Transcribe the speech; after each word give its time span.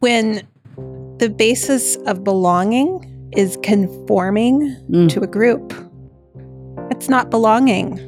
when 0.00 0.46
the 1.18 1.28
basis 1.30 1.96
of 2.06 2.24
belonging 2.24 3.06
is 3.36 3.56
conforming 3.62 4.76
Mm. 4.90 5.08
to 5.10 5.20
a 5.20 5.26
group, 5.26 5.72
it's 6.90 7.08
not 7.08 7.30
belonging. 7.30 7.98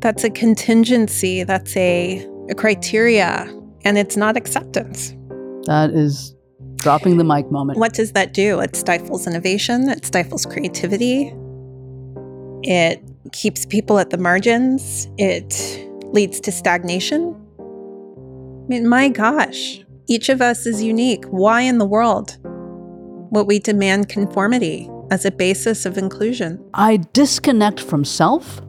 That's 0.00 0.22
a 0.22 0.30
contingency, 0.30 1.42
that's 1.42 1.76
a, 1.76 2.24
a 2.50 2.54
criteria, 2.54 3.52
and 3.84 3.98
it's 3.98 4.16
not 4.16 4.36
acceptance. 4.36 5.14
That 5.64 5.90
is 5.90 6.34
dropping 6.76 7.16
the 7.16 7.24
mic 7.24 7.50
moment. 7.50 7.78
What 7.78 7.94
does 7.94 8.12
that 8.12 8.32
do? 8.32 8.60
It 8.60 8.76
stifles 8.76 9.26
innovation, 9.26 9.88
it 9.88 10.04
stifles 10.04 10.46
creativity, 10.46 11.32
it 12.62 13.02
keeps 13.32 13.66
people 13.66 13.98
at 13.98 14.10
the 14.10 14.18
margins, 14.18 15.08
it 15.18 15.50
leads 16.12 16.38
to 16.40 16.52
stagnation. 16.52 17.34
I 17.58 18.68
mean, 18.68 18.86
my 18.88 19.08
gosh, 19.08 19.80
each 20.08 20.28
of 20.28 20.40
us 20.40 20.66
is 20.66 20.82
unique. 20.82 21.24
Why 21.26 21.62
in 21.62 21.78
the 21.78 21.86
world 21.86 22.38
would 23.32 23.46
we 23.46 23.58
demand 23.58 24.08
conformity 24.08 24.88
as 25.10 25.24
a 25.24 25.30
basis 25.30 25.84
of 25.86 25.98
inclusion? 25.98 26.62
I 26.74 26.98
disconnect 27.12 27.80
from 27.80 28.04
self. 28.04 28.60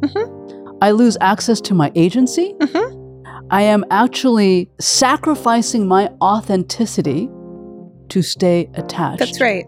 Mhm. 0.00 0.76
I 0.82 0.90
lose 0.90 1.16
access 1.20 1.60
to 1.62 1.74
my 1.74 1.90
agency. 1.94 2.54
Mhm. 2.60 3.22
I 3.50 3.62
am 3.62 3.84
actually 3.90 4.70
sacrificing 4.80 5.86
my 5.86 6.10
authenticity 6.20 7.30
to 8.08 8.22
stay 8.22 8.68
attached. 8.74 9.18
That's 9.20 9.40
right. 9.40 9.66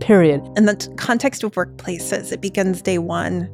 Period. 0.00 0.42
In 0.56 0.66
the 0.66 0.76
context 0.96 1.42
of 1.42 1.52
workplaces, 1.52 2.32
it 2.32 2.40
begins 2.40 2.82
day 2.82 2.98
one 2.98 3.48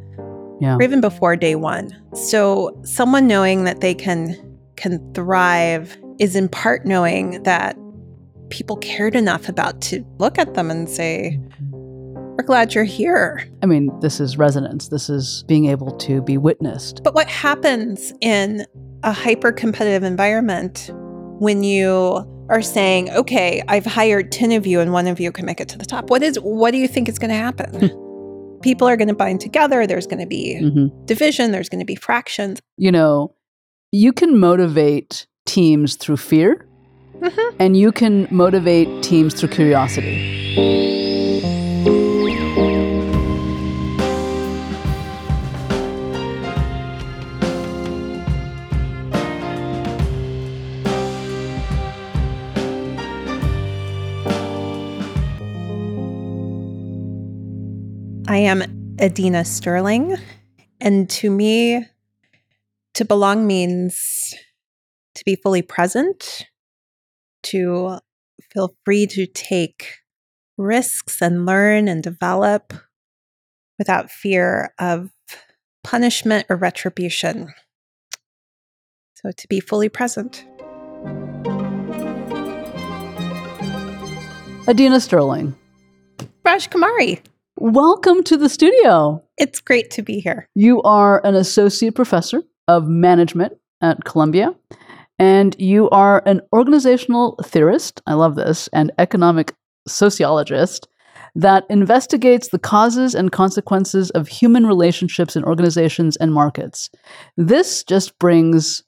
Yeah. 0.60 0.76
or 0.76 0.82
even 0.82 1.00
before 1.00 1.36
day 1.36 1.54
one. 1.54 1.90
So 2.14 2.76
someone 2.82 3.26
knowing 3.26 3.64
that 3.64 3.80
they 3.80 3.94
can 3.94 4.36
can 4.76 4.98
thrive 5.14 5.96
is 6.18 6.36
in 6.36 6.48
part 6.48 6.84
knowing 6.86 7.42
that 7.44 7.76
people 8.50 8.76
cared 8.76 9.16
enough 9.16 9.48
about 9.48 9.80
to 9.80 10.04
look 10.18 10.38
at 10.38 10.54
them 10.54 10.70
and 10.70 10.88
say, 10.88 11.38
We're 11.70 12.44
glad 12.44 12.74
you're 12.74 12.84
here. 12.84 13.46
I 13.62 13.66
mean, 13.66 13.90
this 14.00 14.20
is 14.20 14.36
resonance. 14.36 14.88
This 14.88 15.08
is 15.08 15.44
being 15.48 15.66
able 15.66 15.92
to 15.98 16.20
be 16.22 16.36
witnessed. 16.38 17.00
But 17.02 17.14
what 17.14 17.28
happens 17.28 18.12
in 18.20 18.66
a 19.02 19.12
hyper 19.12 19.52
competitive 19.52 20.02
environment 20.02 20.90
when 20.94 21.64
you 21.64 22.28
are 22.48 22.62
saying, 22.62 23.10
okay, 23.10 23.62
I've 23.68 23.86
hired 23.86 24.30
10 24.30 24.52
of 24.52 24.66
you 24.66 24.80
and 24.80 24.92
one 24.92 25.06
of 25.06 25.18
you 25.18 25.32
can 25.32 25.46
make 25.46 25.60
it 25.60 25.68
to 25.70 25.78
the 25.78 25.86
top? 25.86 26.10
What 26.10 26.22
is 26.22 26.36
what 26.40 26.70
do 26.72 26.78
you 26.78 26.86
think 26.88 27.08
is 27.08 27.18
going 27.18 27.30
to 27.30 27.34
happen? 27.36 27.90
People 28.62 28.86
are 28.88 28.96
going 28.96 29.08
to 29.08 29.14
bind 29.14 29.40
together. 29.40 29.86
There's 29.86 30.06
going 30.06 30.20
to 30.20 30.26
be 30.26 30.58
Mhm. 30.62 31.06
division. 31.06 31.50
There's 31.50 31.68
going 31.68 31.80
to 31.80 31.84
be 31.86 31.94
fractions. 31.96 32.60
You 32.76 32.92
know, 32.92 33.34
you 33.90 34.12
can 34.12 34.38
motivate 34.38 35.26
teams 35.52 35.96
through 35.96 36.16
fear, 36.16 36.64
Mhm. 37.20 37.54
and 37.58 37.76
you 37.76 37.92
can 37.92 38.26
motivate 38.30 38.88
teams 39.02 39.34
through 39.34 39.50
curiosity. 39.50 40.16
I 58.26 58.38
am 58.38 58.62
Adina 58.98 59.44
Sterling. 59.44 60.16
And 60.80 61.10
to 61.10 61.30
me, 61.30 61.84
to 62.94 63.04
belong 63.04 63.46
means 63.46 64.21
to 65.14 65.24
be 65.24 65.36
fully 65.36 65.62
present, 65.62 66.46
to 67.44 67.98
feel 68.52 68.74
free 68.84 69.06
to 69.06 69.26
take 69.26 69.98
risks 70.58 71.20
and 71.20 71.46
learn 71.46 71.88
and 71.88 72.02
develop 72.02 72.72
without 73.78 74.10
fear 74.10 74.72
of 74.78 75.10
punishment 75.82 76.46
or 76.48 76.56
retribution. 76.56 77.52
So 79.14 79.30
to 79.30 79.48
be 79.48 79.60
fully 79.60 79.88
present. 79.88 80.44
Adina 84.68 85.00
Sterling, 85.00 85.56
Rajkumari, 86.44 87.20
welcome 87.56 88.22
to 88.24 88.36
the 88.36 88.48
studio. 88.48 89.22
it's 89.36 89.60
great 89.60 89.90
to 89.92 90.02
be 90.02 90.20
here. 90.20 90.48
You 90.54 90.80
are 90.82 91.20
an 91.26 91.34
associate 91.34 91.96
professor 91.96 92.42
of 92.68 92.86
management 92.86 93.54
at 93.80 94.04
Columbia, 94.04 94.54
and 95.22 95.54
you 95.60 95.88
are 95.90 96.20
an 96.26 96.40
organizational 96.52 97.38
theorist. 97.44 98.02
I 98.08 98.14
love 98.14 98.34
this, 98.34 98.68
and 98.72 98.90
economic 98.98 99.54
sociologist 99.86 100.88
that 101.36 101.64
investigates 101.70 102.48
the 102.48 102.58
causes 102.58 103.14
and 103.14 103.30
consequences 103.30 104.10
of 104.10 104.26
human 104.26 104.66
relationships 104.66 105.36
in 105.36 105.44
organizations 105.44 106.16
and 106.16 106.34
markets. 106.34 106.90
This 107.36 107.84
just 107.84 108.18
brings 108.18 108.82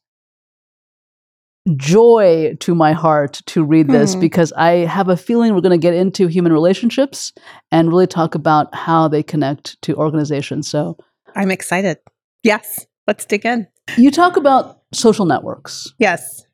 joy 1.77 2.55
to 2.61 2.75
my 2.75 2.93
heart 2.93 3.41
to 3.47 3.65
read 3.65 3.89
this 3.89 4.15
Hmm. 4.15 4.21
because 4.21 4.53
I 4.55 4.85
have 4.97 5.09
a 5.09 5.17
feeling 5.17 5.55
we're 5.55 5.61
going 5.63 5.81
to 5.81 5.87
get 5.89 5.95
into 5.95 6.27
human 6.27 6.53
relationships 6.53 7.33
and 7.71 7.89
really 7.89 8.09
talk 8.09 8.35
about 8.35 8.75
how 8.75 9.07
they 9.09 9.23
connect 9.23 9.81
to 9.83 9.95
organizations. 9.95 10.69
So, 10.69 10.99
I'm 11.37 11.51
excited. 11.53 11.99
Yes, 12.43 12.87
let's 13.07 13.25
dig 13.25 13.47
in. 13.47 13.69
you 13.97 14.11
talk 14.11 14.37
about 14.37 14.81
social 14.95 15.27
networks, 15.27 15.93
Yes. 15.99 16.47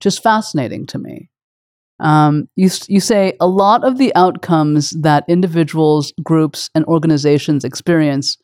just 0.00 0.22
fascinating 0.22 0.86
to 0.86 0.98
me. 0.98 1.30
Um, 2.00 2.48
you, 2.54 2.70
you 2.88 3.00
say 3.00 3.34
a 3.40 3.46
lot 3.48 3.84
of 3.84 3.98
the 3.98 4.14
outcomes 4.14 4.90
that 4.90 5.24
individuals, 5.28 6.12
groups, 6.22 6.70
and 6.74 6.84
organizations 6.84 7.64
experience 7.64 8.38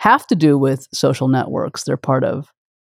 have 0.00 0.26
to 0.28 0.36
do 0.36 0.58
with 0.58 0.86
social 0.92 1.26
networks 1.28 1.84
they're 1.84 1.96
part 1.96 2.22
of. 2.22 2.52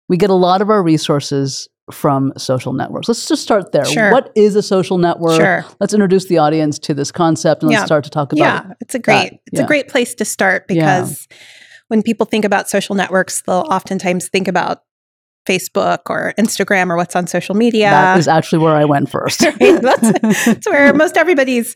We 0.09 0.17
get 0.17 0.31
a 0.31 0.35
lot 0.35 0.61
of 0.61 0.69
our 0.69 0.83
resources 0.83 1.69
from 1.93 2.33
social 2.37 2.73
networks. 2.73 3.09
Let's 3.09 3.27
just 3.27 3.43
start 3.43 3.73
there. 3.73 3.85
Sure. 3.85 4.13
What 4.13 4.31
is 4.35 4.57
a 4.57 4.63
social 4.63 4.99
network? 4.99 5.41
Sure. 5.41 5.65
Let's 5.81 5.95
introduce 5.95 6.27
the 6.27 6.39
audience 6.39 6.79
to 6.81 6.95
this 6.95 7.11
concept 7.13 7.63
and 7.63 7.71
let's 7.71 7.85
start 7.85 8.05
to 8.05 8.11
talk 8.11 8.33
about 8.33 8.67
yeah 8.67 8.73
it's 8.81 8.95
a 8.95 8.99
great 8.99 9.33
it's 9.47 9.59
yeah. 9.59 9.65
a 9.65 9.67
great 9.67 9.89
place 9.89 10.15
to 10.17 10.25
start 10.25 10.67
Yeah. 10.69 11.01
because 11.01 11.29
when 11.89 12.03
people 12.03 12.27
think 12.27 12.45
about 12.45 12.69
social 12.69 12.95
networks 12.95 13.43
they'll 13.43 13.67
oftentimes 13.69 14.29
think 14.29 14.47
about 14.49 14.83
facebook 15.49 16.01
or 16.09 16.33
instagram 16.39 16.91
or 16.91 16.97
what's 16.97 17.17
on 17.17 17.27
social 17.27 17.55
media 17.55 17.91
That 17.91 18.19
is 18.19 18.29
actually 18.29 18.59
where 18.61 18.75
I 18.77 18.85
went 18.85 19.09
first. 19.11 19.43
Right, 19.61 19.81
that's- 19.81 20.45
That's 20.47 20.67
where 20.71 20.93
most 20.93 21.17
everybody's 21.17 21.75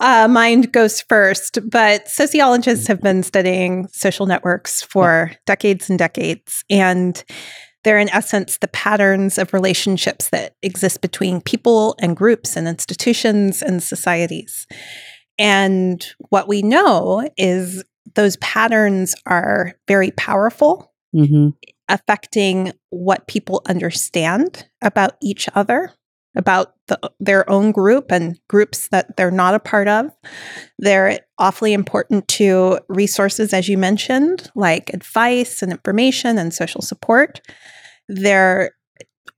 uh, 0.00 0.28
mind 0.28 0.72
goes 0.72 1.00
first. 1.00 1.58
But 1.70 2.08
sociologists 2.08 2.86
have 2.88 3.00
been 3.00 3.22
studying 3.22 3.86
social 3.92 4.26
networks 4.26 4.82
for 4.82 5.32
decades 5.46 5.88
and 5.88 5.98
decades. 5.98 6.64
And 6.68 7.22
they're, 7.84 7.98
in 7.98 8.08
essence, 8.10 8.58
the 8.58 8.68
patterns 8.68 9.38
of 9.38 9.52
relationships 9.52 10.30
that 10.30 10.56
exist 10.62 11.00
between 11.02 11.40
people 11.40 11.94
and 12.00 12.16
groups 12.16 12.56
and 12.56 12.66
institutions 12.66 13.62
and 13.62 13.82
societies. 13.82 14.66
And 15.38 16.04
what 16.30 16.48
we 16.48 16.62
know 16.62 17.28
is 17.36 17.84
those 18.14 18.36
patterns 18.38 19.14
are 19.26 19.72
very 19.88 20.10
powerful 20.12 20.92
hmm 21.12 21.48
affecting 21.88 22.72
what 22.90 23.26
people 23.26 23.62
understand 23.66 24.66
about 24.82 25.16
each 25.22 25.48
other, 25.54 25.92
about 26.36 26.74
the, 26.88 26.98
their 27.20 27.48
own 27.48 27.72
group 27.72 28.10
and 28.10 28.38
groups 28.48 28.88
that 28.88 29.16
they're 29.16 29.30
not 29.30 29.54
a 29.54 29.60
part 29.60 29.88
of. 29.88 30.10
They're 30.78 31.20
awfully 31.38 31.72
important 31.72 32.28
to 32.28 32.80
resources, 32.88 33.52
as 33.52 33.68
you 33.68 33.78
mentioned, 33.78 34.50
like 34.54 34.90
advice 34.92 35.62
and 35.62 35.72
information 35.72 36.38
and 36.38 36.52
social 36.52 36.82
support. 36.82 37.40
They're 38.08 38.72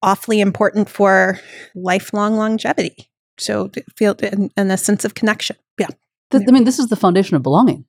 awfully 0.02 0.40
important 0.40 0.88
for 0.88 1.38
lifelong 1.74 2.36
longevity. 2.36 3.10
So, 3.38 3.70
feel 3.96 4.16
and, 4.22 4.50
and 4.56 4.72
a 4.72 4.76
sense 4.76 5.04
of 5.04 5.14
connection. 5.14 5.56
Yeah. 5.78 5.88
I 6.32 6.38
mean, 6.38 6.64
this 6.64 6.78
is 6.78 6.88
the 6.88 6.96
foundation 6.96 7.36
of 7.36 7.42
belonging. 7.42 7.84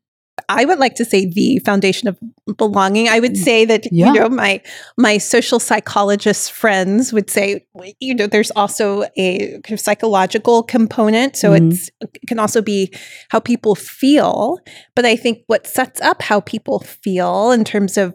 I 0.49 0.65
would 0.65 0.79
like 0.79 0.95
to 0.95 1.05
say 1.05 1.25
the 1.25 1.59
foundation 1.65 2.07
of 2.07 2.17
belonging. 2.57 3.09
I 3.09 3.19
would 3.19 3.35
say 3.37 3.65
that. 3.65 3.91
Yeah. 3.91 4.13
you 4.13 4.19
know 4.19 4.29
my 4.29 4.61
my 4.97 5.17
social 5.17 5.59
psychologist 5.59 6.51
friends 6.51 7.11
would 7.11 7.29
say 7.29 7.65
you 7.99 8.13
know 8.15 8.27
there's 8.27 8.51
also 8.51 9.03
a 9.17 9.59
kind 9.63 9.71
of 9.71 9.79
psychological 9.79 10.63
component, 10.63 11.35
so 11.35 11.51
Mhm. 11.51 11.71
it's 11.73 11.89
it 12.01 12.27
can 12.27 12.39
also 12.39 12.61
be 12.61 12.91
how 13.29 13.39
people 13.39 13.75
feel. 13.75 14.59
But 14.95 15.05
I 15.05 15.15
think 15.15 15.43
what 15.47 15.67
sets 15.67 15.99
up 16.01 16.21
how 16.21 16.39
people 16.41 16.79
feel 16.79 17.51
in 17.51 17.63
terms 17.63 17.97
of 17.97 18.13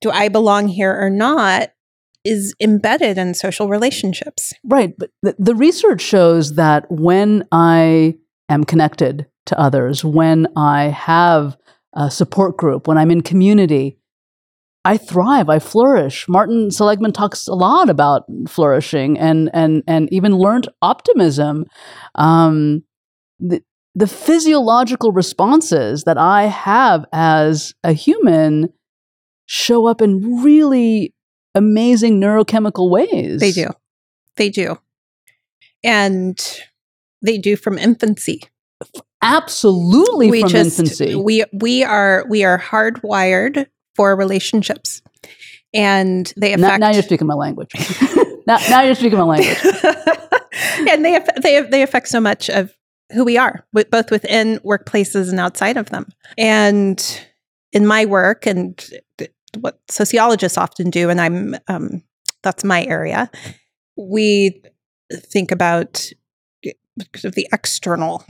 do 0.00 0.10
I 0.10 0.28
belong 0.28 0.68
here 0.68 0.92
or 0.98 1.10
not 1.10 1.70
is 2.24 2.54
embedded 2.60 3.18
in 3.18 3.34
social 3.34 3.68
relationships. 3.68 4.52
Right. 4.64 4.94
But 4.98 5.10
the 5.38 5.54
research 5.54 6.00
shows 6.00 6.54
that 6.54 6.90
when 6.90 7.44
I 7.52 8.16
am 8.48 8.64
connected 8.64 9.26
to 9.46 9.58
others, 9.58 10.04
when 10.04 10.46
I 10.56 10.84
have 10.84 11.56
a 11.94 12.10
support 12.10 12.56
group, 12.56 12.86
when 12.86 12.98
I'm 12.98 13.10
in 13.10 13.22
community, 13.22 13.98
I 14.84 14.98
thrive, 14.98 15.48
I 15.48 15.58
flourish. 15.58 16.28
Martin 16.28 16.70
Seligman 16.70 17.12
talks 17.12 17.48
a 17.48 17.54
lot 17.54 17.90
about 17.90 18.24
flourishing 18.48 19.18
and 19.18 19.50
and 19.52 19.82
and 19.88 20.12
even 20.12 20.36
learned 20.36 20.68
optimism. 20.80 21.66
Um, 22.14 22.84
the, 23.40 23.62
the 23.96 24.06
physiological 24.06 25.10
responses 25.10 26.04
that 26.04 26.18
I 26.18 26.44
have 26.44 27.04
as 27.12 27.74
a 27.82 27.92
human 27.94 28.72
show 29.46 29.86
up 29.86 30.00
in 30.00 30.42
really 30.42 31.14
amazing 31.54 32.20
neurochemical 32.20 32.90
ways. 32.90 33.40
They 33.40 33.52
do. 33.52 33.70
They 34.36 34.50
do. 34.50 34.78
And 35.82 36.38
they 37.22 37.38
do 37.38 37.56
from 37.56 37.78
infancy. 37.78 38.42
Absolutely 39.22 40.30
we 40.30 40.40
from 40.42 40.50
just 40.50 40.78
infancy. 40.78 41.14
we 41.14 41.44
we 41.52 41.82
are 41.82 42.24
we 42.28 42.44
are 42.44 42.58
hardwired 42.58 43.66
for 43.94 44.14
relationships. 44.14 45.02
And 45.74 46.32
they 46.36 46.52
affect 46.52 46.80
now 46.80 46.90
you're 46.90 47.02
speaking 47.02 47.26
my 47.26 47.34
language. 47.34 47.72
now, 48.46 48.58
now 48.70 48.82
you're 48.82 48.94
speaking 48.94 49.18
my 49.18 49.24
language. 49.24 49.58
and 50.88 51.04
they 51.04 51.18
they 51.42 51.60
they 51.62 51.82
affect 51.82 52.08
so 52.08 52.20
much 52.20 52.48
of 52.48 52.72
who 53.12 53.24
we 53.24 53.38
are, 53.38 53.66
both 53.90 54.10
within 54.10 54.58
workplaces 54.60 55.30
and 55.30 55.38
outside 55.38 55.76
of 55.76 55.90
them. 55.90 56.06
And 56.36 57.02
in 57.72 57.86
my 57.86 58.04
work, 58.04 58.46
and 58.46 58.84
what 59.60 59.80
sociologists 59.88 60.58
often 60.58 60.90
do, 60.90 61.10
and 61.10 61.20
I'm 61.20 61.56
um, 61.68 62.02
that's 62.42 62.64
my 62.64 62.84
area. 62.84 63.30
We 63.96 64.62
think 65.12 65.50
about 65.50 66.10
of 67.24 67.34
the 67.34 67.48
external 67.52 68.24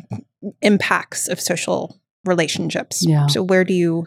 impacts 0.62 1.28
of 1.28 1.40
social 1.40 2.00
relationships. 2.24 3.04
Yeah. 3.06 3.26
So 3.28 3.42
where 3.42 3.64
do 3.64 3.72
you 3.74 4.06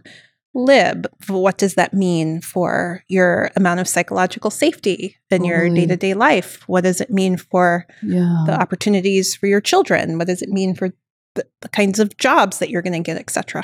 live? 0.53 1.05
What 1.27 1.57
does 1.57 1.75
that 1.75 1.93
mean 1.93 2.41
for 2.41 3.03
your 3.07 3.51
amount 3.55 3.79
of 3.79 3.87
psychological 3.87 4.49
safety 4.51 5.17
in 5.29 5.45
your 5.45 5.69
day 5.69 5.85
to 5.85 5.95
day 5.95 6.13
life? 6.13 6.61
What 6.67 6.83
does 6.83 6.99
it 7.01 7.09
mean 7.11 7.37
for 7.37 7.85
Yeah. 8.01 8.43
the 8.45 8.59
opportunities 8.59 9.35
for 9.35 9.47
your 9.47 9.61
children? 9.61 10.17
What 10.17 10.27
does 10.27 10.41
it 10.41 10.49
mean 10.49 10.75
for 10.75 10.89
the, 11.35 11.45
the 11.61 11.69
kinds 11.69 11.99
of 11.99 12.17
jobs 12.17 12.59
that 12.59 12.69
you're 12.69 12.81
going 12.81 12.93
to 12.93 12.99
get, 13.05 13.17
etc. 13.17 13.63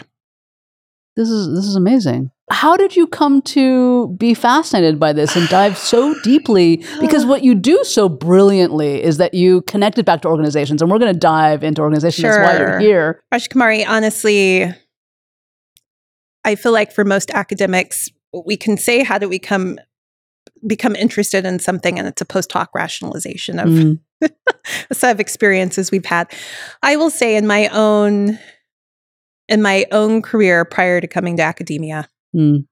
This 1.16 1.30
is 1.30 1.54
this 1.56 1.66
is 1.66 1.76
amazing. 1.76 2.32
How 2.52 2.78
did 2.78 2.96
you 2.96 3.08
come 3.08 3.42
to 3.42 4.10
be 4.20 4.36
fascinated 4.36 5.00
by 5.00 5.14
this 5.14 5.36
and 5.36 5.50
dive 5.50 5.78
so 5.78 6.14
deeply? 6.22 6.78
Because 7.00 7.26
what 7.26 7.44
you 7.44 7.56
do 7.56 7.84
so 7.84 8.08
brilliantly 8.08 9.02
is 9.04 9.18
that 9.18 9.34
you 9.34 9.64
connect 9.64 9.98
it 9.98 10.06
back 10.06 10.22
to 10.22 10.28
organizations, 10.28 10.82
and 10.82 10.92
we're 10.92 11.00
going 11.00 11.12
to 11.14 11.20
dive 11.20 11.64
into 11.64 11.82
organizations. 11.82 12.24
That's 12.24 12.38
why 12.38 12.58
you're 12.60 12.68
Sure. 12.74 12.80
here. 12.80 13.24
Rajkumari, 13.34 13.88
honestly, 13.88 14.72
I 16.44 16.54
feel 16.56 16.72
like 16.72 16.92
for 16.92 17.04
most 17.04 17.32
academics, 17.32 18.10
we 18.46 18.58
can 18.58 18.78
say, 18.78 19.04
how 19.04 19.18
do 19.18 19.28
we 19.28 19.40
come 19.40 19.80
become 20.68 20.96
interested 20.96 21.46
in 21.46 21.58
something? 21.60 21.98
And 21.98 22.08
it's 22.08 22.22
a 22.22 22.26
post 22.26 22.52
hoc 22.52 22.70
rationalization 22.76 23.58
of 23.60 23.70
Mm, 23.70 24.00
a 24.90 24.94
set 24.94 25.12
of 25.12 25.20
experiences 25.20 25.90
we've 25.92 26.06
had. 26.06 26.32
I 26.84 26.96
will 26.96 27.10
say 27.10 27.36
in 27.36 27.48
my 27.48 27.68
own 27.70 28.38
in 29.48 29.62
my 29.62 29.86
own 29.92 30.22
career 30.22 30.64
prior 30.66 31.02
to 31.02 31.08
coming 31.08 31.38
to 31.38 31.44
academia, 31.44 32.08
mm, 32.36 32.66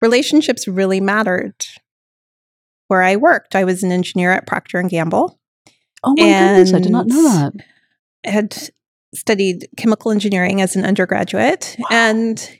relationships 0.00 0.66
really 0.68 1.00
mattered. 1.00 1.54
Where 2.88 3.02
I 3.02 3.16
worked, 3.16 3.54
I 3.54 3.64
was 3.64 3.82
an 3.82 3.90
engineer 3.92 4.32
at 4.32 4.46
Procter 4.46 4.78
and 4.78 4.90
Gamble. 4.90 5.38
Oh 6.04 6.14
my 6.18 6.24
goodness, 6.24 6.74
I 6.74 6.78
did 6.80 6.92
not 6.92 7.06
know 7.06 7.22
that. 7.22 7.52
Had 8.24 8.56
studied 9.14 9.68
chemical 9.78 10.10
engineering 10.10 10.60
as 10.60 10.76
an 10.76 10.84
undergraduate, 10.84 11.76
Wow. 11.78 11.86
and 11.90 12.58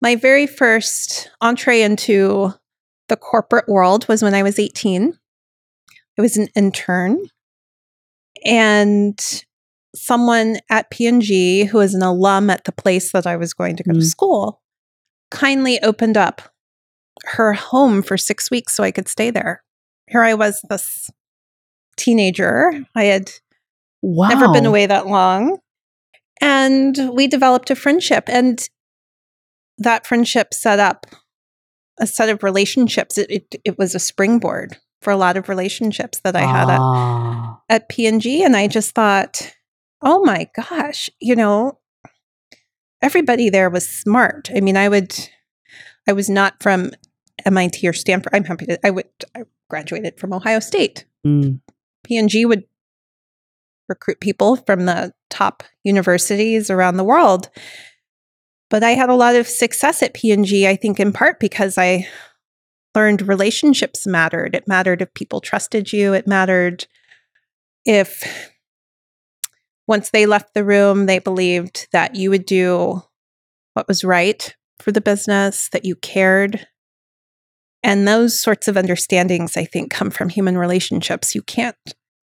my 0.00 0.14
very 0.16 0.46
first 0.46 1.30
entree 1.40 1.82
into 1.82 2.52
the 3.08 3.16
corporate 3.16 3.68
world 3.68 4.06
was 4.08 4.22
when 4.22 4.34
I 4.34 4.42
was 4.42 4.58
18. 4.58 5.18
I 6.18 6.22
was 6.22 6.36
an 6.36 6.48
intern, 6.54 7.26
and 8.44 9.18
someone 9.94 10.56
at 10.70 10.90
P&G 10.90 11.64
who 11.64 11.78
was 11.78 11.94
an 11.94 12.02
alum 12.02 12.50
at 12.50 12.64
the 12.64 12.72
place 12.72 13.12
that 13.12 13.26
I 13.26 13.36
was 13.36 13.52
going 13.52 13.76
to 13.76 13.82
go 13.82 13.92
to 13.92 13.98
Mm. 13.98 14.04
school 14.04 14.60
kindly 15.32 15.80
opened 15.82 16.16
up 16.16 16.42
her 17.24 17.52
home 17.52 18.02
for 18.02 18.16
6 18.16 18.50
weeks 18.50 18.74
so 18.74 18.84
I 18.84 18.90
could 18.92 19.08
stay 19.08 19.30
there. 19.30 19.62
Here 20.08 20.22
I 20.22 20.34
was 20.34 20.60
this 20.68 21.10
teenager. 21.96 22.72
I 22.94 23.04
had 23.04 23.30
Wow. 24.02 24.28
never 24.28 24.48
been 24.52 24.66
away 24.66 24.86
that 24.86 25.06
long. 25.06 25.58
And 26.40 27.10
we 27.12 27.28
developed 27.28 27.70
a 27.70 27.76
friendship. 27.76 28.24
And 28.26 28.68
that 29.78 30.06
friendship 30.06 30.52
set 30.52 30.78
up 30.80 31.06
a 32.00 32.06
set 32.06 32.28
of 32.28 32.42
relationships. 32.42 33.16
It, 33.18 33.30
it, 33.30 33.54
it 33.64 33.78
was 33.78 33.94
a 33.94 34.00
springboard 34.00 34.76
for 35.02 35.12
a 35.12 35.16
lot 35.16 35.36
of 35.36 35.48
relationships 35.48 36.20
that 36.24 36.34
I 36.34 36.40
had 36.40 36.68
at, 36.70 36.80
Ah. 36.80 37.60
at 37.68 37.88
P&G. 37.88 38.42
And 38.42 38.56
I 38.56 38.66
just 38.66 38.92
thought, 38.94 39.52
oh 40.02 40.24
my 40.24 40.48
gosh, 40.56 41.08
you 41.20 41.36
know, 41.36 41.78
everybody 43.02 43.50
there 43.50 43.68
was 43.68 43.88
smart. 43.88 44.50
I 44.54 44.60
mean, 44.60 44.76
I 44.76 44.88
would, 44.88 45.14
I 46.08 46.12
was 46.12 46.30
not 46.30 46.62
from 46.62 46.92
MIT 47.44 47.86
or 47.86 47.92
Stanford. 47.92 48.32
I'm 48.34 48.44
happy 48.44 48.66
to, 48.66 48.86
I 48.86 48.90
would, 48.90 49.08
I 49.36 49.42
graduated 49.68 50.18
from 50.18 50.32
Ohio 50.32 50.60
State. 50.60 51.04
Mm. 51.26 51.60
P&G 52.04 52.44
would 52.46 52.64
recruit 53.88 54.20
people 54.20 54.56
from 54.56 54.86
the 54.86 55.12
top 55.28 55.62
universities 55.84 56.70
around 56.70 56.96
the 56.96 57.04
world. 57.04 57.50
But 58.70 58.82
I 58.82 58.92
had 58.92 59.10
a 59.10 59.14
lot 59.14 59.34
of 59.34 59.46
success 59.46 60.02
at 60.02 60.14
P&G, 60.14 60.66
I 60.66 60.76
think 60.76 60.98
in 60.98 61.12
part 61.12 61.40
because 61.40 61.76
I 61.76 62.08
learned 62.94 63.26
relationships 63.28 64.06
mattered. 64.06 64.54
It 64.54 64.68
mattered 64.68 65.02
if 65.02 65.12
people 65.14 65.40
trusted 65.40 65.92
you. 65.92 66.12
It 66.12 66.26
mattered 66.26 66.86
if 67.84 68.51
once 69.92 70.08
they 70.08 70.24
left 70.24 70.54
the 70.54 70.64
room, 70.64 71.04
they 71.04 71.18
believed 71.18 71.86
that 71.92 72.14
you 72.14 72.30
would 72.30 72.46
do 72.46 73.02
what 73.74 73.86
was 73.86 74.02
right 74.02 74.56
for 74.78 74.90
the 74.90 75.02
business, 75.02 75.68
that 75.68 75.84
you 75.84 75.94
cared. 75.94 76.66
And 77.82 78.08
those 78.08 78.40
sorts 78.40 78.68
of 78.68 78.78
understandings, 78.78 79.54
I 79.54 79.66
think, 79.66 79.90
come 79.90 80.10
from 80.10 80.30
human 80.30 80.56
relationships. 80.56 81.34
You 81.34 81.42
can't 81.42 81.76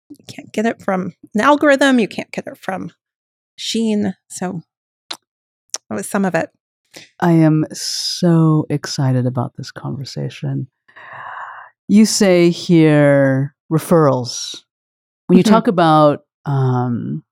you 0.08 0.24
can't 0.26 0.50
get 0.54 0.64
it 0.64 0.80
from 0.80 1.12
an 1.34 1.42
algorithm. 1.42 1.98
You 1.98 2.08
can't 2.08 2.32
get 2.32 2.46
it 2.46 2.56
from 2.56 2.92
Sheen. 3.56 4.14
So 4.30 4.62
that 5.10 5.94
was 5.94 6.08
some 6.08 6.24
of 6.24 6.34
it. 6.34 6.48
I 7.20 7.32
am 7.32 7.66
so 7.74 8.64
excited 8.70 9.26
about 9.26 9.52
this 9.58 9.70
conversation. 9.70 10.66
You 11.88 12.06
say 12.06 12.48
here 12.48 13.54
referrals. 13.70 14.62
When 15.26 15.36
you 15.36 15.44
Mhm. 15.44 15.50
talk 15.50 15.66
about 15.66 16.20
um, 16.46 17.22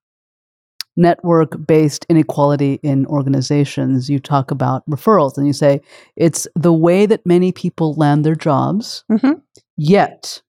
network 0.99 1.67
based 1.67 2.05
inequality 2.11 2.79
in 2.83 3.07
organizations, 3.07 4.11
you 4.11 4.19
talk 4.19 4.51
about 4.51 4.85
referrals 4.91 5.39
and 5.39 5.47
you 5.47 5.53
say 5.55 5.81
it's 6.17 6.47
the 6.55 6.73
way 6.73 7.07
that 7.07 7.25
many 7.25 7.53
people 7.53 7.95
land 7.95 8.25
their 8.25 8.35
jobs, 8.35 9.05
Mhm. 9.11 9.41
yet. 9.77 10.43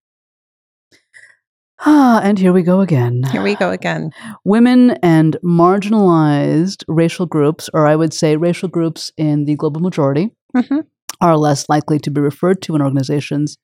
Ah, 1.86 2.20
and 2.22 2.38
here 2.38 2.52
we 2.52 2.62
go 2.62 2.82
again. 2.82 3.24
Here 3.32 3.42
we 3.42 3.56
go 3.56 3.70
again. 3.70 4.12
Women 4.44 4.92
and 5.02 5.38
marginalized 5.44 6.84
racial 6.90 7.26
groups, 7.26 7.70
or 7.74 7.88
I 7.88 7.96
would 7.96 8.14
say 8.14 8.36
racial 8.36 8.68
groups 8.68 9.14
in 9.18 9.46
the 9.46 9.56
global 9.56 9.80
majority, 9.80 10.32
Mhm. 10.58 10.86
are 11.22 11.38
less 11.38 11.70
likely 11.70 11.98
to 12.00 12.12
be 12.12 12.20
referred 12.20 12.62
to 12.64 12.76
in 12.76 12.82
organizations 12.82 13.58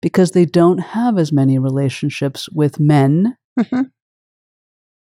because 0.00 0.30
they 0.30 0.46
don't 0.46 0.78
have 0.78 1.18
as 1.18 1.30
many 1.30 1.58
relationships 1.58 2.48
with 2.52 2.80
men 2.80 3.36
Mhm. 3.58 3.90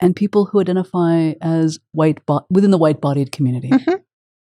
And 0.01 0.17
people 0.17 0.47
who 0.47 0.61
identify 0.61 1.33
as 1.41 1.79
white 1.93 2.25
bo- 2.27 2.47
within 2.51 2.71
the 2.71 2.79
white-bodied 2.79 3.33
community. 3.33 3.69
Mhm. 3.71 4.03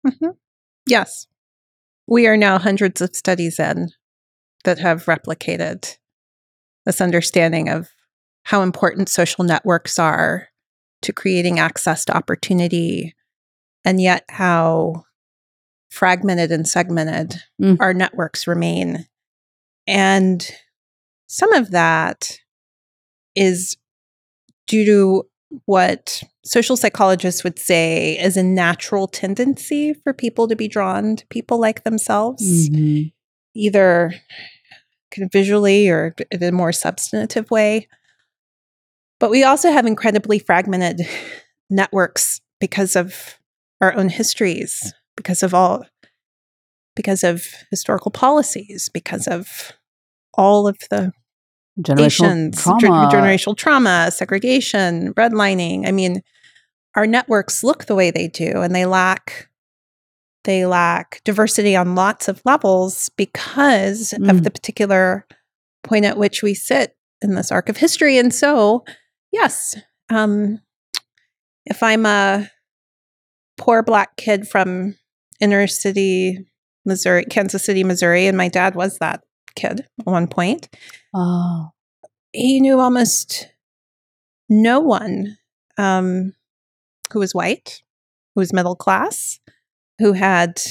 Mhm. 0.06 0.38
Yes. 0.86 1.28
We 2.08 2.28
are 2.28 2.38
now 2.38 2.58
hundreds 2.58 3.02
of 3.02 3.16
studies 3.16 3.60
in 3.60 3.90
that 4.64 4.80
have 4.80 5.06
replicated 5.06 5.98
this 6.86 7.02
understanding 7.02 7.70
of 7.70 7.90
how 8.44 8.62
important 8.62 9.10
social 9.10 9.44
networks 9.44 10.00
are 10.00 10.48
to 11.02 11.14
creating 11.14 11.60
access 11.60 12.06
to 12.06 12.16
opportunity, 12.16 13.14
and 13.84 14.02
yet 14.02 14.24
how 14.30 15.04
fragmented 15.92 16.52
and 16.52 16.68
segmented 16.68 17.42
Mm. 17.62 17.78
our 17.80 17.94
networks 17.94 18.48
remain. 18.48 19.08
And 19.86 20.50
some 21.28 21.54
of 21.54 21.72
that 21.72 22.40
is 23.36 23.78
due 24.68 24.86
to 24.86 25.30
what 25.66 26.24
social 26.44 26.76
psychologists 26.76 27.44
would 27.44 27.58
say 27.60 28.18
is 28.20 28.38
a 28.38 28.44
natural 28.44 29.08
tendency 29.08 29.94
for 29.94 30.14
people 30.14 30.48
to 30.48 30.56
be 30.56 30.68
drawn 30.68 31.16
to 31.16 31.28
people 31.28 31.60
like 31.60 31.84
themselves, 31.84 32.70
Mhm. 32.70 33.14
either 33.56 34.14
kind 35.12 35.26
of 35.26 35.32
visually 35.32 35.90
or 35.90 36.16
in 36.32 36.44
a 36.44 36.52
more 36.52 36.72
substantive 36.72 37.50
way. 37.50 37.88
But 39.20 39.32
we 39.32 39.44
also 39.44 39.72
have 39.72 39.86
incredibly 39.86 40.38
fragmented 40.40 41.08
networks 41.70 42.42
because 42.60 42.96
of 42.96 43.40
our 43.82 43.96
own 43.96 44.10
histories, 44.10 44.94
because 45.16 45.44
of 45.44 45.54
all 45.54 45.86
because 46.96 47.24
of 47.24 47.46
historical 47.70 48.10
policies, 48.10 48.90
because 48.92 49.28
of 49.28 49.72
all 50.34 50.68
of 50.68 50.78
the 50.90 51.12
Generational 51.80 52.80
trauma. 52.80 53.10
generational 53.12 53.56
trauma, 53.56 54.10
segregation, 54.12 55.14
redlining. 55.14 55.88
I 55.88 55.92
mean, 55.92 56.22
our 56.96 57.06
networks 57.06 57.64
look 57.64 57.86
the 57.86 57.96
way 57.96 58.10
they 58.12 58.28
do, 58.28 58.62
and 58.62 58.74
they 58.76 58.86
lack 58.86 59.50
they 60.44 60.66
lack 60.66 61.22
diversity 61.26 61.76
on 61.76 61.94
lots 61.94 62.30
of 62.30 62.42
levels 62.46 63.10
because 63.18 64.14
Mm. 64.18 64.30
of 64.32 64.44
the 64.44 64.52
particular 64.52 65.28
point 65.84 66.06
at 66.06 66.18
which 66.18 66.42
we 66.42 66.54
sit 66.54 66.96
in 67.22 67.36
this 67.36 67.52
arc 67.52 67.68
of 67.68 67.76
history. 67.78 68.18
And 68.18 68.34
so, 68.34 68.86
yes, 69.34 69.76
um, 70.10 70.62
if 71.66 71.84
I'm 71.84 72.06
a 72.06 72.50
poor 73.58 73.84
black 73.84 74.16
kid 74.16 74.48
from 74.48 74.96
inner 75.42 75.68
city 75.68 76.48
Missouri, 76.86 77.26
Kansas 77.26 77.66
City, 77.66 77.84
Missouri, 77.84 78.28
and 78.28 78.38
my 78.38 78.48
dad 78.48 78.74
was 78.74 78.98
that 79.00 79.22
kid 79.58 79.82
at 80.00 80.06
one 80.06 80.28
point 80.28 80.70
Oh, 81.14 81.72
he 82.32 82.60
knew 82.62 82.80
almost 82.80 83.50
no 84.50 84.80
one 84.80 85.38
um, 85.78 86.34
who 87.12 87.20
was 87.20 87.34
white, 87.34 87.82
who 88.36 88.42
was 88.42 88.54
middle 88.54 88.76
class, 88.76 89.40
who 90.00 90.14
had 90.14 90.62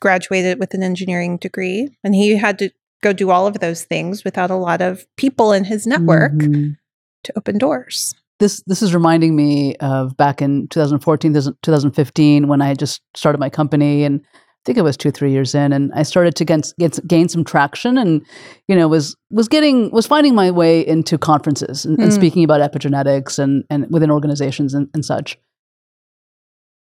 graduated 0.00 0.58
with 0.58 0.74
an 0.74 0.82
engineering 0.82 1.36
degree. 1.38 1.88
And 2.02 2.14
he 2.14 2.36
had 2.36 2.58
to 2.60 2.70
go 3.02 3.12
do 3.12 3.30
all 3.30 3.46
of 3.46 3.60
those 3.60 3.84
things 3.84 4.24
without 4.24 4.50
a 4.50 4.56
lot 4.56 4.80
of 4.80 5.04
people 5.16 5.52
in 5.52 5.64
his 5.64 5.86
network 5.86 6.32
Mhm. 6.32 6.76
to 7.24 7.32
open 7.36 7.58
doors. 7.58 8.14
This 8.40 8.62
this 8.66 8.82
is 8.82 8.94
reminding 8.94 9.36
me 9.36 9.76
of 9.76 10.16
back 10.16 10.42
in 10.42 10.66
2014, 10.68 11.32
2015 11.62 12.48
when 12.48 12.60
I 12.62 12.68
had 12.68 12.78
just 12.78 13.00
started 13.16 13.38
my 13.38 13.50
company 13.50 14.04
and 14.04 14.20
think 14.64 14.78
it 14.78 14.82
was 14.82 14.96
two 14.96 15.10
three 15.10 15.30
years 15.32 15.54
in, 15.54 15.72
and 15.72 15.92
I 15.94 16.02
started 16.02 16.34
to 16.36 16.44
get, 16.44 16.72
get 16.78 16.98
gain 17.06 17.28
some 17.28 17.44
traction, 17.44 17.98
and 17.98 18.24
you 18.68 18.74
know 18.76 18.88
was 18.88 19.16
was 19.30 19.48
getting 19.48 19.90
was 19.90 20.06
finding 20.06 20.34
my 20.34 20.50
way 20.50 20.86
into 20.86 21.18
conferences 21.18 21.84
and, 21.84 21.98
and 21.98 22.10
Mm. 22.10 22.14
speaking 22.14 22.44
about 22.44 22.60
epigenetics 22.60 23.38
and 23.38 23.64
and 23.70 23.86
within 23.90 24.10
organizations 24.10 24.74
and, 24.74 24.88
and 24.94 25.04
such. 25.04 25.38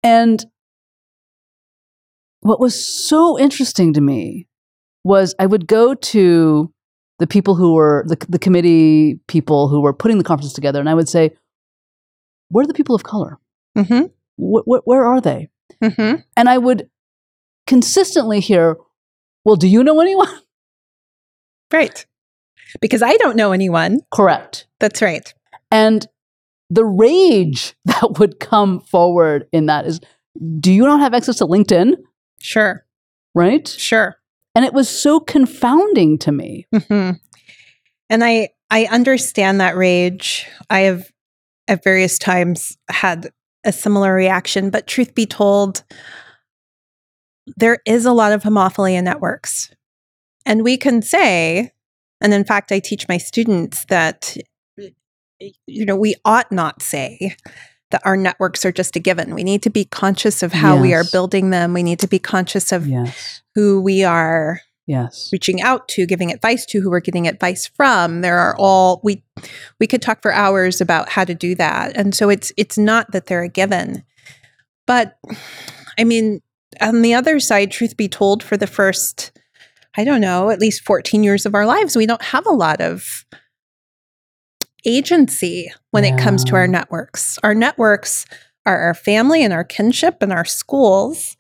And 0.03 0.45
what 2.41 2.59
was 2.59 2.85
so 2.85 3.39
interesting 3.39 3.93
to 3.93 4.01
me 4.01 4.47
was 5.03 5.33
I 5.39 5.45
would 5.45 5.67
go 5.67 5.93
to 5.93 6.71
the 7.19 7.27
people 7.27 7.55
who 7.55 7.73
were 7.73 8.03
the, 8.07 8.17
the 8.27 8.39
committee 8.39 9.19
people 9.27 9.69
who 9.69 9.81
were 9.81 9.93
putting 9.93 10.17
the 10.17 10.23
conference 10.23 10.53
together, 10.53 10.79
and 10.79 10.89
I 10.89 10.93
would 10.93 11.07
say, 11.09 11.31
"Where 12.49 12.63
are 12.63 12.67
the 12.67 12.73
people 12.73 12.95
of 12.95 13.03
color? 13.03 13.37
Mm-hmm. 13.77 14.05
Wh- 14.37 14.63
wh- 14.65 14.85
where 14.87 15.05
are 15.05 15.21
they?" 15.21 15.49
Mm-hmm. 15.81 16.21
And 16.37 16.49
I 16.49 16.57
would 16.57 16.89
consistently 17.67 18.39
hear, 18.39 18.77
"Well, 19.45 19.55
do 19.55 19.67
you 19.67 19.83
know 19.83 19.99
anyone?" 20.01 20.29
Right. 21.71 22.05
Because 22.81 23.01
I 23.01 23.17
don't 23.17 23.35
know 23.35 23.51
anyone. 23.51 24.01
Correct. 24.13 24.67
That's 24.79 25.01
right. 25.01 25.33
And 25.71 26.05
the 26.69 26.85
rage 26.85 27.75
that 27.85 28.19
would 28.19 28.39
come 28.39 28.79
forward 28.81 29.47
in 29.51 29.65
that 29.67 29.85
is, 29.85 29.99
"Do 30.59 30.71
you 30.71 30.85
not 30.85 30.99
have 30.99 31.13
access 31.13 31.37
to 31.37 31.45
LinkedIn?" 31.47 31.95
Sure. 32.39 32.85
Right? 33.35 33.67
Sure. 33.67 34.15
And 34.55 34.65
it 34.65 34.73
was 34.73 34.87
so 34.87 35.19
confounding 35.19 36.19
to 36.19 36.31
me. 36.31 36.67
hmm 36.89 37.11
And 38.09 38.23
I 38.23 38.49
I 38.69 38.85
understand 38.85 39.59
that 39.61 39.75
rage. 39.75 40.47
I 40.69 40.81
have 40.81 41.11
at 41.67 41.83
various 41.83 42.19
times 42.19 42.77
had 42.89 43.29
a 43.63 43.71
similar 43.71 44.13
reaction, 44.13 44.69
but 44.69 44.87
truth 44.87 45.15
be 45.15 45.25
told, 45.25 45.83
there 47.57 47.79
is 47.85 48.05
a 48.05 48.13
lot 48.13 48.31
of 48.31 48.43
homophily 48.43 48.93
in 48.93 49.05
networks. 49.05 49.71
And 50.45 50.63
we 50.63 50.77
can 50.77 51.01
say, 51.01 51.71
and 52.21 52.33
in 52.33 52.43
fact, 52.43 52.71
I 52.71 52.79
teach 52.79 53.07
my 53.07 53.17
students 53.17 53.85
that 53.85 54.35
you 55.67 55.85
know, 55.85 55.95
we 55.95 56.15
ought 56.23 56.51
not 56.51 56.81
say 56.81 57.35
that 57.91 58.01
our 58.05 58.15
networks 58.15 58.65
are 58.65 58.71
just 58.71 58.95
a 58.95 58.99
given. 58.99 59.35
We 59.35 59.43
need 59.43 59.61
to 59.63 59.69
be 59.69 59.85
conscious 59.85 60.41
of 60.41 60.53
how 60.53 60.79
we 60.81 60.93
are 60.93 61.03
building 61.11 61.49
them. 61.49 61.73
We 61.73 61.83
need 61.83 61.99
to 61.99 62.07
be 62.07 62.17
conscious 62.19 62.71
of 62.71 62.87
Yes. 62.87 63.41
who 63.55 63.81
we 63.81 64.03
are 64.03 64.61
Yes. 64.87 65.29
reaching 65.31 65.61
out 65.61 65.87
to, 65.89 66.05
giving 66.05 66.31
advice 66.31 66.65
to, 66.67 66.81
who 66.81 66.89
we're 66.89 66.99
getting 67.01 67.27
advice 67.27 67.67
from. 67.67 68.21
There 68.21 68.37
are 68.39 68.55
all 68.57 68.99
we 69.03 69.23
we 69.79 69.87
could 69.87 70.01
talk 70.01 70.21
for 70.21 70.33
hours 70.33 70.81
about 70.81 71.09
how 71.09 71.23
to 71.23 71.33
do 71.35 71.55
that. 71.55 71.95
And 71.95 72.15
so 72.15 72.29
it's 72.29 72.51
it's 72.57 72.77
not 72.77 73.11
that 73.11 73.27
they're 73.27 73.43
a 73.43 73.49
given. 73.49 74.03
But 74.87 75.17
I 75.99 76.03
mean, 76.03 76.41
on 76.81 77.01
the 77.01 77.13
other 77.13 77.39
side, 77.39 77.71
truth 77.71 77.97
be 77.97 78.07
told, 78.07 78.43
for 78.43 78.57
the 78.57 78.67
first, 78.67 79.31
I 79.95 80.03
don't 80.03 80.21
know, 80.21 80.49
at 80.49 80.59
least 80.59 80.83
14 80.85 81.23
years 81.23 81.45
of 81.45 81.55
our 81.55 81.65
lives, 81.65 81.95
we 81.95 82.05
don't 82.05 82.21
have 82.21 82.45
a 82.45 82.51
lot 82.51 82.81
of 82.81 83.25
agency 84.85 85.71
when 85.91 86.03
it 86.03 86.17
comes 86.19 86.43
to 86.43 86.55
our 86.55 86.67
networks. 86.67 87.39
Our 87.43 87.55
networks 87.55 88.25
are 88.65 88.77
our 88.79 88.93
family 88.93 89.43
and 89.43 89.53
our 89.53 89.63
kinship 89.63 90.17
and 90.21 90.33
our 90.33 90.45
schools. 90.45 91.37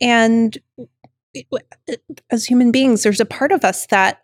And 0.00 0.56
as 2.30 2.44
human 2.44 2.70
beings, 2.70 3.02
there's 3.02 3.20
a 3.20 3.24
part 3.26 3.50
of 3.52 3.64
us 3.64 3.86
that 3.86 4.22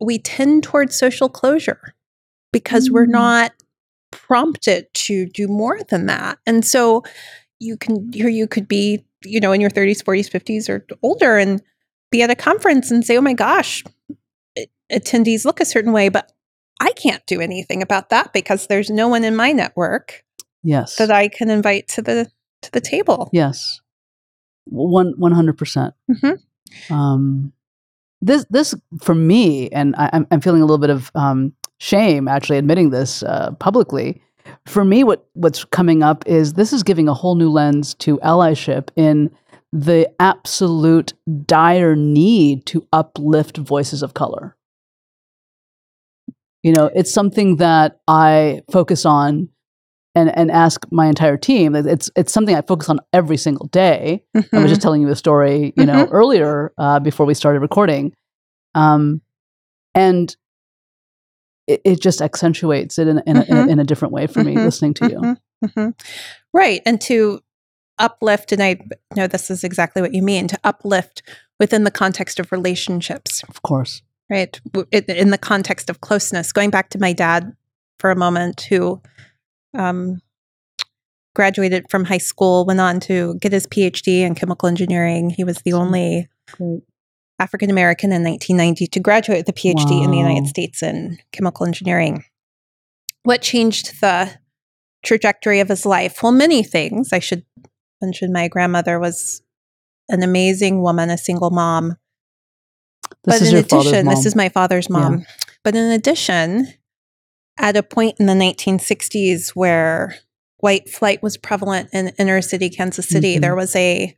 we 0.00 0.18
tend 0.18 0.62
towards 0.62 0.94
social 0.96 1.28
closure 1.28 1.94
because 2.52 2.90
we're 2.90 3.06
Mm. 3.06 3.12
not 3.12 3.52
prompted 4.10 4.86
to 4.94 5.26
do 5.26 5.48
more 5.48 5.80
than 5.88 6.06
that. 6.06 6.38
And 6.46 6.64
so 6.64 7.02
you 7.58 7.76
can 7.76 8.12
here 8.12 8.28
you 8.28 8.46
could 8.46 8.68
be, 8.68 9.04
you 9.24 9.40
know, 9.40 9.52
in 9.52 9.60
your 9.60 9.70
30s, 9.70 10.02
40s, 10.02 10.30
50s 10.30 10.68
or 10.68 10.86
older 11.02 11.38
and 11.38 11.62
be 12.10 12.22
at 12.22 12.30
a 12.30 12.34
conference 12.34 12.90
and 12.90 13.04
say, 13.04 13.16
"Oh 13.16 13.20
my 13.20 13.32
gosh, 13.32 13.82
attendees 14.92 15.44
look 15.44 15.60
a 15.60 15.64
certain 15.64 15.92
way, 15.92 16.08
but 16.08 16.32
I 16.80 16.92
can't 16.92 17.24
do 17.26 17.40
anything 17.40 17.82
about 17.82 18.10
that 18.10 18.32
because 18.32 18.66
there's 18.66 18.90
no 18.90 19.08
one 19.08 19.24
in 19.24 19.34
my 19.36 19.52
network 19.52 20.24
Yes. 20.62 20.96
that 20.96 21.10
I 21.10 21.28
can 21.28 21.50
invite 21.50 21.88
to 21.88 22.02
the 22.02 22.30
to 22.62 22.70
the 22.72 22.80
table." 22.80 23.30
Yes. 23.32 23.80
One 24.66 25.14
one 25.16 25.32
hundred 25.32 25.58
percent. 25.58 25.94
Mhm. 26.10 26.40
Um, 26.90 27.52
this 28.20 28.44
this 28.50 28.74
for 29.00 29.14
me, 29.14 29.68
and 29.70 29.94
I, 29.96 30.10
I'm 30.12 30.26
I'm 30.30 30.40
feeling 30.40 30.62
a 30.62 30.64
little 30.64 30.78
bit 30.78 30.90
of 30.90 31.10
um, 31.14 31.52
shame 31.78 32.28
actually 32.28 32.58
admitting 32.58 32.90
this 32.90 33.22
uh, 33.22 33.52
publicly. 33.60 34.20
For 34.66 34.84
me, 34.84 35.04
what 35.04 35.26
what's 35.34 35.64
coming 35.64 36.02
up 36.02 36.26
is 36.26 36.54
this 36.54 36.72
is 36.72 36.82
giving 36.82 37.08
a 37.08 37.14
whole 37.14 37.34
new 37.34 37.50
lens 37.50 37.94
to 37.96 38.18
allyship 38.18 38.88
in 38.96 39.30
the 39.72 40.08
absolute 40.20 41.12
dire 41.44 41.96
need 41.96 42.66
to 42.66 42.86
uplift 42.92 43.56
voices 43.58 44.02
of 44.02 44.14
color. 44.14 44.56
You 46.62 46.72
know, 46.72 46.90
it's 46.94 47.12
something 47.12 47.56
that 47.56 48.00
I 48.08 48.62
focus 48.70 49.04
on 49.04 49.48
and 50.16 50.36
and 50.36 50.50
ask 50.50 50.84
my 50.90 51.06
entire 51.06 51.36
team. 51.36 51.76
It's 51.76 52.10
it's 52.16 52.32
something 52.32 52.56
I 52.56 52.62
focus 52.62 52.88
on 52.88 53.00
every 53.12 53.36
single 53.36 53.66
day. 53.68 54.24
I 54.34 54.58
was 54.58 54.70
just 54.70 54.80
telling 54.80 55.02
you 55.02 55.08
a 55.08 55.16
story, 55.16 55.72
you 55.76 55.84
know, 55.86 56.06
earlier 56.10 56.72
uh, 56.78 56.98
before 56.98 57.26
we 57.26 57.34
started 57.34 57.60
recording, 57.60 58.14
um, 58.74 59.20
and 59.94 60.34
it, 61.66 61.80
it 61.84 62.00
just 62.00 62.20
accentuates 62.20 62.98
it 62.98 63.08
in, 63.08 63.18
in, 63.26 63.36
a, 63.36 63.42
in, 63.44 63.56
a, 63.56 63.66
in 63.72 63.78
a 63.80 63.84
different 63.84 64.12
way 64.12 64.26
for 64.26 64.42
me 64.44 64.54
Mhm. 64.54 64.64
listening 64.64 64.94
to 64.94 65.08
you. 65.08 65.18
Mhm, 65.18 65.36
mhm. 65.64 66.00
Right. 66.52 66.80
And 66.86 67.00
to 67.02 67.40
uplift, 67.98 68.52
and 68.52 68.62
I 68.62 68.78
know 69.16 69.26
this 69.26 69.50
is 69.50 69.64
exactly 69.64 70.02
what 70.02 70.14
you 70.14 70.22
mean 70.22 70.48
to 70.48 70.58
uplift 70.64 71.22
within 71.58 71.84
the 71.84 71.90
context 71.90 72.38
of 72.38 72.52
relationships, 72.52 73.42
Of 73.48 73.62
course, 73.62 74.02
right? 74.30 74.60
In 74.92 75.30
the 75.30 75.38
context 75.38 75.88
of 75.90 76.00
closeness. 76.02 76.52
Going 76.52 76.70
back 76.70 76.90
to 76.90 76.98
my 76.98 77.12
dad 77.14 77.56
for 77.98 78.10
a 78.10 78.16
moment, 78.16 78.60
who 78.68 79.00
um, 79.74 80.20
graduated 81.34 81.86
from 81.90 82.04
high 82.04 82.18
school, 82.18 82.64
went 82.66 82.80
on 82.80 83.00
to 83.00 83.36
get 83.40 83.52
his 83.52 83.66
PhD 83.66 84.20
in 84.20 84.34
chemical 84.34 84.68
engineering. 84.68 85.30
He 85.30 85.44
was 85.44 85.58
the 85.64 85.72
only 85.72 86.28
Great. 86.52 86.82
African 87.38 87.70
American 87.70 88.12
in 88.12 88.22
1990 88.24 88.86
to 88.88 89.00
graduate 89.00 89.38
with 89.38 89.48
a 89.48 89.52
PhD 89.52 90.02
in 90.04 90.10
the 90.10 90.16
United 90.16 90.46
States 90.46 90.82
in 90.82 91.18
chemical 91.32 91.66
engineering. 91.66 92.24
What 93.24 93.42
changed 93.42 94.00
the 94.00 94.30
trajectory 95.04 95.60
of 95.60 95.68
his 95.68 95.84
life? 95.84 96.22
Well, 96.22 96.32
many 96.32 96.62
things. 96.62 97.12
I 97.12 97.18
should 97.18 97.44
mention 98.00 98.32
my 98.32 98.48
grandmother 98.48 98.98
was 98.98 99.42
an 100.08 100.22
amazing 100.22 100.80
woman, 100.80 101.10
a 101.10 101.18
single 101.18 101.50
mom. 101.50 101.96
this 103.24 103.38
but 103.40 103.42
is 103.42 103.52
in 103.52 103.58
addition, 103.58 104.06
mom. 104.06 104.14
this 104.14 104.24
is 104.26 104.34
my 104.34 104.48
father's 104.48 104.88
mom. 104.88 105.24
But 105.62 105.74
in 105.76 105.90
addition, 105.92 106.68
at 107.58 107.76
a 107.76 107.82
point 107.82 108.16
in 108.18 108.26
the 108.26 108.34
1960s 108.34 109.50
where 109.50 110.16
white 110.58 110.88
flight 110.88 111.22
was 111.22 111.36
prevalent 111.36 111.90
in 111.92 112.08
inner 112.18 112.40
city 112.40 112.70
Kansas 112.70 113.08
City, 113.08 113.36
Mhm. 113.36 113.40
there 113.42 113.54
was 113.56 113.76
a 113.76 114.16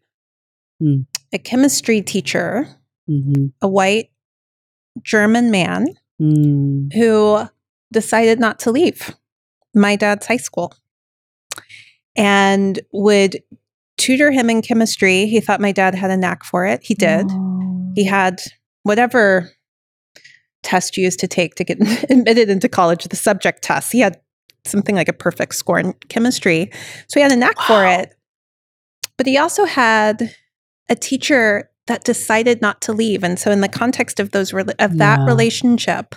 Mm. 0.83 1.07
a 1.33 1.39
chemistry 1.39 2.01
teacher 2.03 2.78
Mhm. 3.09 3.53
a 3.63 3.69
white 3.69 4.11
German 5.03 5.51
man 5.51 5.87
Mm. 6.21 6.93
who 6.95 7.49
decided 7.93 8.39
not 8.41 8.59
to 8.61 8.71
leave 8.73 9.15
my 9.75 9.95
dad's 9.97 10.27
high 10.27 10.37
school 10.37 10.75
and 12.17 12.81
would 12.93 13.43
tutor 13.97 14.31
him 14.31 14.51
in 14.51 14.63
chemistry. 14.63 15.27
He 15.27 15.41
thought 15.41 15.61
my 15.61 15.73
dad 15.73 15.95
had 15.95 16.11
a 16.11 16.17
knack 16.17 16.45
for 16.45 16.67
it. 16.67 16.81
He 16.83 16.95
did. 16.95 17.27
Oh. 17.31 17.93
He 17.95 18.05
had 18.05 18.41
whatever 18.83 19.51
test 20.63 20.97
you 20.97 21.05
used 21.05 21.21
to 21.21 21.29
take 21.29 21.55
to 21.55 21.65
get 21.65 21.79
admitted 22.11 22.51
into 22.51 22.69
college, 22.69 23.05
the 23.05 23.17
subject 23.17 23.63
test. 23.63 23.93
He 23.93 24.01
had 24.01 24.21
something 24.67 24.95
like 24.97 25.09
a 25.09 25.13
perfect 25.13 25.55
score 25.55 25.79
in 25.79 25.93
chemistry. 26.09 26.71
So 27.07 27.21
he 27.21 27.23
had 27.23 27.33
a 27.33 27.37
knack 27.37 27.59
for 27.61 27.87
it. 27.87 28.15
But 29.17 29.27
he 29.27 29.39
also 29.39 29.65
had 29.65 30.35
a 30.89 30.95
teacher 30.95 31.71
that 31.89 32.05
decided 32.05 32.63
not 32.63 32.81
to 32.83 32.93
leave. 32.93 33.25
And 33.25 33.39
so 33.39 33.51
in 33.51 33.61
the 33.61 33.69
context 33.69 34.21
of 34.21 34.31
those 34.31 34.53
of 34.53 34.99
that 34.99 35.19
Yeah. 35.21 35.25
relationship, 35.25 36.15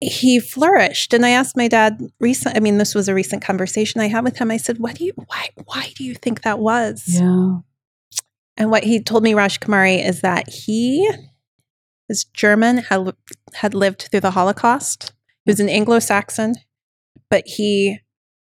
he 0.00 0.40
flourished. 0.40 1.14
And 1.14 1.24
I 1.24 1.30
asked 1.30 1.56
my 1.56 1.68
dad 1.68 2.00
recent 2.20 2.56
I 2.56 2.60
mean, 2.60 2.78
this 2.78 2.94
was 2.94 3.08
a 3.08 3.14
recent 3.14 3.42
conversation 3.42 4.00
I 4.00 4.08
had 4.08 4.24
with 4.24 4.38
him. 4.38 4.50
I 4.50 4.56
said, 4.56 4.78
What 4.78 4.96
do 4.96 5.04
you 5.04 5.12
why 5.16 5.48
why 5.64 5.92
do 5.96 6.04
you 6.04 6.14
think 6.14 6.42
that 6.42 6.58
was? 6.58 7.04
Yeah. 7.06 7.58
And 8.56 8.70
what 8.70 8.84
he 8.84 9.00
told 9.02 9.22
me, 9.22 9.32
Rajkumari, 9.32 10.04
is 10.06 10.20
that 10.20 10.48
he 10.50 11.10
is 12.08 12.24
German, 12.24 12.78
had, 12.78 13.14
had 13.54 13.72
lived 13.74 14.08
through 14.10 14.20
the 14.20 14.32
Holocaust. 14.32 15.14
He 15.44 15.50
was 15.50 15.60
an 15.60 15.70
Anglo 15.70 15.98
Saxon, 16.00 16.56
but 17.30 17.44
he 17.46 18.00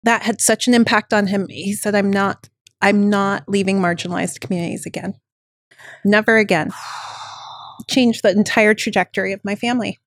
that 0.03 0.23
had 0.23 0.41
such 0.41 0.67
an 0.67 0.73
impact 0.73 1.13
on 1.13 1.27
him. 1.27 1.47
He 1.49 1.73
said, 1.73 1.95
I'm 1.95 2.11
not, 2.11 2.49
I'm 2.83 3.09
not 3.09 3.47
leaving 3.47 3.79
marginalized 3.79 4.41
communities 4.41 4.85
again. 4.85 5.15
Never 6.05 6.37
again. 6.37 6.69
Changed 7.89 8.23
the 8.23 8.31
entire 8.31 8.73
trajectory 8.73 9.33
of 9.33 9.41
my 9.43 9.55
family. 9.55 9.99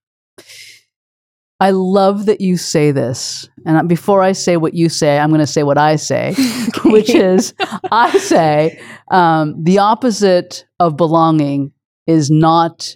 I 1.59 1.71
love 1.71 2.27
that 2.27 2.41
you 2.41 2.59
say 2.59 2.91
this. 2.93 3.49
And 3.65 3.89
before 3.89 4.23
I 4.23 4.33
say 4.33 4.59
what 4.59 4.75
you 4.75 4.91
say, 4.91 5.19
I'm 5.19 5.31
going 5.31 5.41
to 5.41 5.47
say 5.47 5.63
what 5.63 5.79
I 5.79 5.97
say, 5.97 6.35
which 6.85 7.09
is 7.09 7.55
I 7.91 8.17
say 8.19 8.79
um, 9.11 9.63
the 9.65 9.79
opposite 9.79 10.67
of 10.79 10.97
belonging 10.97 11.73
is 12.07 12.31
not 12.31 12.95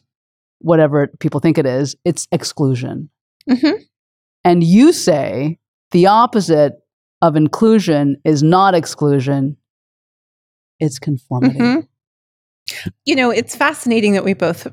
whatever 0.58 1.06
people 1.20 1.40
think 1.40 1.56
it 1.56 1.64
is, 1.64 1.96
it's 2.04 2.28
exclusion. 2.32 3.08
Mhm. 3.48 3.80
And 4.44 4.62
you 4.62 4.92
say 4.92 5.58
the 5.90 6.06
opposite 6.06 6.74
of 7.22 7.36
inclusion 7.36 8.16
is 8.24 8.42
not 8.42 8.74
exclusion, 8.74 9.56
it's 10.80 10.98
conformity. 10.98 11.58
Mhm. 11.58 11.86
You 13.04 13.16
know, 13.16 13.30
it's 13.30 13.54
fascinating 13.56 14.12
that 14.12 14.24
we 14.24 14.34
both 14.34 14.66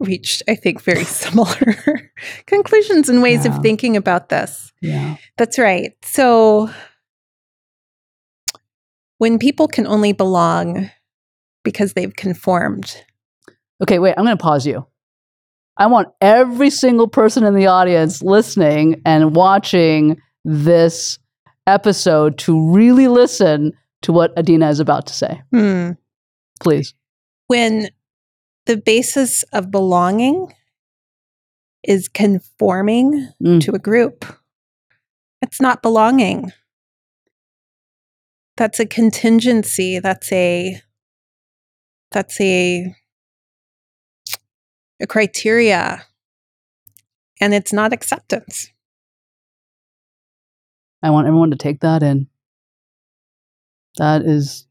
reached, 0.00 0.42
I 0.48 0.54
think, 0.54 0.82
very 0.82 1.04
similar 1.20 2.10
conclusions 2.46 3.08
and 3.08 3.22
ways 3.22 3.44
Yeah. 3.44 3.56
of 3.56 3.62
thinking 3.62 3.96
about 3.96 4.28
this. 4.28 4.72
Yeah. 4.80 5.16
That's 5.38 5.58
right. 5.58 5.92
So 6.04 6.70
when 9.18 9.38
people 9.38 9.68
can 9.68 9.86
only 9.86 10.12
belong 10.12 10.90
because 11.64 11.92
they've 11.92 12.14
conformed, 12.14 12.96
Okay, 13.82 13.98
wait, 13.98 14.14
I'm 14.16 14.24
going 14.24 14.36
to 14.36 14.42
pause 14.42 14.64
you. 14.64 14.86
I 15.76 15.86
want 15.86 16.08
every 16.20 16.70
single 16.70 17.08
person 17.08 17.42
in 17.44 17.54
the 17.54 17.66
audience 17.66 18.22
listening 18.22 19.02
and 19.04 19.34
watching 19.34 20.18
this 20.44 21.18
episode 21.66 22.38
to 22.38 22.72
really 22.72 23.08
listen 23.08 23.72
to 24.02 24.12
what 24.12 24.36
Adina 24.38 24.68
is 24.70 24.80
about 24.80 25.06
to 25.06 25.12
say. 25.14 25.42
hmm, 25.50 25.90
Please. 26.60 26.94
when 27.48 27.88
the 28.66 28.76
basis 28.76 29.42
of 29.52 29.70
belonging 29.70 30.52
is 31.82 32.08
conforming 32.08 33.28
Mm. 33.42 33.60
to 33.62 33.72
a 33.74 33.78
group, 33.78 34.24
it's 35.40 35.60
not 35.60 35.82
belonging. 35.82 36.52
That's 38.56 38.78
a 38.78 38.86
contingency. 38.86 39.98
That's 39.98 40.30
a 40.32 40.80
that's 42.12 42.40
a 42.40 42.94
a 45.00 45.06
criteria. 45.06 46.04
And 47.40 47.52
it's 47.54 47.72
not 47.72 47.92
acceptance. 47.92 48.68
I 51.02 51.10
want 51.10 51.26
everyone 51.26 51.50
to 51.50 51.56
take 51.56 51.80
that 51.80 52.02
in. 52.04 52.28
That 53.98 54.22
is 54.22 54.66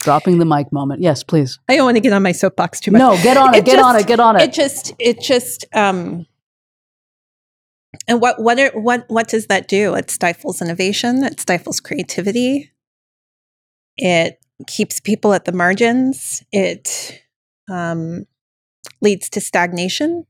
dropping 0.00 0.38
the 0.38 0.44
mic 0.44 0.72
moment. 0.72 1.00
Yes, 1.00 1.22
please. 1.22 1.58
I 1.68 1.76
don't 1.76 1.86
want 1.86 1.96
to 1.96 2.00
get 2.00 2.12
on 2.12 2.22
my 2.22 2.32
soapbox 2.32 2.80
too 2.80 2.90
much. 2.90 2.98
No, 3.00 3.16
get 3.22 3.36
on 3.36 3.54
it, 3.54 3.58
It 3.58 3.64
get 3.64 3.78
on 3.78 3.96
it, 3.96 4.06
get 4.06 4.20
on 4.20 4.36
it 4.36 4.42
it. 4.50 4.52
just 4.52 4.92
it 4.98 5.20
just 5.20 5.64
um 5.74 6.26
and 8.06 8.20
what 8.20 8.40
what 8.40 8.58
are, 8.58 8.70
what 8.78 9.04
what 9.08 9.28
does 9.28 9.46
that 9.46 9.66
do 9.68 9.94
it 9.94 10.10
stifles 10.10 10.60
innovation 10.60 11.22
it 11.24 11.40
stifles 11.40 11.80
creativity 11.80 12.70
it 13.96 14.38
keeps 14.66 15.00
people 15.00 15.32
at 15.32 15.44
the 15.44 15.52
margins 15.52 16.42
it 16.52 17.22
um 17.70 18.24
leads 19.00 19.28
to 19.28 19.40
stagnation 19.40 20.26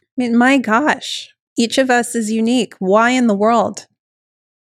i 0.00 0.06
mean 0.16 0.36
my 0.36 0.56
gosh 0.58 1.34
each 1.58 1.76
of 1.76 1.90
us 1.90 2.14
is 2.14 2.30
unique 2.30 2.74
why 2.78 3.10
in 3.10 3.26
the 3.26 3.34
world 3.34 3.86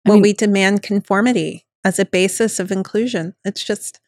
I 0.05 0.09
will 0.09 0.15
mean- 0.17 0.21
we 0.23 0.33
demand 0.33 0.81
conformity 0.83 1.65
as 1.83 1.99
a 1.99 2.05
basis 2.05 2.59
of 2.59 2.71
inclusion. 2.71 3.35
It's 3.45 3.63
just 3.63 3.99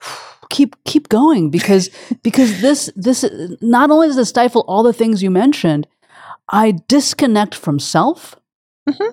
keep 0.50 0.76
keep 0.84 1.08
going 1.08 1.50
because 1.50 1.90
because 2.22 2.60
this 2.60 2.90
this 2.94 3.24
not 3.60 3.90
only 3.90 4.08
does 4.08 4.18
it 4.18 4.26
stifle 4.26 4.64
all 4.68 4.82
the 4.82 4.92
things 4.92 5.22
you 5.22 5.30
mentioned 5.30 5.86
i 6.50 6.72
disconnect 6.88 7.54
from 7.54 7.78
self. 7.78 8.36
Mhm. 8.88 9.12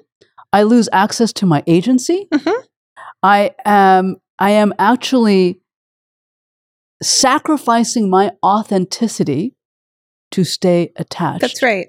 i 0.52 0.64
lose 0.64 0.90
access 0.92 1.32
to 1.34 1.46
my 1.46 1.64
agency. 1.68 2.28
Mhm. 2.34 2.54
i 3.24 3.52
am 3.66 4.18
i 4.40 4.52
am 4.52 4.74
actually 4.78 5.62
sacrificing 7.02 8.10
my 8.10 8.32
authenticity 8.44 9.56
to 10.32 10.44
stay 10.44 10.92
attached. 10.98 11.42
that's 11.42 11.64
right 11.64 11.88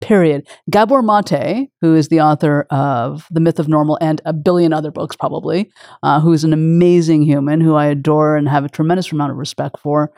period. 0.00 0.46
Gabor 0.70 1.02
Mate, 1.02 1.70
who 1.80 1.94
is 1.94 2.08
the 2.08 2.20
author 2.20 2.66
of 2.70 3.26
The 3.30 3.40
Myth 3.40 3.58
of 3.58 3.68
Normal 3.68 3.98
and 4.00 4.20
a 4.24 4.32
billion 4.32 4.72
other 4.72 4.90
books, 4.90 5.16
probably, 5.16 5.70
uh, 6.02 6.20
who 6.20 6.32
is 6.32 6.44
an 6.44 6.52
amazing 6.52 7.22
human 7.22 7.60
who 7.60 7.74
I 7.74 7.86
adore 7.86 8.36
and 8.36 8.48
have 8.48 8.64
a 8.64 8.68
tremendous 8.68 9.12
amount 9.12 9.32
of 9.32 9.38
respect 9.38 9.78
for, 9.78 10.12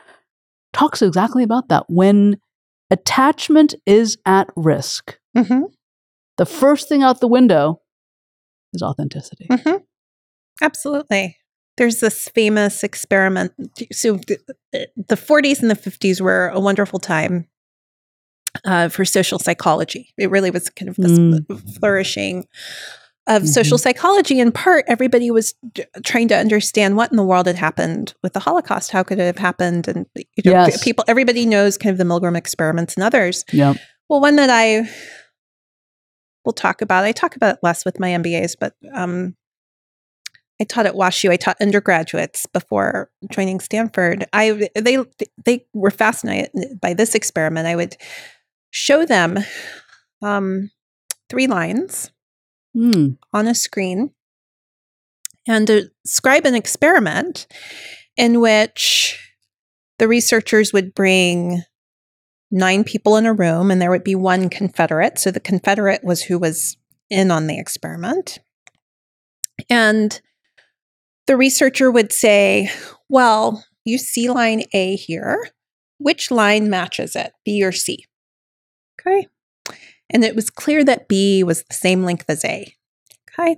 talks 0.71 1.01
exactly 1.01 1.43
about 1.43 1.69
that. 1.69 1.85
When 1.89 2.37
attachment 2.89 3.75
is 3.85 4.17
at 4.25 4.47
risk, 4.55 5.17
hmm 5.37 5.63
the 6.37 6.45
first 6.47 6.89
thing 6.89 7.03
out 7.03 7.19
the 7.19 7.27
window 7.27 7.79
is 8.73 8.81
authenticity. 8.81 9.47
hmm 9.51 9.77
Absolutely. 10.61 11.37
There's 11.77 11.99
this 11.99 12.27
famous 12.29 12.83
experiment. 12.83 13.51
So 13.91 14.17
the, 14.17 14.39
the 14.95 15.15
40s 15.15 15.61
and 15.61 15.69
the 15.69 15.75
50s 15.75 16.21
were 16.21 16.49
a 16.49 16.59
wonderful 16.59 16.99
time 16.99 17.47
uh, 18.65 18.89
for 18.89 19.05
social 19.05 19.39
psychology. 19.39 20.13
It 20.17 20.29
really 20.29 20.51
was 20.51 20.69
kind 20.69 20.89
of 20.89 20.95
this 20.95 21.11
Mm. 21.17 21.79
flourishing 21.79 22.47
of 23.25 23.47
social 23.47 23.77
psychology. 23.77 24.39
In 24.39 24.51
part, 24.51 24.83
everybody 24.87 25.31
was 25.31 25.53
d- 25.73 25.85
trying 26.03 26.27
to 26.27 26.37
understand 26.37 26.97
what 26.97 27.09
in 27.09 27.15
the 27.17 27.23
world 27.23 27.47
had 27.47 27.55
happened 27.55 28.13
with 28.21 28.33
the 28.33 28.41
Holocaust. 28.41 28.91
How 28.91 29.01
could 29.01 29.17
it 29.17 29.25
have 29.25 29.37
happened? 29.37 29.87
And 29.87 30.05
you 30.15 30.23
know, 30.43 30.51
Yes. 30.51 30.83
people, 30.83 31.05
everybody 31.07 31.45
knows 31.45 31.77
kind 31.77 31.91
of 31.91 31.97
the 31.97 32.03
Milgram 32.03 32.35
experiments 32.35 32.95
and 32.95 33.03
others. 33.03 33.45
Yep. 33.53 33.77
Well, 34.09 34.19
one 34.19 34.35
that 34.35 34.49
I 34.49 34.89
will 36.45 36.51
talk 36.53 36.81
about, 36.81 37.05
I 37.05 37.13
talk 37.13 37.35
about 37.37 37.59
less 37.63 37.85
with 37.85 37.99
my 37.99 38.09
MBAs, 38.09 38.55
but 38.59 38.75
um, 38.93 39.35
I 40.59 40.65
taught 40.65 40.85
at 40.85 40.93
WashU. 40.93 41.29
I 41.31 41.37
taught 41.37 41.55
undergraduates 41.61 42.45
before 42.47 43.09
joining 43.31 43.59
Stanford. 43.61 44.25
I 44.33 44.69
they 44.75 44.97
they 45.45 45.65
were 45.73 45.91
fascinated 45.91 46.79
by 46.81 46.93
this 46.93 47.15
experiment. 47.15 47.67
I 47.67 47.75
would 47.77 47.95
show 48.73 49.05
them 49.05 49.37
um, 50.21 50.71
three 51.29 51.47
lines 51.47 52.09
Mm. 52.75 53.19
on 53.31 53.47
a 53.47 53.53
screen 53.53 54.09
and 55.47 55.67
describe 55.67 56.43
an 56.47 56.55
experiment 56.55 57.45
in 58.17 58.41
which 58.41 59.31
the 59.99 60.07
researchers 60.07 60.73
would 60.73 60.95
bring 60.95 61.61
nine 62.49 62.83
people 62.83 63.15
in 63.15 63.27
a 63.27 63.33
room 63.33 63.69
and 63.69 63.79
there 63.79 63.91
would 63.91 64.03
be 64.03 64.15
one 64.15 64.49
Confederate. 64.49 65.19
So 65.19 65.29
the 65.29 65.39
Confederate 65.39 66.03
was 66.03 66.23
who 66.23 66.39
was 66.39 66.77
in 67.11 67.29
on 67.29 67.45
the 67.45 67.59
experiment. 67.59 68.39
And 69.69 70.19
the 71.27 71.37
researcher 71.37 71.91
would 71.91 72.11
say, 72.11 72.71
Well, 73.07 73.63
you 73.85 73.99
see 73.99 74.31
line 74.31 74.63
A 74.73 74.95
here. 74.95 75.49
Which 75.99 76.31
line 76.31 76.71
matches 76.71 77.15
it, 77.15 77.33
B 77.45 77.63
or 77.63 77.71
C? 77.71 78.05
Okay. 79.05 79.27
And 80.09 80.23
it 80.23 80.35
was 80.35 80.49
clear 80.49 80.83
that 80.83 81.07
B 81.07 81.43
was 81.43 81.63
the 81.63 81.73
same 81.73 82.03
length 82.03 82.25
as 82.27 82.45
A. 82.45 82.73
Okay. 83.29 83.57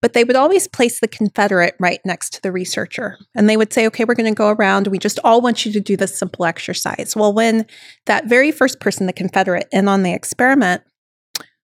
But 0.00 0.14
they 0.14 0.24
would 0.24 0.36
always 0.36 0.66
place 0.66 0.98
the 0.98 1.06
Confederate 1.06 1.76
right 1.78 2.00
next 2.04 2.32
to 2.34 2.42
the 2.42 2.50
researcher. 2.50 3.18
And 3.36 3.48
they 3.48 3.56
would 3.56 3.72
say, 3.72 3.86
okay, 3.86 4.04
we're 4.04 4.16
going 4.16 4.32
to 4.32 4.36
go 4.36 4.48
around. 4.48 4.88
We 4.88 4.98
just 4.98 5.20
all 5.22 5.40
want 5.40 5.64
you 5.64 5.72
to 5.72 5.80
do 5.80 5.96
this 5.96 6.18
simple 6.18 6.44
exercise. 6.44 7.14
Well, 7.14 7.32
when 7.32 7.66
that 8.06 8.26
very 8.26 8.50
first 8.50 8.80
person, 8.80 9.06
the 9.06 9.12
Confederate, 9.12 9.68
in 9.70 9.86
on 9.86 10.02
the 10.02 10.12
experiment, 10.12 10.82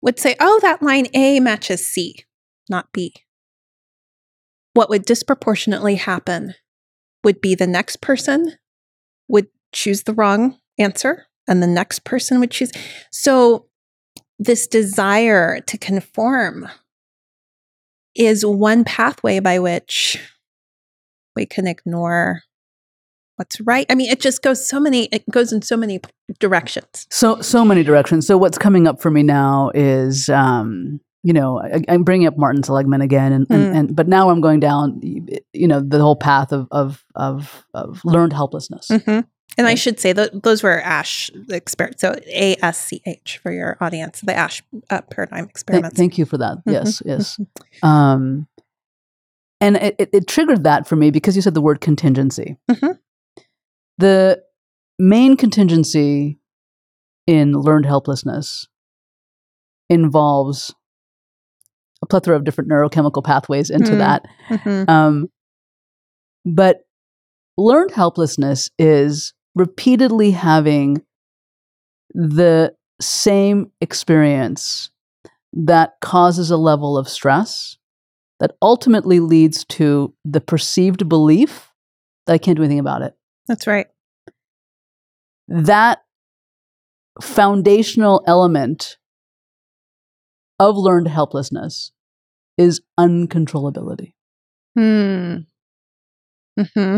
would 0.02 0.20
say, 0.20 0.36
oh, 0.42 0.60
that 0.62 0.84
line 0.84 1.08
A 1.14 1.40
matches 1.40 1.88
C, 1.88 2.26
not 2.70 2.92
B. 2.92 3.14
what 4.78 4.90
would 4.90 5.06
disproportionately 5.06 5.96
happen 5.96 6.54
would 7.24 7.42
be 7.42 7.56
the 7.56 7.66
next 7.66 8.00
person 8.00 8.54
would 9.28 9.48
choose 9.74 10.04
the 10.04 10.14
wrong 10.14 10.60
answer 10.78 11.27
and 11.48 11.62
the 11.62 11.68
next 11.68 12.04
person 12.04 12.40
would 12.40 12.52
choose. 12.52 12.72
So, 13.12 13.66
this 14.40 14.68
desire 14.68 15.60
to 15.62 15.78
conform 15.78 16.70
is 18.16 18.46
one 18.46 18.84
pathway 18.84 19.40
by 19.40 19.60
which 19.60 20.20
we 21.36 21.46
can 21.46 21.66
ignore 21.68 22.42
what's 23.38 23.60
right. 23.62 23.86
I 23.90 23.96
mean, 23.96 24.12
it 24.12 24.20
just 24.20 24.42
goes 24.42 24.68
so 24.68 24.80
many, 24.80 25.06
it 25.06 25.24
goes 25.32 25.54
in 25.54 25.62
so 25.62 25.78
many 25.78 26.02
directions. 26.40 27.08
So, 27.10 27.42
so 27.42 27.64
many 27.64 27.84
directions. 27.84 28.28
So, 28.28 28.38
what's 28.38 28.58
coming 28.58 28.88
up 28.88 29.02
for 29.02 29.10
me 29.10 29.24
now 29.24 29.72
is, 29.74 30.30
um, 30.30 31.00
you 31.24 31.34
know, 31.34 31.60
I, 31.60 31.84
am 31.88 32.04
bringing 32.04 32.28
up 32.28 32.38
Martin 32.38 32.64
Seligman 32.64 33.02
again, 33.02 33.34
and, 33.34 33.48
and, 33.50 33.74
mm. 33.74 33.78
and, 33.78 33.96
but 33.96 34.08
now 34.08 34.30
I'm 34.30 34.42
going 34.42 34.60
down, 34.60 35.00
you 35.02 35.68
know, 35.68 35.82
the 35.82 36.00
whole 36.00 36.16
path 36.16 36.52
of 36.52 36.68
of 36.72 37.04
of, 37.16 37.66
of 37.74 38.04
learned 38.06 38.34
helplessness. 38.34 38.88
Mm-hmm. 38.90 39.22
And 39.58 39.66
I 39.66 39.74
should 39.74 40.00
say 40.00 40.14
that 40.14 40.44
those 40.44 40.62
were 40.62 40.80
Asch 40.82 41.32
experiments. 41.50 42.02
So 42.02 42.16
A 42.28 42.56
S 42.62 42.78
C 42.78 43.02
H 43.06 43.40
for 43.42 43.52
your 43.52 43.76
audience, 43.82 44.22
the 44.22 44.36
Asch 44.36 44.62
uh, 44.90 45.02
paradigm 45.02 45.46
experiments. 45.46 45.96
Th- 45.96 45.98
thank 45.98 46.18
you 46.18 46.26
for 46.26 46.38
that. 46.38 46.58
Mm-hmm. 46.60 46.72
Yes, 46.72 47.02
yes. 47.04 47.40
Um, 47.82 48.48
and 49.60 49.78
it, 49.78 49.96
it, 49.98 50.10
it, 50.14 50.28
triggered 50.28 50.64
that 50.66 50.88
for 50.88 50.96
me 50.96 51.10
because 51.10 51.36
you 51.36 51.42
said 51.42 51.56
the 51.56 51.62
word 51.62 51.82
contingency. 51.82 52.58
Mm-hmm. 52.70 52.92
The 53.98 54.44
main 55.00 55.36
contingency 55.36 56.38
in 57.26 57.54
learned 57.54 57.88
helplessness 57.88 58.68
involves 59.90 60.76
a 62.04 62.06
plethora 62.06 62.36
of 62.36 62.44
different 62.44 62.70
neurochemical 62.70 63.24
pathways 63.24 63.72
into 63.72 63.94
mm-hmm. 63.94 64.00
that. 64.00 64.26
Mm-hmm. 64.50 64.90
Um, 64.90 65.30
but 66.46 66.82
learned 67.58 67.90
helplessness 67.90 68.70
is 68.78 69.34
repeatedly 69.58 70.32
having 70.32 71.02
the 72.14 72.74
same 73.02 73.72
experience 73.82 74.90
that 75.54 75.94
causes 76.02 76.52
a 76.52 76.58
level 76.58 76.98
of 76.98 77.10
stress 77.10 77.78
that 78.40 78.56
ultimately 78.62 79.20
leads 79.20 79.66
to 79.66 80.14
the 80.24 80.42
perceived 80.42 81.10
belief 81.10 81.72
that 82.26 82.34
I 82.34 82.38
can't 82.38 82.58
do 82.58 82.64
anything 82.64 82.80
about 82.80 83.02
it. 83.02 83.14
That's 83.48 83.66
right. 83.66 83.88
That 85.48 86.00
foundational 87.22 88.24
element 88.28 88.98
of 90.60 90.76
learned 90.76 91.08
helplessness 91.08 91.92
is 92.58 92.82
uncontrollability. 93.00 94.14
Hmm. 94.76 95.38
Mm-hmm. 96.60 96.98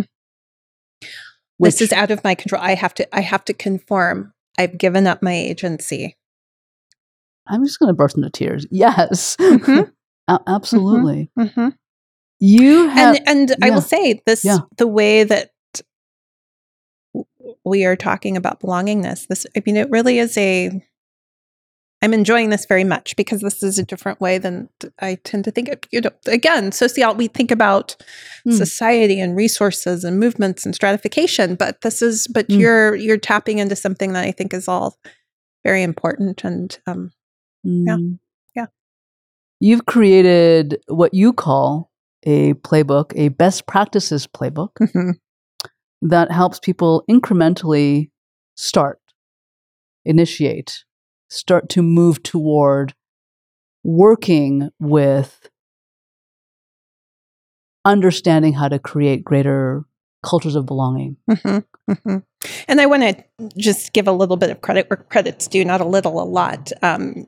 Which, 1.60 1.74
this 1.74 1.82
is 1.82 1.93
out 1.93 2.10
of 2.10 2.24
my 2.24 2.36
control. 2.36 2.62
I 2.62 2.74
have 2.74 2.93
to 2.95 3.15
I 3.15 3.22
have 3.22 3.45
to 3.45 3.54
conform. 3.54 4.34
I've 4.58 4.78
given 4.78 5.06
up 5.08 5.22
my 5.22 5.34
agency. 5.34 6.17
I'm 7.45 7.65
just 7.65 7.80
going 7.80 7.89
to 7.89 7.93
burst 7.93 8.15
into 8.15 8.30
tears. 8.30 8.65
Yes. 8.72 9.36
Mm-hmm. 9.38 9.89
a- 10.28 10.41
absolutely. 10.48 11.30
Mm-hmm. 11.38 11.60
mm-hmm. 11.60 11.69
You 12.41 12.88
have, 12.88 13.17
and 13.17 13.28
and 13.28 13.50
yeah. 13.50 13.67
I 13.67 13.69
will 13.72 13.82
say 13.82 14.22
this: 14.26 14.45
yeah. 14.45 14.60
the 14.78 14.88
way 14.88 15.26
that 15.26 15.52
we 17.65 17.84
are 17.84 17.98
talking 17.98 18.38
about 18.38 18.62
belongingness. 18.62 19.28
This, 19.28 19.45
I 19.58 19.62
mean, 19.65 19.76
it 19.76 19.89
really 19.89 20.19
is 20.19 20.38
a 20.38 20.82
I'm 22.02 22.14
enjoying 22.14 22.50
this 22.50 22.66
very 22.66 22.86
much 22.86 23.16
because 23.18 23.42
this 23.42 23.62
is 23.62 23.78
a 23.78 23.84
different 23.84 24.22
way 24.22 24.38
than 24.38 24.70
I 25.02 25.16
tend 25.16 25.44
to 25.46 25.52
think. 25.52 25.68
Of, 25.70 25.80
you 25.92 26.02
know, 26.02 26.12
again, 26.28 26.72
social 26.72 27.14
we 27.14 27.28
think 27.28 27.52
about 27.52 27.96
mm. 28.48 28.54
society 28.54 29.20
and 29.20 29.36
resources 29.36 30.06
and 30.06 30.20
movements 30.20 30.66
and 30.66 30.74
stratification, 30.74 31.56
but 31.56 31.82
this 31.82 32.02
is 32.02 32.28
but 32.28 32.48
mm. 32.48 32.60
you're 32.60 32.96
you're 32.96 33.18
tapping 33.18 33.60
into 33.60 33.76
something 33.76 34.14
that 34.14 34.24
I 34.24 34.32
think 34.32 34.54
is 34.54 34.68
all 34.68 34.98
very 35.64 35.84
important 35.84 36.46
and 36.46 36.78
um, 36.88 37.12
mm. 37.68 37.86
yeah, 37.86 37.96
hmm. 37.96 38.14
yeah. 38.56 38.66
You've 39.60 39.86
created 39.86 40.82
what 40.88 41.14
you 41.14 41.34
call 41.34 41.92
a 42.24 42.54
playbook, 42.54 43.12
a 43.16 43.28
best 43.30 43.66
practices 43.66 44.26
playbook 44.26 44.74
mm-hmm. 44.80 45.12
that 46.02 46.32
helps 46.32 46.60
people 46.60 47.04
incrementally 47.10 48.10
start, 48.56 49.00
initiate 50.06 50.86
start 51.30 51.70
to 51.70 51.82
move 51.82 52.24
toward 52.24 52.94
working 53.84 54.70
with 54.80 55.50
understanding 57.86 58.54
how 58.54 58.68
to 58.68 58.80
create 58.80 59.24
greater 59.24 59.84
cultures 60.24 60.56
of 60.56 60.65
belonging. 60.65 61.15
Mm-hmm, 61.30 61.92
mm-hmm. 61.92 62.18
And 62.68 62.82
I 62.82 62.86
want 62.86 63.04
to 63.04 63.50
just 63.58 63.94
give 63.94 64.08
a 64.08 64.12
little 64.12 64.38
bit 64.38 64.50
of 64.50 64.62
credit 64.62 64.89
where 64.89 64.98
credit's 64.98 65.48
due, 65.48 65.63
not 65.63 65.82
a 65.82 65.86
little, 65.86 66.22
a 66.22 66.24
lot. 66.24 66.72
Um, 66.82 67.28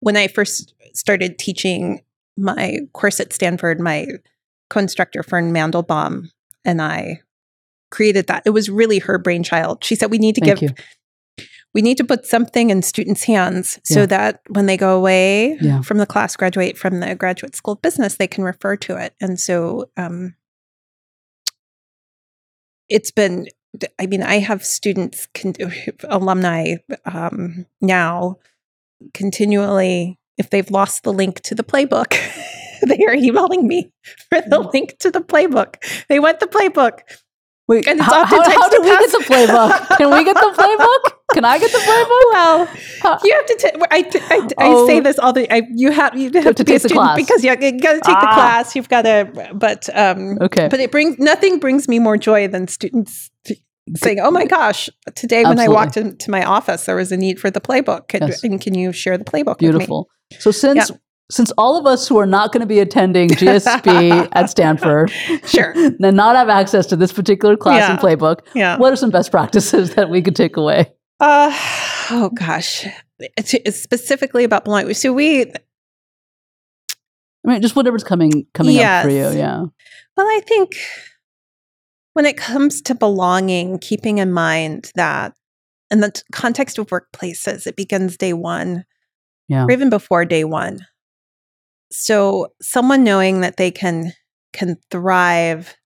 when 0.00 0.16
I 0.16 0.28
first 0.28 0.74
started 0.94 1.38
teaching 1.38 2.02
my 2.36 2.78
course 2.92 3.20
at 3.20 3.32
Stanford, 3.32 3.80
my 3.80 4.06
co-instructor 4.68 5.22
Fern 5.22 5.52
Mandelbaum 5.52 6.30
and 6.64 6.80
I 6.80 7.20
created 7.90 8.28
that. 8.28 8.44
It 8.46 8.50
was 8.50 8.70
really 8.70 9.00
her 9.00 9.18
brainchild. 9.18 9.84
She 9.84 9.96
said 9.96 10.10
we 10.10 10.18
need 10.18 10.36
to 10.36 10.40
Thank 10.40 10.60
give 10.60 10.70
you 10.70 10.84
we 11.74 11.82
need 11.82 11.96
to 11.98 12.04
put 12.04 12.26
something 12.26 12.70
in 12.70 12.82
students' 12.82 13.24
hands 13.24 13.78
so 13.84 14.00
yeah. 14.00 14.06
that 14.06 14.40
when 14.48 14.66
they 14.66 14.76
go 14.76 14.96
away 14.96 15.56
yeah. 15.60 15.82
from 15.82 15.98
the 15.98 16.06
class, 16.06 16.36
graduate 16.36 16.76
from 16.76 17.00
the 17.00 17.14
graduate 17.14 17.54
school 17.54 17.74
of 17.74 17.82
business, 17.82 18.16
they 18.16 18.26
can 18.26 18.42
refer 18.42 18.76
to 18.76 18.96
it. 18.96 19.14
And 19.20 19.38
so 19.38 19.88
um, 19.96 20.34
it's 22.88 23.12
been, 23.12 23.46
I 24.00 24.06
mean, 24.06 24.22
I 24.22 24.40
have 24.40 24.64
students, 24.64 25.28
con- 25.32 25.54
alumni 26.08 26.76
um, 27.04 27.66
now 27.80 28.38
continually, 29.14 30.18
if 30.38 30.50
they've 30.50 30.70
lost 30.70 31.04
the 31.04 31.12
link 31.12 31.40
to 31.42 31.54
the 31.54 31.64
playbook, 31.64 32.16
they 32.86 33.04
are 33.06 33.14
emailing 33.14 33.68
me 33.68 33.92
for 34.28 34.40
the 34.40 34.58
mm. 34.62 34.72
link 34.72 34.98
to 34.98 35.10
the 35.10 35.20
playbook. 35.20 35.76
They 36.08 36.18
want 36.18 36.40
the 36.40 36.46
playbook. 36.46 37.00
Wait, 37.68 37.86
and 37.86 38.00
how, 38.00 38.24
how, 38.24 38.42
how 38.42 38.68
do 38.68 38.82
we 38.82 38.88
get 38.88 39.12
the 39.12 39.24
playbook? 39.24 39.98
Can 39.98 40.10
we 40.10 40.24
get 40.24 40.34
the 40.34 40.52
playbook? 40.58 41.19
Can 41.32 41.44
I 41.44 41.58
get 41.58 41.70
the 41.72 41.78
playbook? 41.78 42.32
Well, 42.32 43.20
you 43.24 43.34
have 43.34 43.46
to. 43.46 43.56
T- 43.58 43.82
I, 43.90 44.02
t- 44.02 44.20
I, 44.30 44.46
t- 44.46 44.54
oh. 44.58 44.84
I 44.84 44.86
say 44.86 45.00
this 45.00 45.18
all 45.18 45.32
the. 45.32 45.52
I, 45.52 45.62
you 45.70 45.90
have 45.90 46.16
you 46.16 46.30
have, 46.32 46.44
to, 46.44 46.54
to, 46.54 46.64
be 46.64 46.74
a 46.74 46.78
student 46.78 47.16
because 47.16 47.44
you, 47.44 47.50
you 47.50 47.56
got 47.80 47.94
to 47.94 48.00
take 48.00 48.16
ah. 48.16 48.20
the 48.20 48.34
class. 48.34 48.76
You've 48.76 48.88
got 48.88 49.02
to. 49.02 49.50
But 49.54 49.88
um, 49.96 50.38
okay. 50.40 50.68
But 50.68 50.80
it 50.80 50.90
brings 50.90 51.18
nothing 51.18 51.58
brings 51.58 51.88
me 51.88 51.98
more 51.98 52.16
joy 52.16 52.48
than 52.48 52.68
students 52.68 53.30
saying, 53.96 54.20
"Oh 54.20 54.30
my 54.30 54.46
gosh, 54.46 54.88
today 55.14 55.44
when 55.44 55.58
I 55.58 55.68
walked 55.68 55.96
into 55.96 56.30
my 56.30 56.44
office, 56.44 56.86
there 56.86 56.96
was 56.96 57.12
a 57.12 57.16
need 57.16 57.40
for 57.40 57.50
the 57.50 57.60
playbook. 57.60 58.12
Yes. 58.12 58.42
and 58.42 58.60
can 58.60 58.74
you 58.74 58.92
share 58.92 59.18
the 59.18 59.24
playbook?" 59.24 59.58
Beautiful. 59.58 60.08
So 60.38 60.50
since 60.50 60.90
yeah 60.90 60.96
since 61.30 61.52
all 61.56 61.76
of 61.76 61.86
us 61.86 62.08
who 62.08 62.18
are 62.18 62.26
not 62.26 62.52
going 62.52 62.60
to 62.60 62.66
be 62.66 62.80
attending 62.80 63.28
GSB 63.30 64.28
at 64.32 64.50
Stanford, 64.50 65.10
sure, 65.46 65.72
and 65.76 66.16
not 66.16 66.36
have 66.36 66.48
access 66.48 66.86
to 66.86 66.96
this 66.96 67.12
particular 67.12 67.56
class 67.56 67.80
yeah. 67.80 67.92
and 67.92 68.00
playbook, 68.00 68.40
yeah. 68.54 68.76
what 68.76 68.92
are 68.92 68.96
some 68.96 69.10
best 69.10 69.30
practices 69.30 69.94
that 69.94 70.10
we 70.10 70.20
could 70.22 70.36
take 70.36 70.56
away? 70.56 70.92
Uh, 71.20 71.50
oh 72.10 72.30
gosh, 72.34 72.86
it's, 73.18 73.54
it's 73.54 73.80
specifically 73.80 74.44
about 74.44 74.64
belonging. 74.64 74.94
So 74.94 75.12
we, 75.12 75.42
I 75.42 75.52
mean, 77.44 77.62
just 77.62 77.76
whatever's 77.76 78.04
coming 78.04 78.46
coming 78.54 78.74
yes. 78.74 79.04
up 79.04 79.08
for 79.08 79.14
you. 79.14 79.38
Yeah. 79.38 79.64
Well, 80.16 80.26
I 80.26 80.40
think 80.46 80.76
when 82.14 82.26
it 82.26 82.36
comes 82.36 82.82
to 82.82 82.94
belonging, 82.94 83.78
keeping 83.78 84.18
in 84.18 84.32
mind 84.32 84.90
that 84.94 85.34
in 85.90 86.00
the 86.00 86.22
context 86.32 86.78
of 86.78 86.86
workplaces, 86.86 87.66
it 87.66 87.76
begins 87.76 88.16
day 88.16 88.32
one, 88.32 88.84
yeah. 89.48 89.64
or 89.64 89.70
even 89.70 89.90
before 89.90 90.24
day 90.24 90.44
one 90.44 90.86
so 91.92 92.48
someone 92.62 93.04
knowing 93.04 93.40
that 93.40 93.56
they 93.56 93.70
can 93.70 94.12
can 94.52 94.76
thrive 94.90 95.76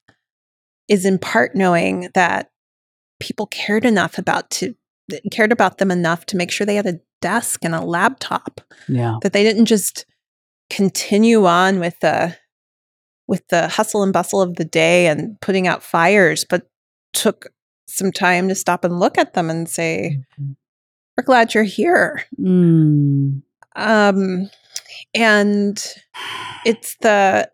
is 0.88 1.05
in 1.05 1.18
part 1.18 1.55
knowing 1.55 2.11
that 2.14 2.51
people 3.20 3.47
cared 3.47 3.85
enough 3.85 4.18
about 4.18 4.51
to 4.51 4.75
cared 5.31 5.53
about 5.53 5.79
them 5.79 5.90
enough 5.90 6.27
to 6.27 6.37
make 6.37 6.51
sure 6.51 6.67
they 6.67 6.77
had 6.77 6.87
a 6.87 7.01
desk 7.21 7.64
and 7.64 7.75
a 7.75 7.81
laptop. 7.81 8.61
Yeah. 8.88 9.17
That 9.23 9.33
they 9.33 9.43
didn't 9.43 9.67
just 9.67 10.07
continue 10.71 11.47
on 11.47 11.81
with 11.81 11.99
the 12.01 12.37
with 13.27 13.47
the 13.49 13.69
hustle 13.69 14.03
and 14.03 14.12
bustle 14.12 14.43
of 14.43 14.57
the 14.57 14.64
day 14.64 15.07
and 15.07 15.40
putting 15.40 15.67
out 15.67 15.83
fires, 15.83 16.45
but 16.45 16.69
took 17.14 17.47
some 17.88 18.12
time 18.12 18.49
to 18.49 18.55
stop 18.55 18.85
and 18.85 18.99
look 19.01 19.17
at 19.17 19.35
them 19.35 19.49
and 19.49 19.69
say, 19.69 20.19
mm-hmm. 20.38 20.53
"We're 21.17 21.25
glad 21.25 21.55
you're 21.55 21.64
here." 21.64 22.25
Mm. 22.38 23.43
Um, 23.77 24.51
and 25.14 25.95
it's 26.64 26.97
the 27.01 27.51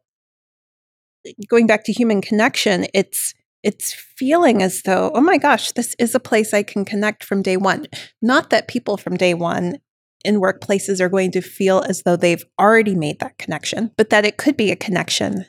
going 1.48 1.66
back 1.66 1.84
to 1.84 1.92
human 1.92 2.22
connection 2.22 2.86
it's 2.94 3.34
it's 3.62 3.92
feeling 3.92 4.62
as 4.62 4.82
though 4.82 5.10
oh 5.14 5.20
my 5.20 5.38
gosh 5.38 5.72
this 5.72 5.94
is 5.98 6.14
a 6.14 6.20
place 6.20 6.54
i 6.54 6.62
can 6.62 6.84
connect 6.84 7.24
from 7.24 7.42
day 7.42 7.56
one 7.56 7.86
not 8.22 8.50
that 8.50 8.68
people 8.68 8.96
from 8.96 9.16
day 9.16 9.34
one 9.34 9.78
in 10.24 10.40
workplaces 10.40 11.00
are 11.00 11.08
going 11.08 11.30
to 11.30 11.40
feel 11.40 11.82
as 11.88 12.02
though 12.02 12.16
they've 12.16 12.44
already 12.58 12.94
made 12.94 13.18
that 13.20 13.38
connection 13.38 13.90
but 13.96 14.10
that 14.10 14.24
it 14.24 14.36
could 14.36 14.56
be 14.56 14.70
a 14.70 14.76
connection 14.76 15.44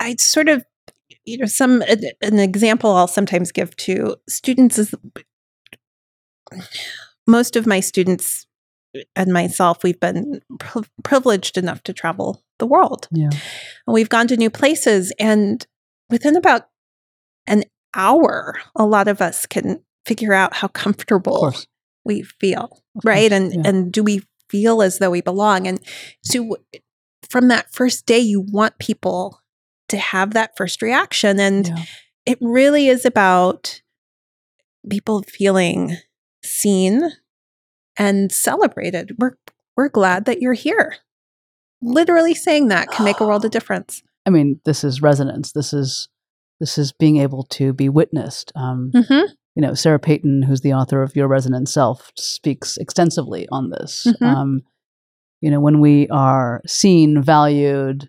I 0.00 0.16
sort 0.16 0.48
of, 0.48 0.64
you 1.24 1.38
know, 1.38 1.46
some 1.46 1.82
uh, 1.82 1.96
an 2.22 2.38
example 2.38 2.94
I'll 2.94 3.06
sometimes 3.06 3.52
give 3.52 3.76
to 3.76 4.16
students 4.28 4.78
is 4.78 4.94
most 7.26 7.56
of 7.56 7.66
my 7.66 7.80
students 7.80 8.46
uh, 8.96 9.00
and 9.14 9.32
myself, 9.32 9.82
we've 9.82 10.00
been 10.00 10.40
pri- 10.58 10.82
privileged 11.02 11.58
enough 11.58 11.82
to 11.84 11.92
travel 11.92 12.42
the 12.58 12.66
world. 12.66 13.08
Yeah. 13.10 13.30
And 13.86 13.94
we've 13.94 14.08
gone 14.08 14.28
to 14.28 14.36
new 14.36 14.50
places. 14.50 15.12
And 15.18 15.66
within 16.10 16.36
about 16.36 16.68
an 17.46 17.64
hour, 17.94 18.58
a 18.74 18.84
lot 18.84 19.08
of 19.08 19.20
us 19.20 19.46
can 19.46 19.80
figure 20.04 20.32
out 20.32 20.54
how 20.54 20.68
comfortable 20.68 21.54
we 22.04 22.22
feel, 22.22 22.82
right? 23.04 23.32
And 23.32 23.52
yeah. 23.52 23.62
and 23.64 23.92
do 23.92 24.02
we 24.02 24.22
feel 24.48 24.82
as 24.82 24.98
though 24.98 25.10
we 25.10 25.20
belong? 25.20 25.66
And 25.66 25.80
so 26.22 26.56
from 27.28 27.48
that 27.48 27.72
first 27.72 28.06
day, 28.06 28.20
you 28.20 28.40
want 28.40 28.78
people 28.78 29.42
to 29.88 29.96
have 29.96 30.32
that 30.34 30.56
first 30.56 30.82
reaction. 30.82 31.40
And 31.40 31.66
Yeah. 31.66 31.84
it 32.24 32.38
really 32.40 32.88
is 32.88 33.04
about 33.04 33.82
people 34.88 35.22
feeling 35.22 35.96
seen 36.44 37.10
and 37.96 38.30
celebrated. 38.30 39.16
We're 39.18 39.36
we're 39.76 39.88
glad 39.88 40.24
that 40.24 40.40
you're 40.40 40.54
here. 40.54 40.96
Literally 41.82 42.34
saying 42.34 42.68
that 42.68 42.88
can 42.90 43.04
make 43.04 43.20
a 43.20 43.26
world 43.26 43.44
of 43.44 43.50
ah. 43.50 43.52
difference. 43.52 44.02
I 44.24 44.30
mean, 44.30 44.60
this 44.64 44.82
is 44.82 45.02
resonance. 45.02 45.52
This 45.52 45.72
is 45.72 46.08
this 46.60 46.78
is 46.78 46.92
being 46.92 47.16
able 47.18 47.44
to 47.44 47.72
be 47.72 47.88
witnessed. 47.88 48.52
Um, 48.54 48.90
Mm-hmm. 48.94 49.26
you 49.54 49.62
know, 49.62 49.74
Sarah 49.74 49.98
Peyton, 49.98 50.42
who's 50.42 50.60
the 50.62 50.74
author 50.74 51.02
of 51.02 51.14
Your 51.16 51.28
Resonant 51.28 51.68
Self, 51.68 52.12
speaks 52.16 52.76
extensively 52.76 53.46
on 53.50 53.70
this. 53.70 54.06
Mhm. 54.06 54.26
Um, 54.26 54.60
you 55.40 55.50
know, 55.50 55.60
when 55.60 55.80
we 55.80 56.08
are 56.08 56.62
seen, 56.66 57.22
valued, 57.22 58.08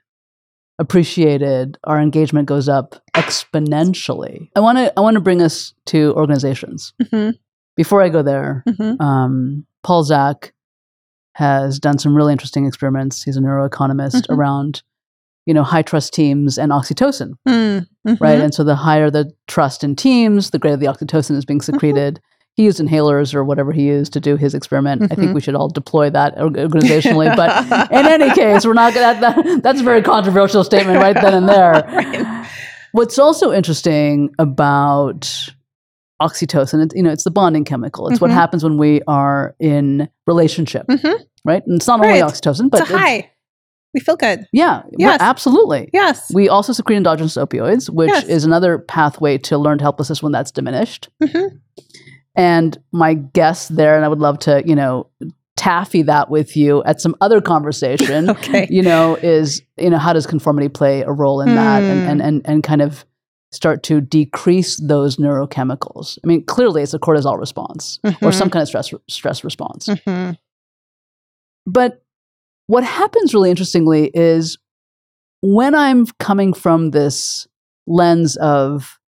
appreciated, 0.80 1.78
our 1.84 2.00
engagement 2.00 2.48
goes 2.48 2.70
up 2.70 2.96
exponentially. 3.14 4.50
I 4.56 4.60
want 4.60 4.78
to 4.78 4.94
I 4.98 5.02
want 5.02 5.16
to 5.16 5.22
bring 5.22 5.42
us 5.42 5.74
to 5.88 6.14
organizations. 6.16 6.94
Mm-hmm. 7.02 7.32
Before 7.76 8.02
I 8.02 8.10
go 8.10 8.22
there, 8.24 8.64
Mm-hmm. 8.68 9.02
um, 9.02 9.66
Paul 9.84 10.04
Zak 10.04 10.54
has 11.34 11.80
done 11.80 12.00
some 12.00 12.16
really 12.16 12.32
interesting 12.34 12.66
experiments. 12.66 13.24
He's 13.24 13.38
a 13.38 13.42
neuroeconomist 13.42 14.24
Mhm. 14.28 14.36
around, 14.36 14.82
you 15.48 15.54
know, 15.56 15.64
high 15.64 15.82
trust 15.82 16.14
teams 16.14 16.58
and 16.60 16.72
oxytocin 16.72 17.32
Mm-hmm. 17.48 18.14
right? 18.24 18.40
And 18.40 18.54
so 18.54 18.64
the 18.64 18.76
higher 18.76 19.10
the 19.10 19.32
trust 19.48 19.84
in 19.84 19.96
teams, 19.96 20.52
the 20.52 20.60
greater 20.60 20.78
the 20.78 20.86
oxytocin 20.86 21.36
is 21.36 21.46
being 21.46 21.62
secreted. 21.62 22.20
He 22.54 22.64
used 22.64 22.80
inhalers 22.80 23.34
or 23.36 23.44
whatever 23.44 23.72
he 23.72 23.84
used 23.88 24.14
to 24.14 24.20
do 24.20 24.36
his 24.36 24.54
experiment. 24.56 25.04
I 25.12 25.16
think 25.16 25.30
Mhm. 25.32 25.36
we 25.36 25.42
should 25.42 25.56
all 25.56 25.70
deploy 25.70 26.10
that 26.12 26.36
organizationally. 26.38 27.36
but 27.36 27.92
in 27.92 28.06
any 28.08 28.30
case, 28.34 28.66
we're 28.66 28.74
not 28.74 28.94
going 28.94 29.16
to. 29.16 29.22
That, 29.22 29.64
that's 29.64 29.80
a 29.82 29.84
very 29.84 30.02
controversial 30.02 30.64
statement 30.64 30.98
right 31.00 31.16
then 31.16 31.34
and 31.34 31.48
there. 31.50 31.74
Right. 31.98 32.48
What's 32.94 33.20
also 33.20 33.52
interesting 33.52 34.34
about 34.40 35.22
oxytocin, 36.22 36.84
it's, 36.86 36.96
you 36.96 37.04
know, 37.04 37.12
it's 37.12 37.24
the 37.26 37.32
bonding 37.32 37.64
chemical. 37.64 38.08
It's 38.08 38.20
what 38.20 38.32
Mhm. 38.32 38.36
happens 38.36 38.64
when 38.64 38.78
we 38.78 39.02
are 39.08 39.56
in 39.60 40.10
relationship, 40.26 40.86
right? 41.46 41.62
And 41.68 41.76
it's 41.78 41.88
not 41.88 42.04
only 42.04 42.20
oxytocin, 42.22 42.70
but 42.72 42.82
it's 42.82 42.90
a 42.90 42.98
high. 42.98 43.30
We 43.98 44.02
feel 44.02 44.16
good. 44.16 44.46
yeah, 44.54 44.84
Yes. 44.96 45.20
absolutely. 45.22 45.90
Yes. 45.92 46.32
We 46.32 46.50
also 46.50 46.72
secrete 46.72 46.98
endogenous 46.98 47.36
opioids, 47.36 47.90
which 47.90 48.10
Yes. 48.10 48.26
is 48.26 48.44
another 48.46 48.78
pathway 48.78 49.40
to 49.40 49.58
learned 49.58 49.82
helplessness 49.82 50.22
when 50.22 50.32
that's 50.32 50.52
diminished. 50.52 51.10
Mhm. 51.24 51.60
And 52.36 52.78
my 52.92 53.16
guess 53.16 53.68
there, 53.70 53.96
and 53.96 54.06
I 54.06 54.08
would 54.08 54.20
love 54.20 54.38
to, 54.40 54.62
you 54.68 54.76
know, 54.76 55.08
taffy 55.56 56.04
that 56.04 56.30
with 56.30 56.56
you 56.56 56.84
at 56.84 57.02
some 57.02 57.16
other 57.22 57.42
conversation, 57.42 58.30
Okay. 58.36 58.68
you 58.70 58.84
know, 58.84 59.16
is, 59.16 59.64
you 59.78 59.90
know, 59.90 59.98
how 59.98 60.14
does 60.14 60.28
conformity 60.28 60.70
play 60.70 61.02
a 61.02 61.12
role 61.12 61.42
in 61.42 61.56
that 61.56 61.82
and, 61.82 62.02
Hmm. 62.04 62.08
and, 62.10 62.22
and, 62.22 62.42
and 62.46 62.64
kind 62.64 62.84
of 62.84 63.04
start 63.52 63.82
to 63.82 64.00
decrease 64.00 64.78
those 64.78 65.18
neurochemicals? 65.18 66.20
I 66.24 66.28
mean, 66.28 66.46
clearly 66.46 66.84
it's 66.84 66.94
a 66.94 67.00
cortisol 67.00 67.40
response 67.40 68.00
or 68.04 68.12
Mhm. 68.12 68.34
some 68.36 68.52
kind 68.52 68.62
of 68.62 68.68
stress, 68.68 68.94
stress 69.10 69.44
response. 69.44 69.88
Mhm. 69.88 70.38
But 71.66 72.04
what 72.68 72.84
happens 72.84 73.34
really 73.34 73.50
interestingly 73.50 74.12
is 74.14 74.58
when 75.42 75.76
I'm 75.76 76.06
coming 76.20 76.54
from 76.54 76.92
this 76.92 77.48
lens 77.88 78.36
of 78.38 79.00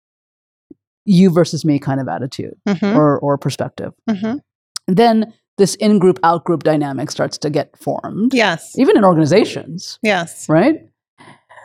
you 1.05 1.29
versus 1.29 1.65
me 1.65 1.79
kind 1.79 1.99
of 1.99 2.07
attitude 2.07 2.53
Mhm. 2.67 2.95
or, 2.95 3.19
or 3.19 3.37
perspective, 3.37 3.93
Mhm. 4.09 4.39
then 4.87 5.33
this 5.57 5.75
in 5.75 5.99
group, 5.99 6.19
out 6.23 6.45
group 6.45 6.63
dynamic 6.63 7.11
starts 7.11 7.37
to 7.39 7.49
get 7.49 7.75
formed, 7.77 8.33
Yes. 8.33 8.73
even 8.77 8.95
in 8.97 9.03
organizations, 9.03 9.99
Yes. 10.03 10.47
right? 10.47 10.87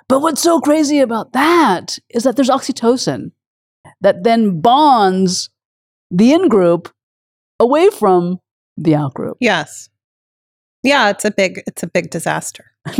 But 0.08 0.20
what's 0.20 0.42
so 0.42 0.60
crazy 0.60 0.98
about 1.00 1.32
that 1.32 1.98
is 2.10 2.24
that 2.24 2.36
there's 2.36 2.50
oxytocin 2.50 3.30
that 4.00 4.24
then 4.24 4.60
bonds 4.60 5.50
the 6.10 6.32
in 6.32 6.48
group 6.48 6.92
away 7.60 7.88
from 7.90 8.40
the 8.76 8.94
out 8.96 9.14
group. 9.14 9.36
Yes. 9.40 9.88
Yeah, 10.84 11.10
it's 11.10 11.24
a 11.24 11.30
big 11.30 11.62
it's 11.66 11.82
a 11.82 11.86
big 11.88 12.10
disaster. 12.10 12.66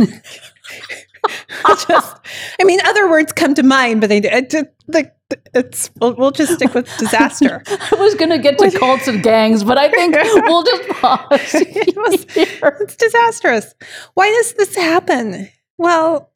just, 1.87 2.17
I 2.59 2.63
mean, 2.63 2.79
other 2.85 3.09
words 3.09 3.31
come 3.31 3.53
to 3.55 3.63
mind, 3.63 4.01
but 4.01 4.07
they 4.07 4.17
it, 4.17 4.53
it, 4.53 5.15
it's 5.53 5.89
we'll, 5.99 6.15
we'll 6.15 6.31
just 6.31 6.53
stick 6.53 6.73
with 6.73 6.85
disaster. 6.97 7.63
I 7.67 7.95
was 7.95 8.15
going 8.15 8.31
to 8.31 8.37
get 8.37 8.57
to 8.59 8.71
cults 8.77 9.07
and 9.07 9.23
gangs, 9.23 9.63
but 9.63 9.77
I 9.77 9.89
think 9.89 10.15
we'll 10.45 10.63
just 10.63 10.89
pause. 10.89 11.53
It 11.53 11.95
was- 11.95 12.25
here. 12.33 12.77
it's 12.81 12.95
disastrous. 12.95 13.73
Why 14.15 14.29
does 14.31 14.53
this 14.53 14.75
happen? 14.75 15.49
Well, 15.77 16.31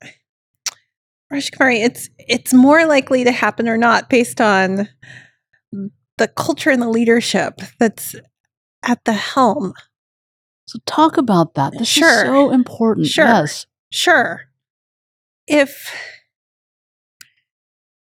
Rajkumari, 1.32 1.84
it's 1.84 2.10
it's 2.18 2.54
more 2.54 2.86
likely 2.86 3.24
to 3.24 3.32
happen 3.32 3.68
or 3.68 3.78
not 3.78 4.10
based 4.10 4.42
on 4.42 4.90
the 6.18 6.28
culture 6.28 6.70
and 6.70 6.82
the 6.82 6.90
leadership 6.90 7.62
that's 7.80 8.16
at 8.84 9.04
the 9.06 9.14
helm. 9.14 9.74
So 10.70 10.78
talk 10.86 11.18
about 11.18 11.56
that. 11.56 11.74
This 11.76 11.88
Sure. 11.88 12.08
is 12.08 12.22
so 12.22 12.52
important. 12.52 13.08
Sure. 13.08 13.26
Yes. 13.26 13.66
Sure. 13.90 14.42
If 15.48 15.92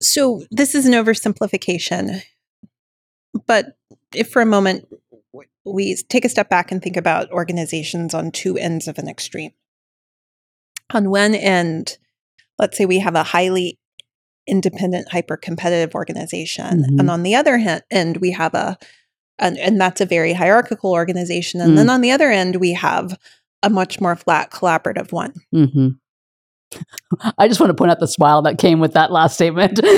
so, 0.01 0.43
this 0.51 0.75
is 0.75 0.85
an 0.85 0.91
oversimplification, 0.91 2.21
but 3.47 3.77
if 4.13 4.29
for 4.29 4.41
a 4.41 4.45
moment 4.45 4.89
we 5.63 5.95
take 6.09 6.25
a 6.25 6.29
step 6.29 6.49
back 6.49 6.69
and 6.69 6.81
think 6.81 6.97
about 6.97 7.31
organizations 7.31 8.13
on 8.13 8.29
two 8.29 8.57
ends 8.57 8.89
of 8.89 8.97
an 8.97 9.07
extreme. 9.07 9.51
On 10.93 11.09
one 11.09 11.35
end, 11.35 11.97
let's 12.57 12.77
say 12.77 12.85
we 12.85 12.99
have 12.99 13.15
a 13.15 13.23
highly 13.23 13.79
independent, 14.47 15.09
hyper 15.13 15.37
competitive 15.37 15.95
organization, 15.95 16.83
Mhm. 16.83 16.99
and 16.99 17.09
on 17.09 17.23
the 17.23 17.35
other 17.35 17.57
hand, 17.59 17.83
end, 17.89 18.17
we 18.17 18.31
have 18.31 18.53
a 18.53 18.77
and, 19.39 19.57
and 19.57 19.79
that's 19.79 20.01
a 20.01 20.05
very 20.05 20.33
hierarchical 20.33 20.91
organization. 20.91 21.61
And 21.61 21.77
then 21.77 21.89
on 21.89 22.01
the 22.01 22.11
other 22.11 22.29
end, 22.29 22.57
we 22.57 22.73
have 22.73 23.17
a 23.63 23.69
much 23.69 23.99
more 23.99 24.15
flat 24.15 24.51
collaborative 24.51 25.11
one. 25.11 25.33
hmm 25.51 25.89
I 27.39 27.47
just 27.47 27.59
want 27.59 27.71
to 27.71 27.73
point 27.73 27.89
out 27.91 27.99
the 27.99 28.07
smile 28.07 28.43
that 28.43 28.57
came 28.59 28.79
with 28.79 28.93
that 28.93 29.11
last 29.11 29.33
statement. 29.35 29.79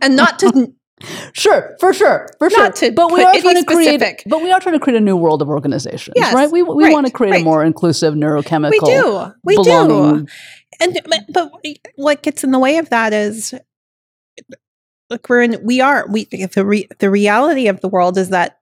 And 0.00 0.16
not 0.16 0.38
to 0.40 0.72
sure, 1.32 1.76
for 1.80 1.92
sure, 1.92 2.28
for 2.38 2.48
sure. 2.50 2.70
To 2.70 2.92
but 2.92 3.10
we 3.12 3.22
are 3.22 3.34
trying 3.40 3.56
to 3.56 3.64
create. 3.64 4.00
specific- 4.00 4.22
But 4.26 4.42
we 4.42 4.52
are 4.52 4.60
trying 4.60 4.74
to 4.74 4.80
create 4.80 4.96
a 4.96 5.00
new 5.04 5.16
world 5.16 5.42
of 5.42 5.48
organizations, 5.48 6.14
Yes, 6.16 6.32
right? 6.34 6.50
We 6.50 6.62
we 6.62 6.84
right, 6.84 6.92
want 6.92 7.06
to 7.06 7.12
create 7.12 7.32
right. 7.32 7.40
a 7.42 7.44
more 7.44 7.64
inclusive 7.64 8.14
neurochemical. 8.14 8.70
we 8.70 8.78
do. 8.78 9.32
We 9.42 9.56
do. 9.64 10.26
And 10.80 11.00
but, 11.08 11.20
but 11.32 11.50
what 11.96 12.22
gets 12.22 12.44
in 12.44 12.50
the 12.52 12.58
way 12.58 12.78
of 12.78 12.88
that 12.90 13.12
is 13.12 13.54
look 15.12 15.28
we're 15.28 15.42
in 15.42 15.58
we 15.62 15.80
are 15.80 16.06
we 16.08 16.24
the 16.24 16.64
re, 16.64 16.88
the 16.98 17.10
reality 17.10 17.68
of 17.68 17.80
the 17.80 17.88
world 17.88 18.16
is 18.18 18.30
that 18.30 18.58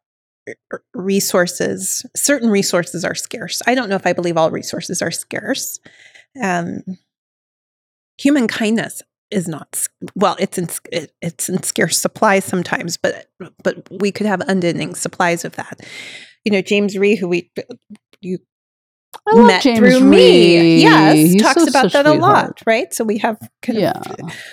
resources 0.95 2.05
certain 2.17 2.51
resources 2.51 3.05
are 3.05 3.15
scarce. 3.15 3.63
I 3.67 3.75
don't 3.75 3.89
know 3.89 3.97
if 3.97 4.07
I 4.07 4.13
believe 4.13 4.37
all 4.37 4.51
resources 4.51 5.01
are 5.01 5.11
scarce. 5.11 5.79
Um 6.43 6.83
human 8.19 8.49
kindness 8.49 9.03
is 9.31 9.47
not 9.47 9.87
well 10.15 10.37
it's 10.39 10.59
in 10.59 10.69
it, 10.93 11.13
it's 11.23 11.49
in 11.49 11.63
scarce 11.63 11.99
supplies 11.99 12.45
sometimes 12.45 12.97
but 12.97 13.31
but 13.63 13.89
we 13.91 14.11
could 14.11 14.27
have 14.27 14.43
unending 14.43 14.95
supplies 14.95 15.45
of 15.45 15.57
that. 15.57 15.81
You 16.45 16.53
know 16.53 16.63
James 16.63 16.99
Rhee 16.99 17.17
who 17.17 17.29
we 17.29 17.51
you 18.21 18.39
I 19.27 19.33
love 19.35 19.47
met 19.47 19.63
James 19.63 19.79
through 19.79 20.01
me. 20.01 20.81
Yes, 20.81 21.17
He's 21.17 21.43
talks 21.43 21.61
such 21.65 21.69
about 21.69 21.93
that 21.93 22.07
a 22.07 22.13
lot, 22.15 22.63
right? 22.67 22.93
So 22.95 23.05
we 23.05 23.19
have 23.19 23.39
kind 23.63 23.79
Yeah. 23.79 24.01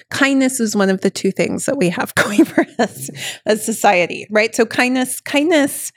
kindness 0.10 0.60
is 0.60 0.76
one 0.76 0.90
of 0.90 1.02
the 1.02 1.10
two 1.10 1.32
things 1.32 1.66
that 1.66 1.78
we 1.78 1.90
have 1.90 2.14
going 2.16 2.44
for 2.46 2.66
us 2.80 3.10
as 3.46 3.66
society, 3.66 4.28
right? 4.32 4.54
So 4.56 4.66
kindness, 4.66 5.20
kindness 5.22 5.92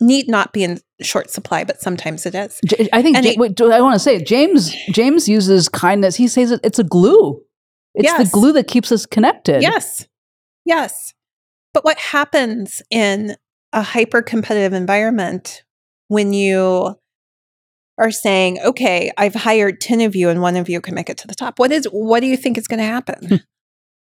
need 0.00 0.28
not 0.28 0.52
be 0.52 0.62
in 0.64 0.78
short 1.00 1.30
supply, 1.30 1.64
but 1.64 1.80
sometimes 1.80 2.26
it 2.26 2.34
is. 2.34 2.58
J- 2.66 2.88
I 2.92 3.02
think 3.02 3.16
And 3.16 3.24
Ja- 3.24 3.32
it- 3.32 3.38
wait, 3.38 3.54
do- 3.54 3.72
I 3.72 3.80
want 3.80 3.94
to 3.94 3.98
say 4.00 4.22
James 4.22 4.74
James 4.90 5.28
uses 5.28 5.68
kindness. 5.68 6.16
He 6.16 6.28
says 6.28 6.50
it, 6.50 6.60
it's 6.64 6.78
a 6.78 6.84
glue. 6.84 7.40
It's 7.94 8.04
Yes. 8.04 8.18
the 8.30 8.30
glue 8.32 8.52
that 8.52 8.68
keeps 8.68 8.92
us 8.92 9.06
connected. 9.06 9.62
Yes, 9.62 10.06
yes. 10.64 11.14
But 11.72 11.84
what 11.84 11.98
happens 11.98 12.82
in 12.90 13.36
a 13.72 13.82
hyper 13.82 14.22
competitive 14.22 14.72
environment 14.74 15.62
when 16.08 16.32
you 16.34 16.96
are 17.98 18.10
saying, 18.10 18.58
okay, 18.60 19.10
I've 19.16 19.34
hired 19.34 19.80
10 19.80 20.00
of 20.02 20.14
you 20.14 20.28
and 20.28 20.42
one 20.42 20.56
of 20.56 20.68
you 20.68 20.80
can 20.80 20.94
make 20.94 21.08
it 21.08 21.16
to 21.18 21.26
the 21.26 21.34
top. 21.34 21.58
What 21.58 21.72
is 21.72 21.86
what 21.86 22.20
do 22.20 22.26
you 22.26 22.36
think 22.36 22.58
is 22.58 22.68
going 22.68 22.78
to 22.80 22.84
happen? 22.84 23.40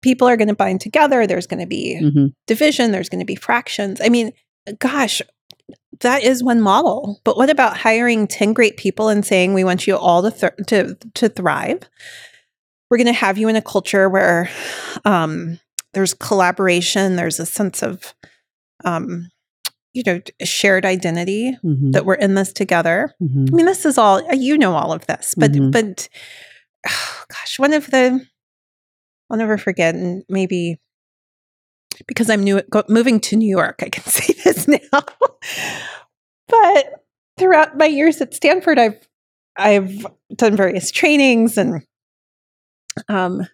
People 0.02 0.28
are 0.28 0.38
going 0.38 0.48
to 0.50 0.56
bind 0.56 0.82
together. 0.82 1.26
There's 1.26 1.48
going 1.48 1.60
to 1.62 1.66
be 1.68 2.00
Mhm. 2.02 2.34
division, 2.46 2.92
there's 2.92 3.10
going 3.10 3.20
to 3.20 3.26
be 3.26 3.36
fractions. 3.36 4.00
I 4.02 4.10
mean, 4.10 4.32
gosh, 4.80 5.22
that 6.02 6.24
is 6.24 6.44
one 6.44 6.62
model. 6.62 7.20
But 7.24 7.38
what 7.38 7.50
about 7.50 7.78
hiring 7.78 8.28
10 8.28 8.54
great 8.54 8.78
people 8.78 9.10
and 9.10 9.26
saying 9.26 9.54
we 9.54 9.64
want 9.64 9.88
you 9.88 9.98
all 9.98 10.22
to 10.22 10.32
thr 10.32 10.48
to 10.68 10.96
to 11.16 11.30
thrive? 11.30 11.80
We're 12.90 12.98
going 12.98 13.08
to 13.08 13.14
have 13.14 13.38
you 13.38 13.48
in 13.50 13.56
a 13.56 13.62
culture 13.62 14.08
where 14.08 14.50
um, 15.04 15.60
there's 15.94 16.14
collaboration, 16.14 17.16
there's 17.16 17.40
a 17.40 17.46
sense 17.46 17.82
of 17.82 18.14
um, 18.86 19.30
you 19.98 20.04
know, 20.06 20.22
shared 20.44 20.86
identity 20.86 21.58
Mhm. 21.66 21.92
that 21.94 22.06
we're 22.06 22.14
in 22.14 22.36
this 22.36 22.54
together. 22.54 23.16
Mhm. 23.22 23.52
I 23.52 23.56
mean, 23.56 23.66
this 23.66 23.84
is 23.84 23.98
all 23.98 24.22
you 24.32 24.56
know 24.58 24.76
all 24.76 24.94
of 24.94 25.08
this, 25.08 25.34
but 25.36 25.52
Mhm. 25.54 25.72
but 25.72 26.08
gosh, 27.30 27.58
one 27.58 27.74
of 27.74 27.90
the 27.90 28.24
I'll 29.30 29.38
never 29.38 29.58
forget, 29.58 29.96
and 29.96 30.24
maybe 30.30 30.80
because 32.08 32.30
I'm 32.30 32.44
new 32.44 32.62
go, 32.70 32.84
moving 32.88 33.20
to 33.22 33.36
New 33.36 33.50
York, 33.50 33.82
I 33.82 33.90
can 33.90 34.04
say 34.18 34.34
this 34.44 34.68
now. 34.68 35.02
but 36.48 37.04
throughout 37.40 37.76
my 37.78 37.86
years 37.86 38.22
at 38.22 38.34
Stanford, 38.36 38.78
I've 38.78 39.00
I've 39.58 40.06
done 40.36 40.56
various 40.56 40.92
trainings 40.92 41.58
and 41.58 41.82
um, 43.10 43.48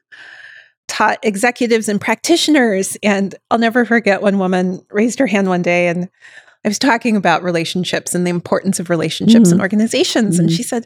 taught 0.93 1.17
executives 1.23 1.89
and 1.89 1.99
practitioners. 1.99 2.95
And 3.01 3.33
I'll 3.49 3.57
never 3.57 3.83
forget 3.83 4.21
one 4.21 4.37
woman 4.37 4.85
raised 4.91 5.17
her 5.19 5.25
hand 5.27 5.47
one 5.49 5.63
day 5.63 5.87
and 5.87 6.07
I 6.63 6.67
was 6.69 6.77
talking 6.79 7.17
about 7.17 7.43
relationships 7.43 8.13
and 8.15 8.25
the 8.25 8.29
importance 8.29 8.79
of 8.79 8.89
relationships 8.89 9.49
Mhm. 9.49 9.53
in 9.53 9.61
organizations. 9.61 10.37
And 10.39 10.49
Mhm. 10.49 10.55
she 10.55 10.63
said, 10.63 10.85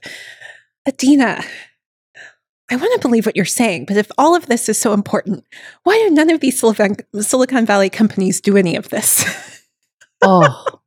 Adina, 0.88 1.43
I 2.72 2.76
want 2.78 2.93
to 2.93 3.08
believe 3.08 3.26
what 3.26 3.36
you're 3.36 3.46
saying, 3.46 3.86
but 3.86 3.98
if 3.98 4.10
all 4.17 4.34
of 4.36 4.46
this 4.48 4.70
is 4.70 4.78
so 4.78 4.93
important, 4.93 5.43
why 5.84 5.98
do 6.08 6.10
none 6.15 6.30
of 6.30 6.39
these 6.39 6.58
Silicon, 6.60 6.96
Silicon 7.22 7.65
Valley 7.65 7.89
companies 7.89 8.39
do 8.41 8.56
any 8.58 8.76
of 8.76 8.89
this? 8.89 9.24
Oh, 10.24 10.80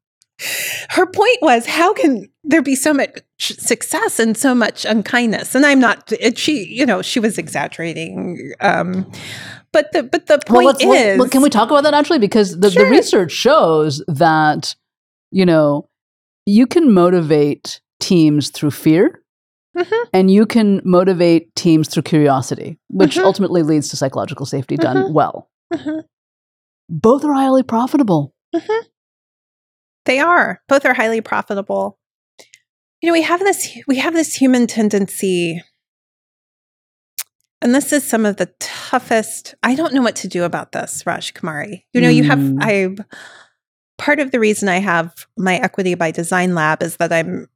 Her 0.90 1.06
point 1.06 1.38
was, 1.42 1.66
how 1.66 1.92
can 1.92 2.28
there 2.44 2.62
be 2.62 2.74
so 2.74 2.94
much 2.94 3.20
success 3.38 4.18
and 4.18 4.36
so 4.36 4.54
much 4.54 4.84
unkindness? 4.84 5.54
And 5.54 5.66
I'm 5.66 5.80
not. 5.80 6.10
It, 6.12 6.38
she, 6.38 6.64
you 6.66 6.86
know, 6.86 7.02
she 7.02 7.20
was 7.20 7.38
exaggerating. 7.38 8.52
Um, 8.60 9.10
but 9.72 9.92
the 9.92 10.02
but 10.02 10.26
the 10.26 10.38
point 10.46 10.64
well, 10.82 10.92
is, 10.94 11.18
well, 11.18 11.28
can 11.28 11.42
we 11.42 11.50
talk 11.50 11.70
about 11.70 11.82
that 11.84 11.94
actually? 11.94 12.18
Because 12.18 12.58
the, 12.58 12.70
the 12.70 12.86
research 12.86 13.32
shows 13.32 14.02
that, 14.08 14.74
you 15.30 15.44
know, 15.46 15.88
you 16.46 16.66
can 16.66 16.92
motivate 16.92 17.80
teams 18.00 18.50
through 18.50 18.70
fear 18.70 19.22
Mhm. 19.76 20.06
and 20.12 20.30
you 20.30 20.46
can 20.46 20.80
motivate 20.84 21.54
teams 21.54 21.88
through 21.88 22.02
curiosity, 22.02 22.78
which 22.88 23.16
Mhm. 23.16 23.24
ultimately 23.24 23.62
leads 23.62 23.88
to 23.90 23.96
psychological 23.96 24.44
safety 24.46 24.76
done 24.76 24.96
Mhm. 24.96 25.12
well. 25.12 25.48
Mhm. 25.72 26.02
Both 26.88 27.24
are 27.24 27.34
highly 27.34 27.62
profitable. 27.62 28.34
They 30.06 30.18
are. 30.18 30.62
Both 30.68 30.84
are 30.84 30.94
highly 30.94 31.20
profitable. 31.20 31.98
You 33.02 33.08
know, 33.08 33.12
we 33.12 33.22
have 33.22 33.40
this 33.40 33.76
we 33.86 33.96
have 33.96 34.14
this 34.14 34.34
human 34.34 34.66
tendency 34.66 35.62
and 37.62 37.74
this 37.74 37.92
is 37.92 38.06
some 38.06 38.24
of 38.24 38.36
the 38.36 38.46
toughest. 38.58 39.54
I 39.62 39.74
don't 39.74 39.92
know 39.92 40.02
what 40.02 40.16
to 40.16 40.28
do 40.28 40.44
about 40.44 40.72
this, 40.72 41.02
Rajkumari. 41.04 41.84
You 41.92 42.00
know, 42.00 42.08
you 42.08 42.24
have 42.24 42.38
Mm. 42.38 42.58
I 42.60 42.96
part 43.98 44.18
of 44.18 44.30
the 44.30 44.40
reason 44.40 44.68
I 44.68 44.78
have 44.78 45.26
my 45.36 45.56
equity 45.56 45.94
by 45.94 46.10
design 46.10 46.54
lab 46.54 46.82
is 46.82 46.96
that 46.96 47.12
I'm 47.12 47.48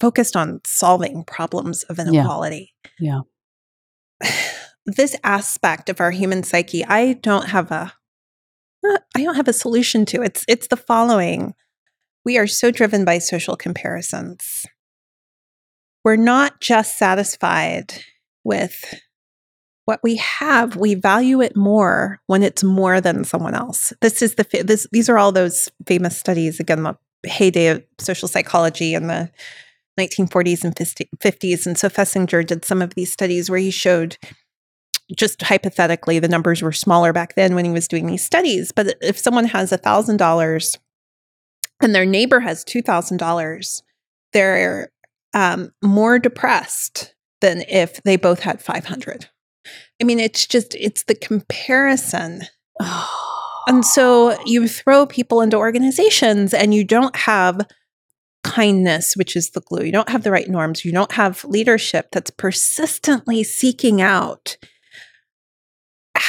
focused 0.00 0.36
on 0.36 0.60
solving 0.64 1.22
problems 1.24 1.82
of 1.84 1.98
inequality. 1.98 2.74
Yeah. 2.98 3.20
This 4.86 5.16
aspect 5.24 5.88
of 5.88 6.00
our 6.00 6.12
human 6.12 6.44
psyche, 6.44 6.84
I 6.84 7.14
don't 7.14 7.48
have 7.48 7.70
a 7.72 7.92
I 8.84 9.22
don't 9.22 9.34
have 9.34 9.48
a 9.48 9.52
solution 9.52 10.06
to. 10.06 10.22
It's 10.22 10.44
it's 10.48 10.68
the 10.68 10.76
following. 10.76 11.54
We 12.26 12.38
are 12.38 12.48
so 12.48 12.72
driven 12.72 13.04
by 13.04 13.18
social 13.18 13.54
comparisons. 13.54 14.66
We're 16.04 16.16
not 16.16 16.60
just 16.60 16.98
satisfied 16.98 18.02
with 18.42 19.00
what 19.84 20.00
we 20.02 20.16
have. 20.16 20.74
We 20.74 20.96
value 20.96 21.40
it 21.40 21.56
more 21.56 22.18
when 22.26 22.42
it's 22.42 22.64
more 22.64 23.00
than 23.00 23.22
someone 23.22 23.54
else. 23.54 23.92
This 24.00 24.22
is 24.22 24.34
the 24.34 24.42
fa- 24.42 24.64
this. 24.64 24.88
These 24.90 25.08
are 25.08 25.18
all 25.18 25.30
those 25.30 25.70
famous 25.86 26.18
studies 26.18 26.58
again, 26.58 26.82
the 26.82 26.96
heyday 27.24 27.68
of 27.68 27.84
social 27.98 28.26
psychology 28.26 28.94
in 28.94 29.06
the 29.06 29.30
1940s 29.96 30.64
and 30.64 30.74
50s. 30.74 31.64
And 31.64 31.78
so 31.78 31.88
Festinger 31.88 32.44
did 32.44 32.64
some 32.64 32.82
of 32.82 32.94
these 32.96 33.12
studies 33.12 33.48
where 33.48 33.60
he 33.60 33.70
showed 33.70 34.18
just 35.16 35.42
hypothetically, 35.42 36.18
the 36.18 36.26
numbers 36.26 36.60
were 36.60 36.72
smaller 36.72 37.12
back 37.12 37.36
then 37.36 37.54
when 37.54 37.64
he 37.64 37.70
was 37.70 37.86
doing 37.86 38.06
these 38.06 38.24
studies. 38.24 38.72
But 38.72 38.96
if 39.00 39.16
someone 39.16 39.44
has 39.44 39.70
a 39.70 39.78
$1,000 39.78 40.76
and 41.80 41.94
their 41.94 42.06
neighbor 42.06 42.40
has 42.40 42.64
$2,000, 42.64 43.82
they're 44.32 44.90
um, 45.34 45.70
more 45.82 46.18
depressed 46.18 47.14
than 47.40 47.62
if 47.68 48.02
they 48.02 48.16
both 48.16 48.40
had 48.40 48.62
500. 48.62 49.28
I 50.00 50.04
mean, 50.04 50.20
it's 50.20 50.46
just, 50.46 50.74
it's 50.74 51.04
the 51.04 51.14
comparison. 51.14 52.42
And 53.68 53.84
so 53.84 54.40
you 54.44 54.68
throw 54.68 55.06
people 55.06 55.40
into 55.40 55.56
organizations 55.56 56.54
and 56.54 56.72
you 56.72 56.84
don't 56.84 57.16
have 57.16 57.66
kindness, 58.44 59.16
which 59.16 59.34
is 59.34 59.50
the 59.50 59.60
glue. 59.60 59.82
You 59.82 59.90
don't 59.90 60.08
have 60.08 60.22
the 60.22 60.30
right 60.30 60.48
norms. 60.48 60.84
You 60.84 60.92
don't 60.92 61.10
have 61.12 61.44
leadership 61.44 62.10
that's 62.12 62.30
persistently 62.30 63.42
seeking 63.42 64.00
out 64.00 64.56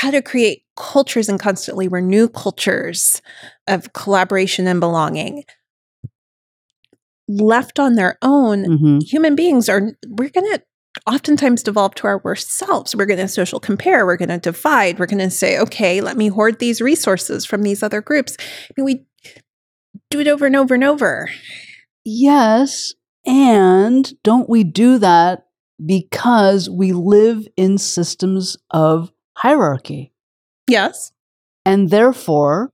how 0.01 0.11
to 0.11 0.21
create 0.21 0.63
cultures 0.75 1.27
and 1.27 1.39
constantly 1.39 1.87
renew 1.87 2.27
cultures 2.27 3.21
of 3.67 3.93
collaboration 3.93 4.67
and 4.67 4.79
belonging. 4.79 5.43
Left 7.27 7.79
on 7.79 7.95
their 7.95 8.17
own, 8.21 8.65
Mhm. 8.65 9.03
human 9.03 9.35
beings 9.35 9.67
are, 9.67 9.93
we're 10.07 10.29
going 10.29 10.51
to 10.53 10.61
oftentimes 11.07 11.63
devolve 11.63 11.95
to 11.95 12.07
our 12.07 12.21
worst 12.23 12.51
selves. 12.51 12.95
We're 12.95 13.05
going 13.05 13.19
to 13.19 13.27
social 13.27 13.59
compare. 13.59 14.05
We're 14.05 14.17
going 14.17 14.29
to 14.29 14.37
divide. 14.37 14.99
We're 14.99 15.07
going 15.07 15.19
to 15.19 15.29
say, 15.29 15.57
okay, 15.59 15.99
let 15.99 16.15
me 16.15 16.27
hoard 16.27 16.59
these 16.59 16.79
resources 16.79 17.45
from 17.45 17.63
these 17.63 17.81
other 17.83 18.01
groups. 18.01 18.37
I 18.39 18.73
mean, 18.77 18.85
we 18.85 19.05
do 20.09 20.19
it 20.19 20.27
over 20.27 20.45
and 20.45 20.55
over 20.55 20.73
and 20.75 20.83
over. 20.83 21.29
Yes. 22.05 22.93
And 23.25 24.11
don't 24.23 24.49
we 24.49 24.63
do 24.63 24.97
that 24.99 25.47
because 25.83 26.69
we 26.69 26.93
live 26.93 27.47
in 27.57 27.77
systems 27.77 28.57
of 28.71 29.11
hierarchy? 29.37 30.13
Yes. 30.67 31.11
And 31.65 31.89
therefore, 31.89 32.71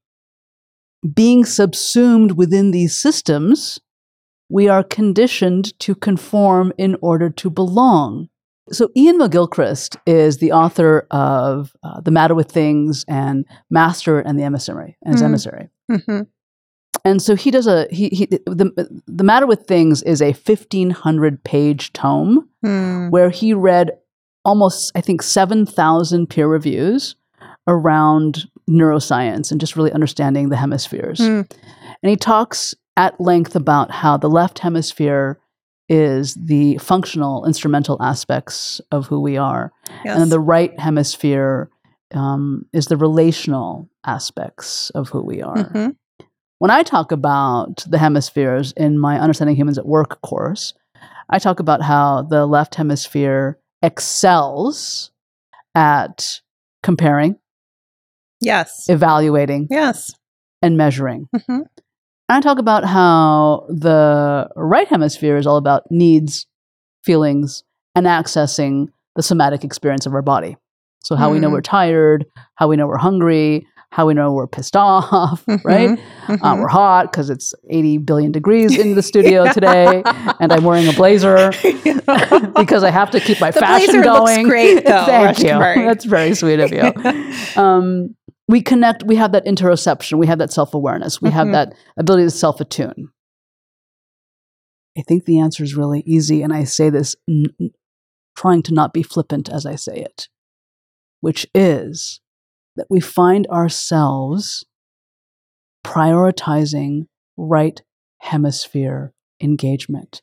being 1.13 1.45
subsumed 1.45 2.33
within 2.33 2.71
these 2.71 2.97
systems, 2.97 3.79
we 4.49 4.67
are 4.69 4.83
conditioned 4.83 5.77
to 5.79 5.95
conform 5.95 6.71
in 6.77 6.95
order 7.01 7.29
to 7.29 7.49
belong. 7.49 8.29
So, 8.71 8.89
Iain 8.97 9.19
McGilchrist 9.19 9.97
is 10.05 10.37
the 10.37 10.51
author 10.53 11.05
of 11.11 11.73
uh, 11.83 11.99
The 12.01 12.11
Matter 12.11 12.33
with 12.35 12.49
Things 12.51 13.03
and 13.09 13.45
Master 13.69 14.19
and 14.19 14.39
the 14.39 14.43
Emissary, 14.43 14.95
and 15.03 15.13
his 15.13 15.21
Mm. 15.21 15.25
emissary. 15.25 15.69
Mm-hmm. 15.91 16.21
And 17.05 17.21
so 17.21 17.35
he 17.35 17.51
does 17.51 17.67
a 17.67 17.87
he, 17.91 18.07
he 18.09 18.25
the 18.27 19.01
the 19.07 19.23
matter 19.25 19.45
with 19.45 19.63
things 19.67 20.01
is 20.03 20.21
a 20.21 20.31
1500 20.31 21.43
page 21.43 21.91
tome 21.91 22.47
Hmm. 22.63 23.09
where 23.09 23.29
he 23.29 23.53
read 23.53 23.91
almost 24.45 24.91
I 24.95 25.01
think 25.01 25.21
7000 25.21 26.27
peer 26.29 26.47
reviews 26.47 27.15
around 27.67 28.45
neuroscience 28.69 29.51
and 29.51 29.59
just 29.59 29.75
really 29.75 29.91
understanding 29.91 30.49
the 30.49 30.55
hemispheres. 30.57 31.19
Mm. 31.19 31.49
And 32.01 32.09
he 32.09 32.15
talks 32.15 32.73
at 32.97 33.19
length 33.19 33.55
about 33.55 33.91
how 33.91 34.17
the 34.17 34.29
left 34.29 34.59
hemisphere 34.59 35.39
is 35.89 36.35
the 36.35 36.77
functional 36.77 37.45
instrumental 37.45 38.01
aspects 38.01 38.79
of 38.91 39.07
who 39.07 39.19
we 39.19 39.37
are 39.37 39.71
Yes. 40.05 40.19
and 40.19 40.31
the 40.31 40.39
right 40.39 40.77
hemisphere 40.79 41.69
um, 42.13 42.65
is 42.73 42.85
the 42.87 42.97
relational 42.97 43.89
aspects 44.05 44.91
of 44.91 45.09
who 45.09 45.21
we 45.21 45.41
are 45.41 45.55
Mhm. 45.57 45.95
when 46.59 46.71
I 46.71 46.83
talk 46.83 47.11
about 47.11 47.83
the 47.89 47.97
hemispheres 47.97 48.71
in 48.77 48.97
my 48.99 49.19
Understanding 49.19 49.55
Humans 49.57 49.77
at 49.77 49.85
Work 49.85 50.21
course, 50.21 50.73
I 51.29 51.39
talk 51.39 51.59
about 51.59 51.81
how 51.81 52.21
the 52.21 52.45
left 52.45 52.75
hemisphere 52.75 53.57
excels 53.83 55.11
at 55.75 56.41
comparing, 56.81 57.35
Yes. 58.41 58.89
evaluating, 58.89 59.67
Yes. 59.69 60.11
and 60.61 60.77
measuring. 60.77 61.27
Mhm. 61.35 61.65
And 62.29 62.37
I 62.37 62.41
talk 62.41 62.57
about 62.57 62.85
how 62.85 63.65
the 63.69 64.49
right 64.55 64.87
hemisphere 64.87 65.37
is 65.37 65.45
all 65.45 65.57
about 65.57 65.83
needs, 65.91 66.47
feelings, 67.03 67.63
and 67.95 68.05
accessing 68.07 68.87
the 69.15 69.21
somatic 69.23 69.63
experience 69.63 70.05
of 70.05 70.13
our 70.13 70.21
body. 70.21 70.57
So, 71.03 71.15
how 71.15 71.31
we 71.31 71.39
know 71.39 71.49
Mm. 71.49 71.53
we're 71.53 71.61
tired, 71.61 72.25
how 72.55 72.69
we 72.69 72.77
know 72.77 72.87
we're 72.87 72.97
hungry, 72.97 73.67
how 73.93 74.07
we 74.07 74.15
know 74.15 74.31
we're 74.33 74.47
pissed 74.47 74.75
off, 74.75 75.45
Mhm, 75.47 75.63
right? 75.63 75.89
Uh, 76.27 76.33
mhm. 76.35 76.59
we're 76.61 76.67
hot 76.67 77.11
because 77.11 77.29
it's 77.29 77.53
80 77.69 77.99
billion 77.99 78.31
degrees 78.31 78.75
in 78.75 78.95
the 78.95 79.03
studio 79.11 79.51
today, 79.53 80.01
and 80.39 80.51
I'm 80.51 80.63
wearing 80.63 80.87
a 80.87 80.93
blazer 80.93 81.51
because 82.57 82.83
I 82.83 82.89
have 82.89 83.11
to 83.11 83.19
keep 83.19 83.39
my 83.39 83.51
The 83.51 83.59
fashion 83.59 83.91
blazer 84.01 84.09
looks 84.11 84.31
going. 84.33 84.47
great, 84.47 84.83
though, 84.85 85.05
Thank 85.05 85.39
you. 85.39 85.45
Rajkumari. 85.49 85.85
That's 85.85 86.05
very 86.05 86.33
sweet 86.33 86.59
of 86.59 86.71
you. 86.73 86.91
Um, 87.61 88.15
we 88.47 88.61
connect. 88.63 89.03
We 89.03 89.15
have 89.17 89.31
that 89.33 89.45
interoception. 89.45 90.17
We 90.17 90.25
have 90.25 90.39
that 90.39 90.51
self 90.51 90.73
awareness. 90.73 91.21
We 91.21 91.29
have 91.29 91.47
Mhm. 91.47 91.51
that 91.53 91.73
ability 91.95 92.23
to 92.23 92.31
self 92.31 92.59
attune. 92.59 93.09
I 94.97 95.01
think 95.03 95.25
the 95.25 95.39
answer 95.39 95.63
is 95.63 95.75
really 95.75 96.01
easy, 96.05 96.41
and 96.41 96.51
I 96.51 96.63
say 96.63 96.89
this 96.89 97.15
n- 97.29 97.53
trying 98.35 98.63
to 98.63 98.73
not 98.73 98.91
be 98.91 99.03
flippant 99.03 99.49
as 99.49 99.65
I 99.67 99.75
say 99.75 99.97
it, 99.97 100.29
which 101.21 101.45
is 101.53 102.21
that 102.75 102.87
we 102.89 102.99
find 102.99 103.47
ourselves 103.47 104.65
prioritizing 105.85 107.07
right 107.37 107.81
hemisphere 108.19 109.13
engagement. 109.41 110.21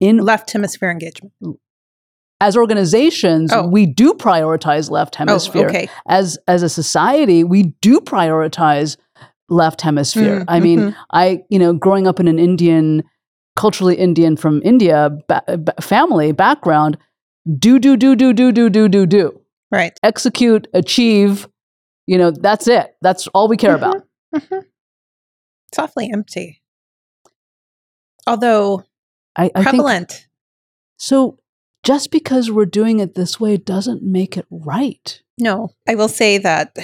In 0.00 0.18
left 0.18 0.50
hemisphere 0.52 0.90
engagement. 0.90 1.32
as 2.40 2.56
organizations, 2.56 3.52
Oh. 3.52 3.66
we 3.66 3.84
do 3.84 4.14
prioritize 4.14 4.90
left 4.90 5.16
hemisphere. 5.16 5.66
Oh, 5.66 5.68
okay. 5.70 5.88
As 6.08 6.38
as 6.46 6.62
a 6.62 6.68
society, 6.68 7.42
we 7.42 7.74
do 7.82 8.00
prioritize 8.00 8.96
left 9.48 9.80
hemisphere. 9.80 10.40
Mm, 10.40 10.44
I 10.46 10.60
mean, 10.60 10.78
mhm. 10.78 10.94
I 11.12 11.42
you 11.50 11.58
know, 11.58 11.72
growing 11.72 12.06
up 12.06 12.20
in 12.20 12.28
an 12.28 12.38
Indian, 12.38 13.02
culturally 13.56 13.96
Indian 13.96 14.36
from 14.36 14.62
India 14.64 15.10
ba- 15.26 15.42
ba- 15.58 15.74
family 15.80 16.30
background, 16.30 16.96
do 17.58 17.80
do 17.80 17.96
do 17.96 18.14
do 18.14 18.32
do 18.32 18.52
do 18.52 18.70
do 18.70 18.88
do 18.88 19.04
do 19.06 19.40
right. 19.72 19.98
execute, 20.04 20.68
achieve. 20.72 21.48
You 22.08 22.16
know, 22.16 22.30
that's 22.30 22.66
it. 22.68 22.96
That's 23.02 23.26
all 23.28 23.48
we 23.48 23.56
care 23.58 23.74
about. 23.74 23.96
Mhm. 24.34 24.64
It's 25.70 25.78
awfully 25.78 26.08
empty. 26.12 26.62
Although 28.26 28.84
I, 29.36 29.44
I 29.54 29.62
think 29.62 29.76
prevalent. 29.76 30.26
so. 30.96 31.38
Just 31.84 32.10
because 32.10 32.50
we're 32.50 32.66
doing 32.66 32.98
it 33.00 33.14
this 33.14 33.38
way 33.38 33.56
doesn't 33.56 34.02
make 34.02 34.36
it 34.36 34.46
right. 34.50 35.22
No, 35.38 35.70
I 35.88 35.94
will 35.94 36.08
say 36.08 36.36
that 36.38 36.76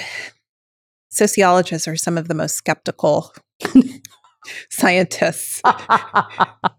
sociologists 1.09 1.87
are 1.87 1.97
some 1.97 2.17
of 2.17 2.27
the 2.27 2.33
most 2.33 2.55
skeptical 2.55 3.33
scientists. 4.69 5.61
I 5.65 6.69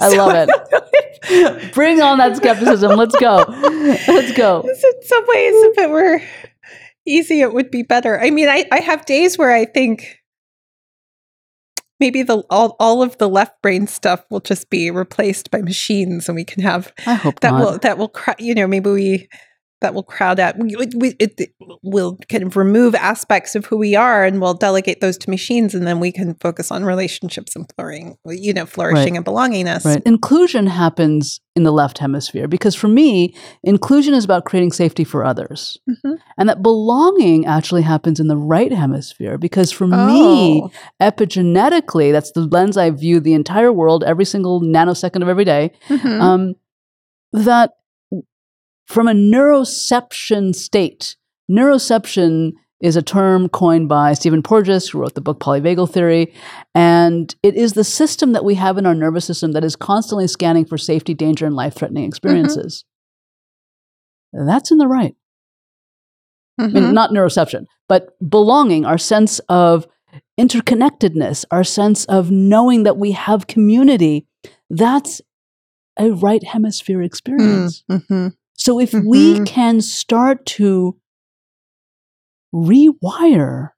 love 0.00 0.48
it. 0.48 1.72
Bring 1.74 2.00
on 2.00 2.18
that 2.18 2.36
skepticism. 2.36 2.96
Let's 2.96 3.16
go. 3.16 3.44
Let's 3.48 4.32
go. 4.32 4.60
In 4.62 4.74
some 5.02 5.24
ways, 5.28 5.54
if 5.54 5.78
it 5.78 5.90
were 5.90 6.20
easy, 7.08 7.40
it 7.40 7.52
would 7.52 7.70
be 7.70 7.82
better. 7.82 8.20
I 8.20 8.30
mean, 8.30 8.48
I, 8.48 8.64
I 8.70 8.80
have 8.80 9.06
days 9.06 9.38
where 9.38 9.50
I 9.50 9.64
think 9.64 10.18
maybe 12.00 12.22
the 12.22 12.42
all, 12.50 12.76
all 12.78 13.02
of 13.02 13.18
the 13.18 13.28
left 13.28 13.60
brain 13.62 13.86
stuff 13.86 14.24
will 14.30 14.40
just 14.40 14.70
be 14.70 14.90
replaced 14.90 15.50
by 15.50 15.60
machines 15.60 16.28
and 16.28 16.36
we 16.36 16.44
can 16.44 16.62
have 16.62 16.92
I 17.06 17.14
hope 17.14 17.40
that 17.40 17.52
not. 17.52 17.60
will 17.60 17.78
that 17.78 17.98
will 17.98 18.08
cr- 18.08 18.30
you 18.38 18.54
know 18.54 18.66
maybe 18.66 18.90
we 18.90 19.28
that 19.80 19.94
will 19.94 20.02
crowd 20.02 20.40
out 20.40 20.56
we, 20.58 20.74
we, 20.96 21.14
it, 21.18 21.40
will 21.82 22.18
kind 22.28 22.42
of 22.42 22.56
remove 22.56 22.94
aspects 22.94 23.54
of 23.54 23.64
who 23.66 23.76
we 23.76 23.94
are 23.94 24.24
and 24.24 24.40
we'll 24.40 24.54
delegate 24.54 25.00
those 25.00 25.16
to 25.18 25.30
machines 25.30 25.74
and 25.74 25.86
then 25.86 26.00
we 26.00 26.10
can 26.12 26.34
focus 26.36 26.70
on 26.70 26.84
relationships 26.84 27.54
and 27.54 27.70
flourishing 27.76 28.16
you 28.26 28.52
know 28.52 28.66
flourishing 28.66 29.16
and 29.16 29.24
belongingness 29.24 29.84
Right. 29.84 30.02
Inclusion 30.04 30.66
happens 30.66 31.40
in 31.54 31.62
the 31.64 31.72
left 31.72 31.98
hemisphere 31.98 32.46
because 32.46 32.74
for 32.76 32.86
me, 32.88 33.34
inclusion 33.64 34.14
is 34.14 34.24
about 34.24 34.44
creating 34.44 34.70
safety 34.72 35.02
for 35.02 35.24
others. 35.24 35.76
Mhm. 35.90 36.18
And 36.36 36.48
that 36.48 36.62
belonging 36.62 37.46
actually 37.46 37.82
happens 37.82 38.20
in 38.20 38.28
the 38.28 38.36
right 38.36 38.72
hemisphere 38.72 39.38
because 39.38 39.72
for 39.72 39.86
me, 39.88 40.62
Oh. 40.62 40.70
epigenetically, 41.02 42.12
that's 42.12 42.30
the 42.32 42.42
lens 42.42 42.76
I 42.76 42.90
view 42.90 43.18
the 43.20 43.34
entire 43.34 43.72
world 43.72 44.04
every 44.04 44.24
single 44.24 44.60
nanosecond 44.60 45.22
of 45.22 45.28
every 45.28 45.44
day. 45.44 45.72
Mhm. 45.88 46.20
um, 46.20 46.54
that 47.32 47.72
from 48.88 49.06
a 49.06 49.12
neuroception 49.12 50.54
state, 50.54 51.16
neuroception 51.50 52.52
is 52.80 52.96
a 52.96 53.02
term 53.02 53.48
coined 53.48 53.88
by 53.88 54.14
Stephen 54.14 54.42
Porges, 54.42 54.88
who 54.88 54.98
wrote 55.00 55.14
the 55.14 55.20
book 55.20 55.40
Polyvagal 55.40 55.90
Theory. 55.90 56.32
And 56.74 57.34
it 57.42 57.54
is 57.54 57.74
the 57.74 57.84
system 57.84 58.32
that 58.32 58.44
we 58.44 58.54
have 58.54 58.78
in 58.78 58.86
our 58.86 58.94
nervous 58.94 59.24
system 59.24 59.52
that 59.52 59.64
is 59.64 59.76
constantly 59.76 60.26
scanning 60.26 60.64
for 60.64 60.78
safety, 60.78 61.12
danger, 61.12 61.44
and 61.44 61.54
life 61.54 61.74
threatening 61.74 62.04
experiences. 62.04 62.84
That's 64.32 64.70
in 64.70 64.78
the 64.78 64.86
right. 64.88 65.14
I 66.58 66.68
mean, 66.68 66.84
Mhm. 66.84 66.92
not 66.92 67.10
neuroception, 67.10 67.66
but 67.88 68.10
belonging, 68.28 68.84
our 68.84 68.98
sense 68.98 69.38
of 69.48 69.86
interconnectedness, 70.40 71.44
our 71.50 71.64
sense 71.64 72.04
of 72.06 72.30
knowing 72.30 72.84
that 72.84 72.96
we 72.96 73.12
have 73.12 73.46
community. 73.48 74.26
That's 74.70 75.20
a 75.98 76.10
right 76.10 76.44
hemisphere 76.44 77.02
experience. 77.02 77.84
Mhm. 77.90 78.34
So 78.58 78.78
if 78.80 78.92
we 78.92 79.38
Mhm. 79.38 79.46
can 79.46 79.80
start 79.80 80.44
to 80.58 80.96
rewire 82.54 83.70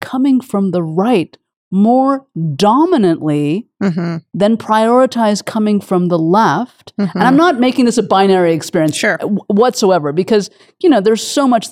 coming 0.00 0.40
from 0.40 0.70
the 0.72 0.82
right 0.82 1.36
more 1.72 2.24
dominantly 2.54 3.68
Mhm. 3.82 4.22
than 4.32 4.56
prioritize 4.56 5.44
coming 5.44 5.80
from 5.80 6.06
the 6.08 6.18
left. 6.18 6.92
Mhm. 6.98 7.10
And 7.14 7.24
I'm 7.24 7.36
not 7.36 7.58
making 7.58 7.86
this 7.86 7.98
a 7.98 8.04
binary 8.04 8.52
experience 8.54 8.94
Sure. 8.94 9.16
w- 9.18 9.40
whatsoever 9.48 10.12
because 10.12 10.48
you 10.80 10.88
know 10.88 11.00
there's 11.00 11.26
so 11.26 11.48
much 11.48 11.68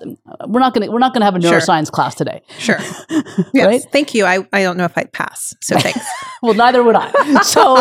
we're 0.48 0.58
not 0.60 0.74
going 0.74 0.84
to 0.86 0.92
we're 0.92 0.98
not 0.98 1.12
going 1.14 1.20
to 1.20 1.24
have 1.26 1.36
a 1.36 1.40
Sure. 1.40 1.52
neuroscience 1.60 1.90
class 1.92 2.14
today. 2.16 2.42
Sure. 2.58 2.78
Yes. 3.54 3.66
Right? 3.66 3.82
Thank 3.92 4.14
you. 4.14 4.24
I, 4.26 4.46
I 4.52 4.62
don't 4.62 4.76
know 4.76 4.84
if 4.84 4.96
I'd 4.98 5.12
pass. 5.12 5.54
So 5.62 5.78
thanks. 5.78 6.00
Well, 6.42 6.54
neither 6.54 6.82
would 6.82 6.96
I. 6.96 7.10
So 7.44 7.76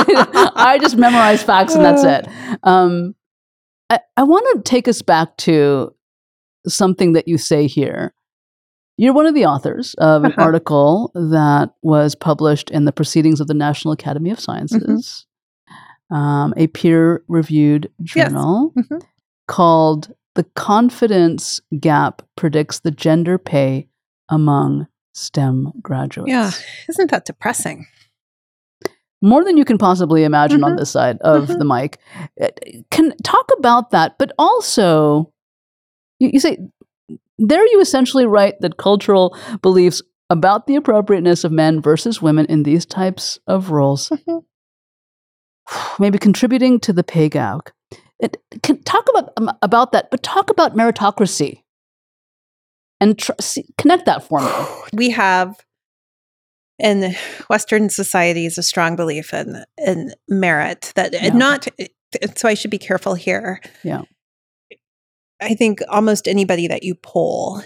I 0.55 0.77
just 0.79 0.95
memorize 0.95 1.41
facts 1.43 1.73
and 1.73 1.83
that's 1.83 2.03
it. 2.03 2.27
Um, 2.63 3.15
I, 3.93 3.99
I 4.17 4.23
want 4.23 4.45
to 4.55 4.69
take 4.69 4.87
us 4.87 5.01
back 5.01 5.37
to 5.37 5.93
something 6.67 7.13
that 7.13 7.27
you 7.27 7.37
say 7.37 7.67
here. 7.67 8.13
You're 8.97 9.13
one 9.13 9.25
of 9.25 9.33
the 9.35 9.45
authors 9.45 9.93
of 9.97 10.23
an 10.23 10.31
Uh-huh. 10.33 10.41
article 10.41 11.11
that 11.15 11.73
was 11.81 12.15
published 12.15 12.69
in 12.71 12.85
the 12.85 12.91
Proceedings 12.91 13.39
of 13.39 13.47
the 13.47 13.53
National 13.53 13.91
Academy 13.91 14.29
of 14.29 14.39
Sciences, 14.39 15.25
um, 16.11 16.53
a 16.57 16.67
peer 16.67 17.23
reviewed 17.27 17.83
Mm-hmm. 18.01 18.19
Yes. 18.19 18.27
journal 18.29 18.73
Mhm. 18.77 19.01
called 19.47 20.13
The 20.35 20.43
Confidence 20.55 21.59
Gap 21.79 22.21
Predicts 22.35 22.79
the 22.79 22.91
Gender 22.91 23.37
Pay 23.37 23.89
Among 24.29 24.87
STEM 25.13 25.73
Graduates 25.81 26.29
yeah. 26.31 26.51
Isn't 26.89 27.11
that 27.11 27.25
depressing? 27.25 27.85
More 29.23 29.43
than 29.43 29.57
you 29.57 29.65
can 29.65 29.77
possibly 29.79 30.23
imagine 30.25 30.63
on 30.63 30.73
Mhm. 30.73 30.77
this 30.79 30.91
side 30.91 31.17
of 31.21 31.47
the 31.47 31.65
mic. 31.65 31.97
Uh, 32.39 32.49
Can 32.91 33.13
talk 33.23 33.49
about 33.57 33.89
that, 33.91 34.17
but 34.19 34.31
also 34.37 35.31
you, 36.19 36.29
you 36.33 36.39
say 36.39 36.57
there 37.39 37.65
you 37.71 37.81
essentially 37.81 38.25
write 38.27 38.59
that 38.61 38.77
cultural 38.77 39.35
beliefs 39.61 40.01
about 40.29 40.67
the 40.67 40.75
appropriateness 40.75 41.43
of 41.43 41.51
men 41.51 41.81
versus 41.81 42.21
women 42.21 42.45
in 42.47 42.63
these 42.63 42.85
types 42.85 43.39
of 43.47 43.71
roles 43.71 44.09
Mhm. 44.27 44.43
maybe 45.99 46.17
contributing 46.17 46.79
to 46.81 46.93
the 46.93 47.03
pay 47.03 47.29
gap. 47.29 47.69
It, 48.19 48.37
can 48.61 48.81
talk 48.83 49.07
about 49.09 49.31
um, 49.37 49.51
about 49.61 49.91
that, 49.93 50.09
but 50.11 50.21
talk 50.23 50.49
about 50.49 50.75
meritocracy 50.75 51.63
and 53.01 53.17
tr- 53.17 53.31
see, 53.41 53.65
connect 53.77 54.05
that 54.05 54.23
for 54.27 54.39
me. 54.39 54.51
we 54.93 55.09
have 55.11 55.55
in 56.79 57.15
Western 57.49 57.89
society 57.89 58.45
is 58.45 58.57
a 58.57 58.63
strong 58.63 58.95
belief 58.95 59.33
in 59.33 59.63
in 59.77 60.13
merit 60.27 60.91
that 60.95 61.13
Yeah. 61.13 61.33
not 61.33 61.67
so 62.35 62.47
I 62.47 62.53
should 62.53 62.71
be 62.71 62.77
careful 62.77 63.15
here. 63.15 63.59
Yeah. 63.83 64.01
I 65.41 65.55
think 65.55 65.79
almost 65.89 66.27
anybody 66.27 66.67
that 66.67 66.83
you 66.83 66.95
poll, 66.95 67.61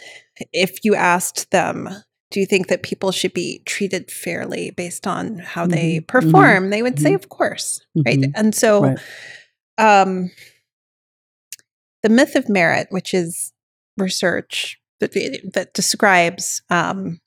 if 0.51 0.83
you 0.83 0.95
asked 0.95 1.51
them, 1.51 1.89
do 2.31 2.39
you 2.39 2.45
think 2.45 2.67
that 2.67 2.81
people 2.81 3.11
should 3.11 3.33
be 3.33 3.61
treated 3.65 4.09
fairly 4.09 4.71
based 4.71 5.05
on 5.05 5.37
how 5.39 5.67
they 5.67 5.99
Mhm, 5.99 6.03
mhm, 6.03 6.07
perform? 6.07 6.69
They 6.69 6.81
would 6.81 6.99
say, 6.99 7.11
mhm. 7.11 7.15
of 7.15 7.29
course. 7.29 7.81
Right. 7.95 8.19
Mhm, 8.19 8.31
And 8.35 8.55
so 8.55 8.81
right. 8.83 8.99
um, 9.77 10.31
the 12.03 12.09
myth 12.09 12.35
of 12.35 12.49
merit, 12.49 12.87
which 12.89 13.13
is 13.13 13.53
research 13.97 14.79
that, 14.99 15.13
that 15.53 15.73
describes 15.73 16.61
um, 16.69 17.19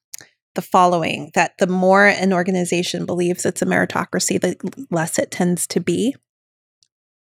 the 0.55 0.63
following 0.63 1.31
that 1.35 1.53
the 1.59 1.67
more 1.67 2.07
an 2.07 2.33
organization 2.33 3.07
believes 3.07 3.45
it's 3.45 3.63
a 3.63 3.67
meritocracy, 3.67 4.41
the 4.41 4.57
less 4.91 5.19
it 5.19 5.31
tends 5.31 5.67
to 5.69 5.81
be. 5.81 6.15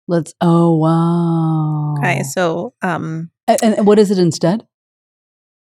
Let's. 0.07 0.33
Oh 0.41 0.75
wow. 0.75 1.95
Okay. 1.99 2.23
So 2.23 2.73
um, 2.81 3.31
And, 3.47 3.59
and 3.77 3.87
what 3.87 3.99
is 3.99 4.11
it 4.11 4.17
instead? 4.19 4.67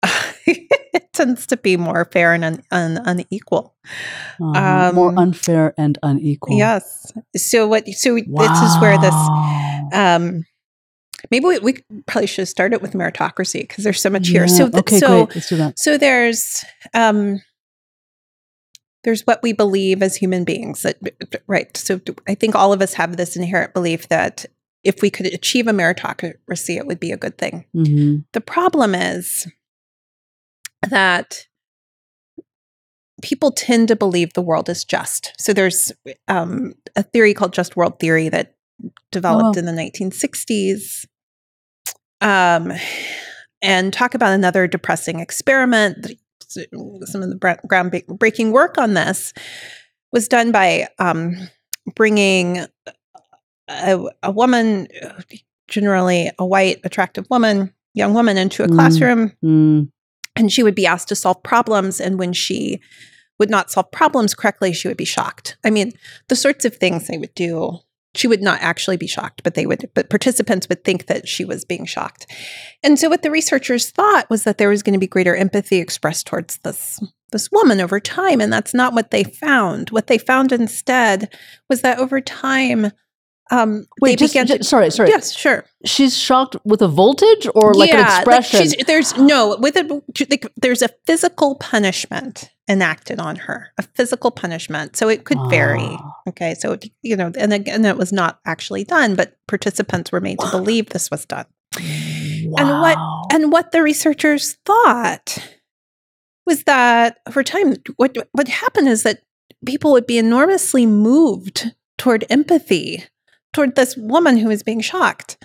it 0.45 1.11
tends 1.13 1.45
to 1.47 1.57
be 1.57 1.75
more 1.77 2.07
fair 2.11 2.33
and 2.33 2.45
un- 2.45 2.63
un- 2.71 3.01
unequal. 3.05 3.75
Uh, 4.41 4.91
more 4.95 5.09
Um, 5.09 5.17
unfair 5.17 5.73
and 5.77 5.97
unequal. 6.01 6.57
Yes. 6.57 7.11
So 7.35 7.67
what, 7.67 7.85
so 7.89 8.15
this 8.15 8.61
is 8.61 8.79
where 8.79 8.97
this 8.97 9.13
um, 9.91 10.45
maybe 11.31 11.45
we, 11.45 11.59
we 11.59 11.73
probably 12.07 12.27
should 12.27 12.43
have 12.43 12.49
started 12.49 12.81
with 12.81 12.93
meritocracy 12.93 13.61
because 13.61 13.83
there's 13.83 14.01
so 14.01 14.09
much 14.09 14.29
here. 14.29 14.43
Yeah, 14.43 14.47
So, 14.47 14.69
th- 14.69 14.79
okay, 14.79 14.99
so, 14.99 15.25
great. 15.25 15.35
Let's 15.35 15.49
do 15.49 15.57
that. 15.57 15.77
so 15.79 15.97
there's, 15.97 16.63
um, 16.93 17.41
there's 19.03 19.21
what 19.21 19.41
we 19.41 19.53
believe 19.53 20.01
as 20.03 20.15
human 20.15 20.43
beings 20.43 20.83
that 20.83 20.97
right 21.47 21.75
so 21.77 21.99
i 22.27 22.35
think 22.35 22.55
all 22.55 22.73
of 22.73 22.81
us 22.81 22.93
have 22.93 23.17
this 23.17 23.35
inherent 23.35 23.73
belief 23.73 24.07
that 24.09 24.45
if 24.83 25.01
we 25.01 25.09
could 25.09 25.25
achieve 25.27 25.67
a 25.67 25.71
meritocracy 25.71 26.77
it 26.77 26.87
would 26.87 26.99
be 26.99 27.11
a 27.11 27.17
good 27.17 27.37
thing 27.37 27.65
hmm 27.73 28.17
the 28.33 28.41
problem 28.41 28.95
is 28.95 29.47
that 30.89 31.47
people 33.21 33.51
tend 33.51 33.87
to 33.89 33.95
believe 33.95 34.33
the 34.33 34.41
world 34.41 34.69
is 34.69 34.83
just. 34.83 35.33
So 35.37 35.53
there's 35.53 35.91
um, 36.27 36.73
a 36.95 37.03
theory 37.03 37.33
called 37.33 37.53
just 37.53 37.75
world 37.75 37.99
theory 37.99 38.29
that 38.29 38.55
developed 39.11 39.55
wow. 39.55 39.59
in 39.59 39.65
the 39.65 39.71
1960s. 39.71 41.05
Um, 42.21 42.73
and 43.61 43.93
talk 43.93 44.13
about 44.13 44.33
another 44.33 44.67
depressing 44.67 45.19
experiment. 45.19 46.11
Some 46.49 47.21
of 47.23 47.29
the 47.29 47.37
groundbreaking 47.67 48.51
work 48.51 48.77
on 48.77 48.93
this 48.95 49.33
was 50.11 50.27
done 50.27 50.51
by 50.51 50.87
um, 50.97 51.35
bringing 51.95 52.65
a, 53.69 53.99
a 54.23 54.31
woman, 54.31 54.87
generally 55.67 56.31
a 56.39 56.45
white, 56.45 56.79
attractive 56.83 57.27
woman, 57.29 57.73
young 57.93 58.13
woman, 58.13 58.37
into 58.37 58.63
a 58.63 58.67
Mm. 58.67 58.75
classroom 58.75 59.31
Mm. 59.43 59.91
and 60.35 60.51
she 60.51 60.63
would 60.63 60.75
be 60.75 60.85
asked 60.87 61.09
to 61.09 61.15
solve 61.15 61.41
problems 61.43 61.99
and 61.99 62.17
when 62.17 62.33
she 62.33 62.79
would 63.39 63.49
not 63.49 63.69
solve 63.71 63.91
problems 63.91 64.33
correctly 64.33 64.73
she 64.73 64.87
would 64.87 64.97
be 64.97 65.05
shocked 65.05 65.57
i 65.63 65.69
mean 65.69 65.91
the 66.27 66.35
sorts 66.35 66.65
of 66.65 66.75
things 66.75 67.07
they 67.07 67.17
would 67.17 67.33
do 67.35 67.79
she 68.15 68.27
would 68.27 68.41
not 68.41 68.61
actually 68.61 68.97
be 68.97 69.07
shocked 69.07 69.43
but 69.43 69.53
they 69.53 69.65
would 69.65 69.89
but 69.93 70.09
participants 70.09 70.67
would 70.69 70.83
think 70.83 71.05
that 71.05 71.27
she 71.27 71.45
was 71.45 71.65
being 71.65 71.85
shocked. 71.85 72.25
And 72.83 72.97
so 72.97 73.09
what 73.09 73.21
the 73.21 73.31
researchers 73.31 73.89
thought 73.89 74.29
was 74.29 74.43
that 74.43 74.57
there 74.57 74.69
was 74.69 74.83
going 74.83 74.93
to 74.93 74.99
be 74.99 75.07
greater 75.07 75.35
empathy 75.35 75.77
expressed 75.77 76.27
towards 76.27 76.57
this 76.59 76.99
this 77.31 77.51
woman 77.51 77.79
over 77.79 77.99
time 77.99 78.41
and 78.41 78.51
that's 78.51 78.73
not 78.73 78.93
what 78.93 79.11
they 79.11 79.23
found. 79.23 79.89
What 79.91 80.07
they 80.07 80.17
found 80.17 80.51
instead 80.51 81.33
was 81.69 81.81
that 81.81 81.99
over 81.99 82.19
time 82.21 82.91
um 83.51 83.85
Wait, 84.01 84.19
just, 84.19 84.33
began 84.33 84.47
ju- 84.47 84.57
to 84.59 84.63
sorry, 84.63 84.91
sorry. 84.91 85.09
yes 85.09 85.35
sure 85.35 85.65
She's 85.85 86.15
shocked 86.17 86.55
with 86.65 86.81
a 86.81 86.87
voltage 86.89 87.47
or 87.55 87.73
like 87.73 87.93
an 87.93 88.01
expression. 88.05 88.59
she's, 88.61 88.75
there's 88.85 89.15
no 89.17 89.55
with 89.59 89.77
it. 89.77 89.89
Like, 90.29 90.45
there's 90.57 90.81
a 90.81 90.89
physical 91.07 91.55
punishment 91.55 92.49
enacted 92.67 93.17
on 93.19 93.37
her, 93.37 93.69
a 93.77 93.83
physical 93.83 94.29
punishment. 94.29 94.95
So 94.97 95.07
it 95.07 95.23
could 95.23 95.39
vary. 95.49 95.79
Ah. 95.81 96.13
Okay, 96.27 96.53
so 96.55 96.73
it- 96.73 96.91
you 97.01 97.15
know, 97.15 97.31
and 97.39 97.53
again, 97.53 97.85
it 97.85 97.95
was 97.97 98.11
not 98.11 98.39
actually 98.45 98.83
done, 98.83 99.15
but 99.15 99.37
participants 99.47 100.11
were 100.11 100.19
made 100.21 100.39
to 100.39 100.49
believe 100.51 100.89
this 100.89 101.09
was 101.09 101.25
done. 101.25 101.45
Wow. 101.77 102.55
And 102.59 102.69
what- 102.81 103.33
And 103.33 103.51
what 103.53 103.71
the 103.71 103.81
researchers 103.81 104.57
thought 104.65 105.37
was 106.45 106.63
that 106.65 107.19
over 107.27 107.41
time, 107.43 107.75
what 107.95 108.17
what 108.33 108.47
happened 108.49 108.89
is 108.89 109.03
that 109.03 109.21
people 109.65 109.91
would 109.93 110.05
be 110.07 110.17
enormously 110.17 110.85
moved 110.85 111.71
toward 111.97 112.25
empathy 112.29 113.05
toward 113.53 113.75
this 113.75 113.95
woman 113.97 114.37
who 114.37 114.49
is 114.49 114.63
being 114.63 114.81
shocked. 114.81 115.37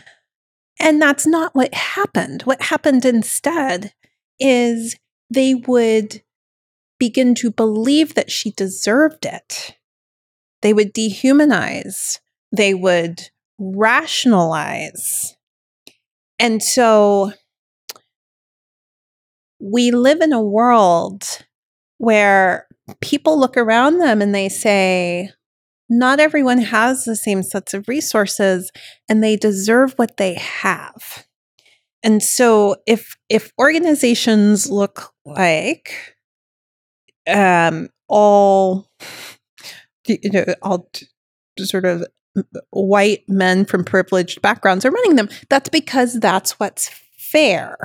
And 0.79 1.01
that's 1.01 1.27
not 1.27 1.55
what 1.55 1.73
happened. 1.75 2.43
What 2.43 2.63
happened 2.63 3.05
instead 3.05 3.93
is 4.39 4.97
they 5.31 5.55
would 5.55 6.23
begin 6.99 7.35
to 7.37 7.51
believe 7.51 8.15
that 8.15 8.31
she 8.31 8.51
deserved 8.51 9.25
it. 9.25 9.77
They 10.63 10.73
would 10.73 10.95
dehumanize, 10.95 12.21
they 12.51 12.75
would 12.75 13.31
rationalize. 13.59 15.37
And 16.39 16.63
so 16.63 17.33
we 19.61 19.91
live 19.91 20.21
in 20.21 20.33
a 20.33 20.43
world 20.43 21.25
where 21.99 22.67
people 23.01 23.39
look 23.39 23.57
around 23.57 23.99
them 23.99 24.21
and 24.21 24.35
they 24.35 24.49
say, 24.49 25.31
not 25.89 26.21
everyone 26.21 26.59
has 26.59 27.05
the 27.05 27.17
same 27.17 27.43
sets 27.43 27.75
of 27.75 27.89
resources 27.89 28.71
and 29.09 29.23
they 29.23 29.37
deserve 29.37 29.93
what 29.97 30.17
they 30.17 30.35
have. 30.35 31.27
And 32.03 32.23
so 32.23 32.77
if 32.87 33.17
if 33.29 33.53
organizations 33.59 34.71
look 34.71 35.13
like 35.25 36.15
um 37.27 37.89
all 38.09 38.91
you 40.07 40.31
know 40.31 40.45
all 40.63 40.91
sort 41.59 41.87
of 41.87 42.05
white 42.71 43.25
men 43.29 43.65
from 43.65 43.85
privileged 43.85 44.43
backgrounds 44.43 44.85
are 44.85 44.91
running 44.91 45.17
them 45.17 45.29
that's 45.49 45.69
because 45.69 46.15
that's 46.21 46.59
what's 46.61 46.91
fair 47.17 47.79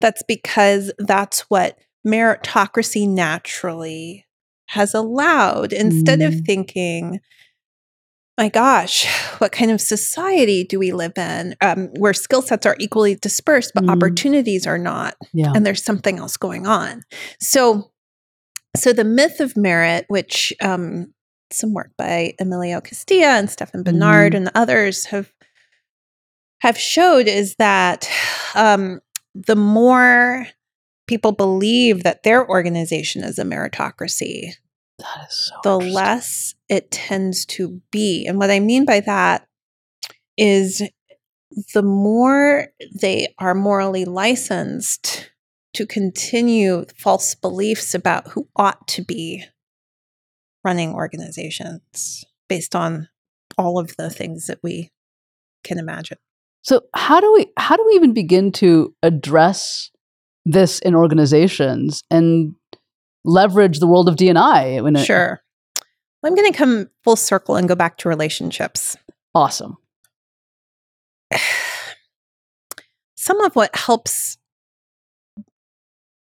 that's 0.00 0.22
because 0.26 0.92
that's 0.98 1.40
what 1.42 1.78
meritocracy 2.06 3.08
naturally 3.08 4.26
has 4.74 4.94
allowed 4.94 5.72
instead 5.72 6.20
of 6.20 6.34
Mm. 6.34 6.44
thinking 6.46 7.20
my 8.38 8.48
gosh 8.48 9.06
what 9.38 9.52
kind 9.52 9.70
of 9.70 9.80
society 9.80 10.64
do 10.64 10.78
we 10.78 10.92
live 10.92 11.16
in 11.16 11.54
um, 11.60 11.88
where 11.98 12.12
skill 12.12 12.42
sets 12.42 12.66
are 12.66 12.76
equally 12.78 13.14
dispersed 13.16 13.72
but 13.74 13.84
Mm. 13.84 13.90
opportunities 13.92 14.66
are 14.66 14.78
not 14.78 15.14
yeah. 15.32 15.52
and 15.54 15.64
there's 15.64 15.82
something 15.84 16.18
else 16.18 16.36
going 16.36 16.66
on 16.66 17.02
so 17.40 17.90
so 18.76 18.92
the 18.92 19.04
myth 19.04 19.38
of 19.40 19.56
merit 19.56 20.04
which 20.08 20.52
um, 20.60 21.12
some 21.52 21.72
work 21.72 21.92
by 21.96 22.34
emilio 22.40 22.80
castilla 22.80 23.38
and 23.38 23.48
stephen 23.50 23.84
benard 23.84 24.32
Mhm. 24.32 24.36
and 24.36 24.50
others 24.54 25.06
have 25.06 25.32
have 26.60 26.78
showed 26.78 27.28
is 27.28 27.54
that 27.56 28.08
um, 28.54 29.00
the 29.34 29.56
more 29.56 30.46
people 31.06 31.32
believe 31.32 32.02
that 32.02 32.22
their 32.22 32.48
organization 32.48 33.22
is 33.22 33.38
a 33.38 33.44
meritocracy 33.44 34.54
that 35.04 35.26
is 35.28 35.52
so 35.52 35.54
the 35.62 35.76
less 35.76 36.54
it 36.68 36.90
tends 36.90 37.44
to 37.46 37.80
be. 37.90 38.26
And 38.26 38.38
what 38.38 38.50
I 38.50 38.60
mean 38.60 38.84
by 38.84 39.00
that 39.00 39.46
is 40.36 40.82
the 41.72 41.82
more 41.82 42.68
they 43.00 43.28
are 43.38 43.54
morally 43.54 44.04
licensed 44.04 45.30
to 45.74 45.86
continue 45.86 46.84
false 46.96 47.34
beliefs 47.34 47.94
about 47.94 48.28
who 48.28 48.48
ought 48.56 48.86
to 48.88 49.02
be 49.02 49.44
running 50.64 50.94
organizations 50.94 52.24
based 52.48 52.74
on 52.74 53.08
all 53.58 53.78
of 53.78 53.94
the 53.96 54.10
things 54.10 54.46
that 54.46 54.58
we 54.62 54.90
can 55.62 55.78
imagine. 55.78 56.18
So 56.62 56.82
how 56.94 57.20
do 57.20 57.32
we 57.32 57.46
how 57.56 57.76
do 57.76 57.84
we 57.86 57.92
even 57.94 58.14
begin 58.14 58.50
to 58.52 58.94
address 59.02 59.90
this 60.46 60.78
in 60.80 60.94
organizations 60.94 62.02
and 62.10 62.54
leverage 63.24 63.78
the 63.80 63.86
world 63.86 64.08
of 64.08 64.16
DNI? 64.16 64.82
When 64.82 64.96
it- 64.96 65.04
Sure. 65.04 65.40
Well, 66.22 66.30
I'm 66.32 66.36
going 66.36 66.50
to 66.50 66.56
come 66.56 66.88
full 67.02 67.16
circle 67.16 67.56
and 67.56 67.68
go 67.68 67.74
back 67.74 67.98
to 67.98 68.08
relationships. 68.08 68.96
Awesome. 69.34 69.76
some 73.16 73.40
of 73.40 73.56
what 73.56 73.74
helps 73.76 74.36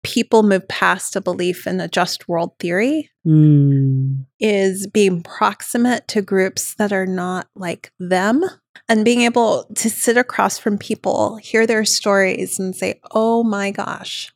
people 0.03 0.43
move 0.43 0.67
past 0.67 1.15
a 1.15 1.21
belief 1.21 1.65
in 1.65 1.79
a 1.81 1.87
just 1.87 2.27
world 2.29 2.51
theory 2.59 3.09
Mm. 3.25 4.25
is 4.39 4.85
being 4.85 5.23
proximate 5.23 6.07
to 6.09 6.21
groups 6.21 6.75
that 6.75 6.93
are 6.93 7.07
not 7.07 7.47
like 7.55 7.91
them 7.99 8.43
and 8.87 9.03
being 9.03 9.21
able 9.21 9.63
to 9.77 9.89
sit 9.89 10.15
across 10.15 10.59
from 10.59 10.77
people, 10.77 11.37
hear 11.37 11.65
their 11.65 11.85
stories, 11.85 12.59
and 12.59 12.75
say, 12.75 12.99
Oh 13.11 13.43
my 13.43 13.71
gosh, 13.71 14.31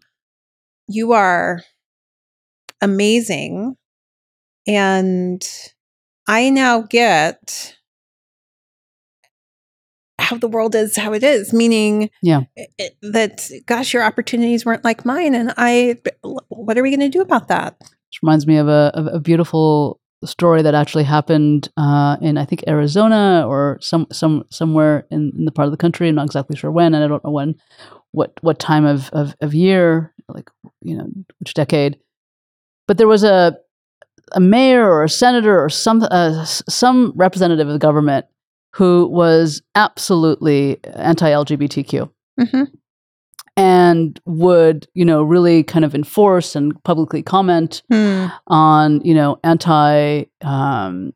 you 0.87 1.11
are 1.11 1.61
amazing. 2.81 3.75
And 4.67 5.41
I 6.27 6.49
now 6.49 6.81
get 6.81 7.75
how 10.19 10.37
the 10.37 10.47
world 10.47 10.75
is 10.75 10.95
how 10.97 11.13
it 11.13 11.23
is, 11.23 11.53
meaning 11.53 12.09
Yeah. 12.21 12.41
it- 12.55 12.97
that, 13.01 13.49
gosh, 13.65 13.93
your 13.93 14.03
opportunities 14.03 14.65
weren't 14.65 14.83
like 14.83 15.05
mine. 15.05 15.33
And 15.33 15.53
I, 15.57 15.97
what 16.49 16.77
are 16.77 16.83
we 16.83 16.89
going 16.89 16.99
to 16.99 17.09
do 17.09 17.21
about 17.21 17.47
that? 17.47 17.77
Which 17.79 18.19
reminds 18.21 18.45
me 18.45 18.57
of 18.57 18.67
a, 18.67 18.91
of 18.93 19.07
a 19.07 19.19
beautiful 19.19 19.99
story 20.25 20.61
that 20.61 20.75
actually 20.75 21.05
happened 21.05 21.69
uh, 21.77 22.17
in 22.21 22.37
I 22.37 22.43
think 22.43 22.65
Arizona 22.67 23.45
or 23.47 23.77
some 23.81 24.05
some 24.11 24.43
somewhere 24.51 25.07
in, 25.09 25.31
in 25.37 25.45
the 25.45 25.51
part 25.51 25.67
of 25.67 25.71
the 25.71 25.77
country. 25.77 26.09
I'm 26.09 26.15
not 26.15 26.25
exactly 26.25 26.57
sure 26.57 26.71
when, 26.71 26.93
and 26.93 27.01
I 27.03 27.07
don't 27.07 27.23
know 27.23 27.31
when, 27.31 27.55
what 28.11 28.33
what 28.41 28.59
time 28.59 28.85
of, 28.85 29.09
of 29.11 29.33
of 29.39 29.53
year, 29.53 30.13
like 30.27 30.49
you 30.81 30.97
know 30.97 31.07
which 31.39 31.53
decade. 31.53 31.99
But 32.89 32.97
there 32.97 33.07
was 33.07 33.23
a 33.23 33.55
a 34.33 34.39
mayor 34.39 34.83
or 34.83 35.03
a 35.03 35.09
senator 35.09 35.63
or 35.63 35.69
some 35.69 36.01
uh, 36.09 36.43
some 36.45 37.13
representative 37.15 37.67
of 37.67 37.73
the 37.73 37.77
government 37.79 38.25
who 38.75 39.05
was 39.07 39.61
absolutely 39.75 40.79
anti-LGBTQ 40.95 42.09
hmm 42.49 42.63
and 43.57 44.19
would 44.25 44.87
you 44.95 45.05
know 45.05 45.21
really 45.21 45.61
kind 45.63 45.85
of 45.85 45.93
enforce 45.93 46.55
and 46.55 46.73
publicly 46.83 47.21
comment 47.21 47.83
Hmm. 47.91 48.27
on 48.47 49.01
you 49.05 49.13
know 49.13 49.39
anti 49.43 50.23
um, 50.41 51.13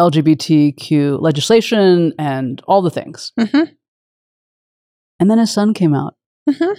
LGBTQ 0.00 1.20
legislation 1.20 2.14
and 2.18 2.62
all 2.66 2.80
the 2.80 2.90
things. 2.90 3.32
Mhm. 3.38 3.68
And 5.20 5.30
then 5.30 5.36
his 5.36 5.52
son 5.52 5.74
came 5.74 5.94
out 5.94 6.16
Mhm. 6.48 6.74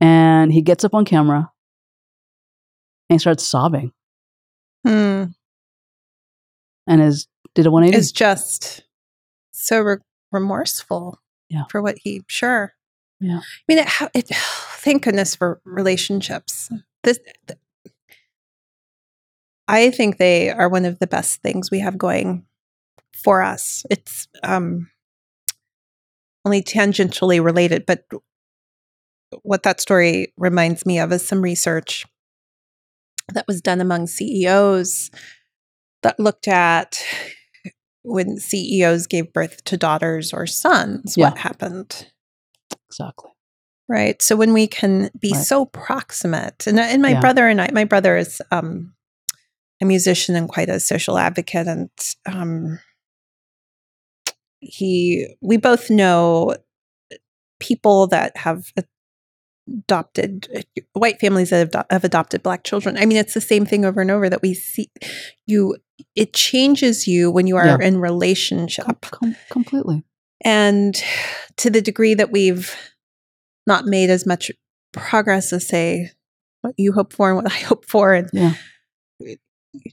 and 0.00 0.52
he 0.52 0.62
gets 0.62 0.84
up 0.84 0.94
on 0.94 1.04
camera 1.04 1.50
and 3.08 3.14
he 3.14 3.18
starts 3.18 3.46
sobbing 3.46 3.92
Hmm. 4.84 5.24
and 6.86 7.02
is 7.02 7.26
did 7.54 7.66
a 7.66 7.70
180. 7.70 7.96
Is 7.98 8.12
just 8.12 8.82
so 9.52 9.80
re- 9.80 9.96
remorseful 10.30 11.18
Yeah. 11.48 11.64
for 11.70 11.80
what 11.82 11.96
he 12.02 12.22
sure. 12.28 12.74
Yeah. 13.20 13.38
I 13.40 13.62
mean, 13.68 13.78
it, 13.78 13.88
it, 14.14 14.26
thank 14.34 15.04
goodness 15.04 15.34
for 15.34 15.60
relationships. 15.64 16.70
This, 17.02 17.18
th- 17.48 17.58
I 19.68 19.90
think 19.90 20.18
they 20.18 20.50
are 20.50 20.68
one 20.68 20.84
of 20.84 20.98
the 21.00 21.06
best 21.06 21.42
things 21.42 21.70
we 21.70 21.80
have 21.80 21.98
going 21.98 22.44
for 23.14 23.42
us. 23.42 23.84
It's 23.90 24.28
um, 24.44 24.88
only 26.44 26.62
tangentially 26.62 27.42
related, 27.42 27.84
but 27.86 28.04
what 29.42 29.64
that 29.64 29.80
story 29.80 30.32
reminds 30.36 30.86
me 30.86 30.98
of 31.00 31.10
is 31.12 31.26
some 31.26 31.42
research 31.42 32.04
that 33.32 33.46
was 33.46 33.60
done 33.60 33.80
among 33.80 34.06
CEOs 34.06 35.10
that 36.02 36.20
looked 36.20 36.48
at 36.48 37.02
when 38.02 38.38
CEOs 38.38 39.06
gave 39.08 39.32
birth 39.32 39.64
to 39.64 39.76
daughters 39.76 40.32
or 40.32 40.46
sons, 40.46 41.16
what 41.16 41.38
happened 41.38 42.06
exactly. 42.88 43.30
right 43.88 44.22
so 44.22 44.36
when 44.36 44.52
we 44.52 44.66
can 44.68 45.10
be 45.20 45.32
Right. 45.32 45.44
so 45.44 45.66
proximate 45.66 46.66
and, 46.66 46.78
and 46.78 47.02
my 47.02 47.10
Yeah. 47.12 47.20
brother 47.20 47.48
and 47.48 47.60
i 47.60 47.68
my 47.72 47.84
brother 47.84 48.16
is 48.16 48.40
um, 48.52 48.94
a 49.82 49.84
musician 49.84 50.36
and 50.36 50.48
quite 50.48 50.68
a 50.68 50.78
social 50.80 51.18
advocate 51.18 51.66
and 51.66 51.90
um, 52.26 52.78
he 54.60 55.26
we 55.40 55.56
both 55.56 55.90
know 55.90 56.54
people 57.60 58.06
that 58.06 58.36
have 58.36 58.72
adopted 59.68 60.66
white 60.92 61.18
families 61.20 61.50
that 61.50 61.72
have, 61.74 61.86
have 61.90 62.04
adopted 62.04 62.42
black 62.42 62.62
children 62.64 62.96
i 62.96 63.04
mean 63.06 63.16
it's 63.18 63.34
the 63.34 63.40
same 63.40 63.66
thing 63.66 63.84
over 63.84 64.00
and 64.00 64.10
over 64.10 64.28
that 64.30 64.42
we 64.42 64.54
see 64.54 64.88
you 65.46 65.76
it 66.14 66.32
changes 66.32 67.06
you 67.08 67.30
when 67.30 67.46
you 67.46 67.56
are 67.56 67.66
Yeah. 67.66 67.78
in 67.80 67.98
relationship 68.00 68.84
com- 69.00 69.34
completely. 69.50 70.04
and 70.44 70.94
to 71.56 71.70
the 71.70 71.80
degree 71.80 72.14
that 72.14 72.30
we've 72.30 72.74
not 73.66 73.86
made 73.86 74.10
as 74.10 74.24
much 74.26 74.50
progress 74.92 75.52
as, 75.52 75.66
say, 75.66 76.10
what 76.60 76.74
you 76.78 76.92
hope 76.92 77.12
for 77.12 77.30
and 77.30 77.36
what 77.42 77.50
I 77.52 77.56
hope 77.56 77.84
for, 77.88 78.12
and 78.14 78.28
Yeah. 78.32 78.54
you 79.18 79.36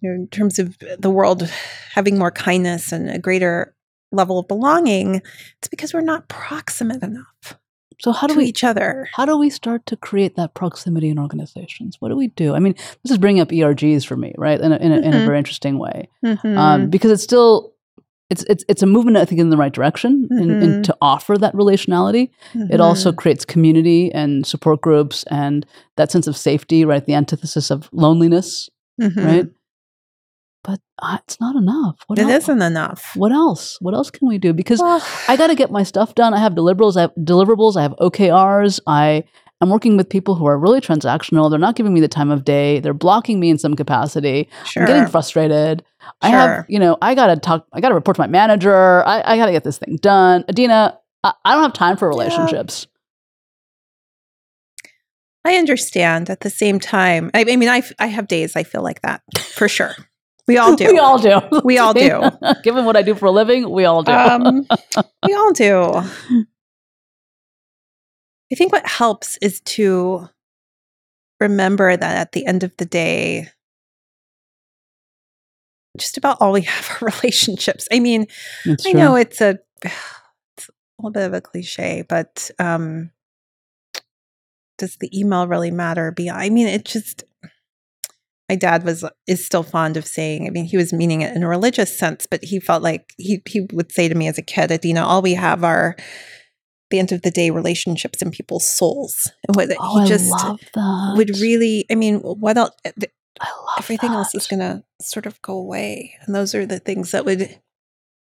know, 0.02 0.12
in 0.14 0.28
terms 0.28 0.60
of 0.60 0.78
the 1.00 1.10
world 1.10 1.50
having 1.94 2.18
more 2.20 2.32
kindness 2.32 2.92
and 2.92 3.10
a 3.10 3.18
greater 3.18 3.74
level 4.12 4.40
of 4.40 4.48
belonging, 4.48 5.22
it's 5.58 5.68
because 5.70 5.94
we're 5.94 6.02
not 6.02 6.28
proximate 6.28 7.02
enough 7.02 7.58
So 8.04 8.12
how 8.12 8.28
do 8.28 8.36
we 8.36 8.46
each 8.46 8.64
other. 8.66 9.08
how 9.16 9.26
do 9.26 9.38
we 9.38 9.50
start 9.50 9.86
to 9.86 9.96
create 9.96 10.36
that 10.36 10.54
proximity 10.54 11.10
in 11.10 11.18
organizations? 11.18 11.98
What 12.02 12.10
do 12.10 12.16
we 12.18 12.28
do? 12.28 12.54
I 12.54 12.60
mean, 12.60 12.76
this 13.04 13.12
is 13.12 13.18
bringing 13.18 13.42
up 13.42 13.50
ERGs 13.50 14.06
for 14.06 14.18
me, 14.18 14.34
right? 14.38 14.60
In 14.60 14.72
a, 14.74 14.76
in 14.78 14.92
a, 14.92 14.98
in 14.98 15.14
a 15.14 15.18
Mhm. 15.20 15.26
very 15.26 15.38
interesting 15.38 15.80
way, 15.80 16.10
Mhm. 16.24 16.58
um, 16.58 16.90
because 16.90 17.12
it's 17.12 17.24
still 17.24 17.72
it's 18.30 18.44
it's 18.50 18.64
it's 18.68 18.82
a 18.82 18.86
movement 18.88 19.16
I 19.18 19.26
think 19.26 19.40
in 19.40 19.50
the 19.52 19.58
right 19.58 19.72
direction 19.74 20.28
in, 20.32 20.50
in 20.64 20.74
Mhm. 20.74 20.84
to 20.84 20.98
offer 21.02 21.38
that 21.38 21.54
relationality. 21.54 22.30
It 22.54 22.82
also 22.82 23.12
creates 23.14 23.46
community 23.46 24.12
and 24.14 24.46
support 24.46 24.82
groups 24.82 25.24
and 25.30 25.66
that 25.98 26.12
sense 26.12 26.28
of 26.28 26.36
safety, 26.36 26.84
right? 26.86 27.06
The 27.06 27.14
antithesis 27.16 27.70
of 27.72 27.90
loneliness, 27.94 28.70
Mhm. 29.00 29.26
right? 29.26 29.48
But 30.64 30.80
uh, 31.00 31.18
it's 31.26 31.40
not 31.42 31.56
enough. 31.56 31.98
What 32.08 32.20
It 32.20 32.24
else? 32.24 32.44
isn't 32.44 32.62
enough. 32.62 33.12
What 33.16 33.32
else? 33.34 33.78
What 33.82 33.94
else 33.94 34.10
can 34.10 34.28
we 34.28 34.38
do? 34.38 34.54
Because 34.54 34.80
Well, 34.80 35.04
I 35.28 35.36
got 35.36 35.48
to 35.48 35.56
get 35.56 35.72
my 35.72 35.84
stuff 35.84 36.16
done. 36.16 36.34
I 36.34 36.38
have 36.40 36.54
deliverables. 36.54 36.96
I 36.96 37.02
have 37.02 37.12
deliverables. 37.20 37.76
I 37.76 37.82
have 37.82 37.94
OKRs. 38.00 38.80
I 38.88 39.26
am 39.62 39.70
working 39.70 39.98
with 39.98 40.10
people 40.10 40.36
who 40.36 40.46
are 40.46 40.58
really 40.58 40.80
transactional. 40.80 41.50
They're 41.50 41.60
not 41.60 41.76
giving 41.76 41.94
me 41.94 42.00
the 42.00 42.08
time 42.08 42.32
of 42.32 42.46
day. 42.46 42.80
They're 42.80 42.94
blocking 42.94 43.40
me 43.42 43.50
in 43.50 43.58
some 43.58 43.76
capacity. 43.76 44.48
sure. 44.66 44.84
I'm 44.84 44.88
getting 44.88 45.06
frustrated. 45.08 45.84
Sure. 46.02 46.12
I 46.22 46.30
have, 46.30 46.66
you 46.70 46.80
know, 46.80 46.98
I 47.02 47.14
got 47.14 47.28
to 47.28 47.36
talk. 47.36 47.68
I 47.74 47.82
got 47.82 47.90
to 47.90 47.96
report 47.96 48.16
to 48.16 48.22
my 48.22 48.28
manager. 48.28 49.06
I, 49.06 49.22
I 49.26 49.38
got 49.38 49.48
to 49.48 49.52
get 49.52 49.66
this 49.66 49.78
thing 49.80 49.98
done. 49.98 50.46
Adina, 50.50 50.98
I, 51.26 51.34
I 51.44 51.54
don't 51.56 51.64
have 51.64 51.74
time 51.74 51.98
for 51.98 52.06
Yeah. 52.08 52.10
relationships. 52.18 52.88
I 55.46 55.56
understand. 55.56 56.30
At 56.30 56.40
the 56.40 56.50
same 56.50 56.80
time, 56.80 57.30
I, 57.34 57.42
I 57.50 57.56
mean, 57.58 57.68
I 57.70 57.84
I 58.00 58.08
have 58.08 58.28
days 58.30 58.56
I 58.56 58.64
feel 58.64 58.82
like 58.82 59.02
that 59.02 59.22
for 59.54 59.68
sure. 59.68 59.94
We 60.48 60.58
all 60.58 60.76
do. 60.78 60.88
We 60.88 61.00
all 61.00 61.18
do. 61.18 61.42
We 61.64 61.78
all 61.78 61.94
do. 61.94 62.22
Given 62.64 62.86
what 62.86 62.96
I 62.96 63.02
do 63.02 63.16
for 63.16 63.26
a 63.28 63.32
living, 63.32 63.70
we 63.70 63.86
all 63.86 64.04
do. 64.04 64.12
Um, 64.12 64.68
we 65.26 65.34
all 65.34 65.52
do. 65.54 65.84
I 68.52 68.56
think 68.56 68.72
what 68.72 68.88
helps 68.88 69.38
is 69.38 69.62
to 69.62 70.30
remember 71.40 71.96
that 71.98 72.18
at 72.18 72.32
the 72.34 72.46
end 72.46 72.64
of 72.64 72.76
the 72.78 72.86
day, 72.86 73.50
just 75.98 76.18
about 76.18 76.38
all 76.40 76.52
we 76.52 76.62
have 76.62 77.02
are 77.02 77.06
relationships. 77.06 77.88
I 77.92 78.00
mean, 78.00 78.28
I 78.66 78.76
true. 78.76 78.94
know 78.94 79.16
it's 79.16 79.42
a 79.42 79.60
it's 79.84 80.70
a 80.70 80.72
little 81.00 81.12
bit 81.12 81.26
of 81.26 81.34
a 81.34 81.42
cliche, 81.42 82.04
but 82.08 82.52
um, 82.60 83.12
does 84.78 84.98
the 84.98 85.18
email 85.18 85.48
really 85.48 85.72
matter? 85.72 86.12
Beyond, 86.12 86.42
I 86.42 86.50
mean, 86.50 86.68
it 86.68 86.86
just. 86.86 87.24
My 88.50 88.56
dad 88.56 88.84
was 88.84 89.06
is 89.28 89.46
still 89.46 89.64
fond 89.64 89.98
of 89.98 90.06
saying. 90.06 90.48
I 90.48 90.50
mean, 90.50 90.66
he 90.66 90.78
was 90.78 90.92
meaning 90.94 91.22
it 91.22 91.36
in 91.36 91.44
a 91.44 91.48
religious 91.48 91.98
sense, 91.98 92.26
but 92.30 92.44
he 92.44 92.60
felt 92.60 92.84
like 92.84 93.14
he 93.18 93.42
he 93.48 93.68
would 93.72 93.92
say 93.92 94.08
to 94.10 94.16
me 94.16 94.28
as 94.28 94.38
a 94.38 94.42
kid, 94.42 94.72
"Adina, 94.72 95.06
all 95.06 95.22
we 95.22 95.34
have 95.34 95.64
are." 95.64 95.96
The 96.92 97.00
end 97.00 97.12
of 97.12 97.24
the 97.24 97.32
day, 97.32 97.50
relationships 97.50 98.22
and 98.22 98.32
people's 98.32 98.70
souls, 98.70 99.32
and 99.48 99.56
what 99.56 99.72
Oh, 99.80 100.02
he 100.04 100.08
just 100.08 100.30
that. 100.76 101.16
would 101.18 101.40
really. 101.40 101.86
I 101.90 101.96
mean, 101.96 102.20
what 102.20 102.56
else? 102.56 102.72
Eh, 102.86 102.92
love 103.42 103.80
everything 103.80 104.12
else 104.12 104.36
is 104.36 104.46
going 104.48 104.60
to 104.60 104.84
sort 105.02 105.26
of 105.26 105.42
go 105.42 105.54
away 105.54 106.14
and 106.22 106.36
those 106.36 106.54
are 106.54 106.66
the 106.68 106.80
things 106.80 107.10
that 107.12 107.26
would 107.26 107.60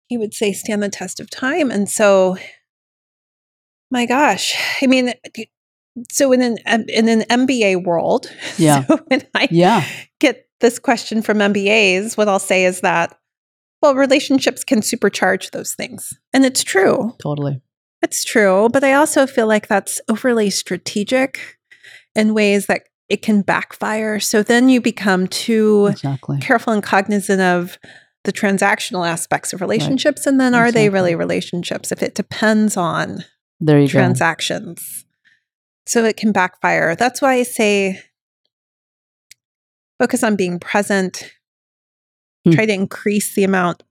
he 0.08 0.18
would 0.18 0.34
say 0.34 0.52
stand 0.52 0.82
the 0.82 0.90
test 0.90 1.20
of 1.20 1.30
time 1.30 1.70
and 1.70 1.88
so 1.88 2.36
my 3.92 4.06
gosh 4.06 4.56
i 4.82 4.88
mean 4.88 5.10
eh, 5.10 5.44
so 6.12 6.32
in 6.32 6.42
an 6.42 6.58
um, 6.66 6.86
in 6.88 7.08
an 7.10 7.22
mba 7.48 7.84
world 7.84 8.28
Yeah. 8.58 8.86
so 8.86 8.98
when 9.08 9.22
i 9.36 9.48
Yeah. 9.52 9.84
get 10.20 10.48
this 10.60 10.80
question 10.80 11.22
from 11.22 11.38
mbas 11.40 12.18
what 12.18 12.28
i'll 12.28 12.40
say 12.40 12.66
is 12.66 12.82
that 12.82 13.18
well 13.82 13.96
relationships 13.96 14.64
can 14.64 14.80
supercharge 14.82 15.52
those 15.52 15.74
things 15.76 16.14
and 16.34 16.46
it's 16.46 16.64
true 16.64 17.14
Totally. 17.22 17.62
it's 18.02 18.24
true, 18.24 18.70
but 18.72 18.84
I 18.84 18.94
also 18.94 19.26
feel 19.28 19.48
like 19.48 19.68
that's 19.68 20.02
overly 20.10 20.50
strategic 20.50 21.58
in 22.16 22.34
ways 22.34 22.66
that 22.68 22.84
it 23.10 23.22
can 23.22 23.42
backfire. 23.44 24.20
So 24.20 24.44
then 24.44 24.68
you 24.70 24.82
become 24.82 25.28
too 25.28 25.88
Exactly. 25.92 26.40
careful 26.40 26.74
and 26.74 26.84
cognizant 26.84 27.42
of 27.42 27.78
the 28.24 28.32
transactional 28.34 29.08
aspects 29.08 29.54
of 29.54 29.62
relationships. 29.62 30.26
And 30.26 30.40
then 30.40 30.54
are 30.56 30.72
they 30.72 30.90
really 30.90 31.16
relationships 31.16 31.92
if 31.92 32.02
it 32.04 32.14
depends 32.16 32.76
on 32.78 33.24
There 33.62 33.80
you 33.80 33.88
go. 33.88 34.00
So 35.86 36.06
it 36.06 36.18
can 36.18 36.32
backfire. 36.32 36.96
That's 36.96 37.22
why 37.22 37.34
I 37.36 37.44
say 37.44 38.00
focus 40.00 40.24
on 40.24 40.36
being 40.36 40.60
present, 40.60 41.32
Hmm. 42.46 42.52
try 42.52 42.66
to 42.66 42.74
increase 42.74 43.36
the 43.36 43.44
amount 43.46 43.84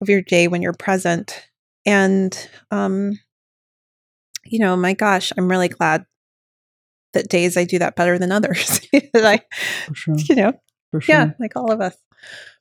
of 0.00 0.08
your 0.08 0.22
day 0.22 0.48
when 0.48 0.62
you're 0.62 0.72
present. 0.72 1.46
And, 1.84 2.34
um, 2.70 3.18
you 4.46 4.58
know, 4.58 4.74
my 4.76 4.94
gosh, 4.94 5.32
I'm 5.36 5.50
really 5.50 5.68
glad 5.68 6.04
that 7.12 7.28
days 7.28 7.56
I 7.58 7.64
do 7.64 7.78
that 7.78 7.94
better 7.96 8.18
than 8.18 8.32
others. 8.32 8.80
I, 9.14 9.40
sure. 9.92 10.14
you 10.16 10.34
know, 10.34 10.52
For 10.92 11.00
sure. 11.02 11.14
yeah, 11.14 11.30
like 11.38 11.56
all 11.56 11.70
of 11.72 11.80
us. 11.80 11.94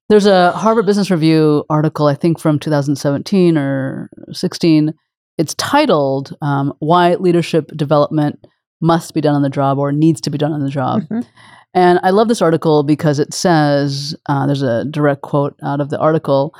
There's 0.09 0.25
a 0.25 0.51
Harvard 0.51 0.85
Business 0.85 1.09
Review 1.11 1.63
article, 1.69 2.07
I 2.07 2.15
think 2.15 2.39
from 2.39 2.59
2017 2.59 3.57
or 3.57 4.09
16. 4.31 4.93
It's 5.37 5.53
titled 5.55 6.35
um, 6.41 6.73
Why 6.79 7.15
Leadership 7.15 7.71
Development 7.75 8.43
Must 8.81 9.13
Be 9.13 9.21
Done 9.21 9.35
on 9.35 9.41
the 9.43 9.49
Job 9.49 9.77
or 9.77 9.91
Needs 9.91 10.21
to 10.21 10.29
Be 10.29 10.37
Done 10.37 10.51
on 10.53 10.61
the 10.63 10.69
Job. 10.69 11.03
Mhm. 11.03 11.25
And 11.73 11.99
I 12.01 12.09
love 12.09 12.27
this 12.27 12.41
article 12.41 12.81
because 12.83 13.19
it 13.19 13.33
says 13.33 14.15
uh, 14.27 14.47
there's 14.47 14.63
a 14.63 14.85
direct 14.85 15.21
quote 15.21 15.55
out 15.63 15.79
of 15.79 15.89
the 15.89 15.99
article 15.99 16.55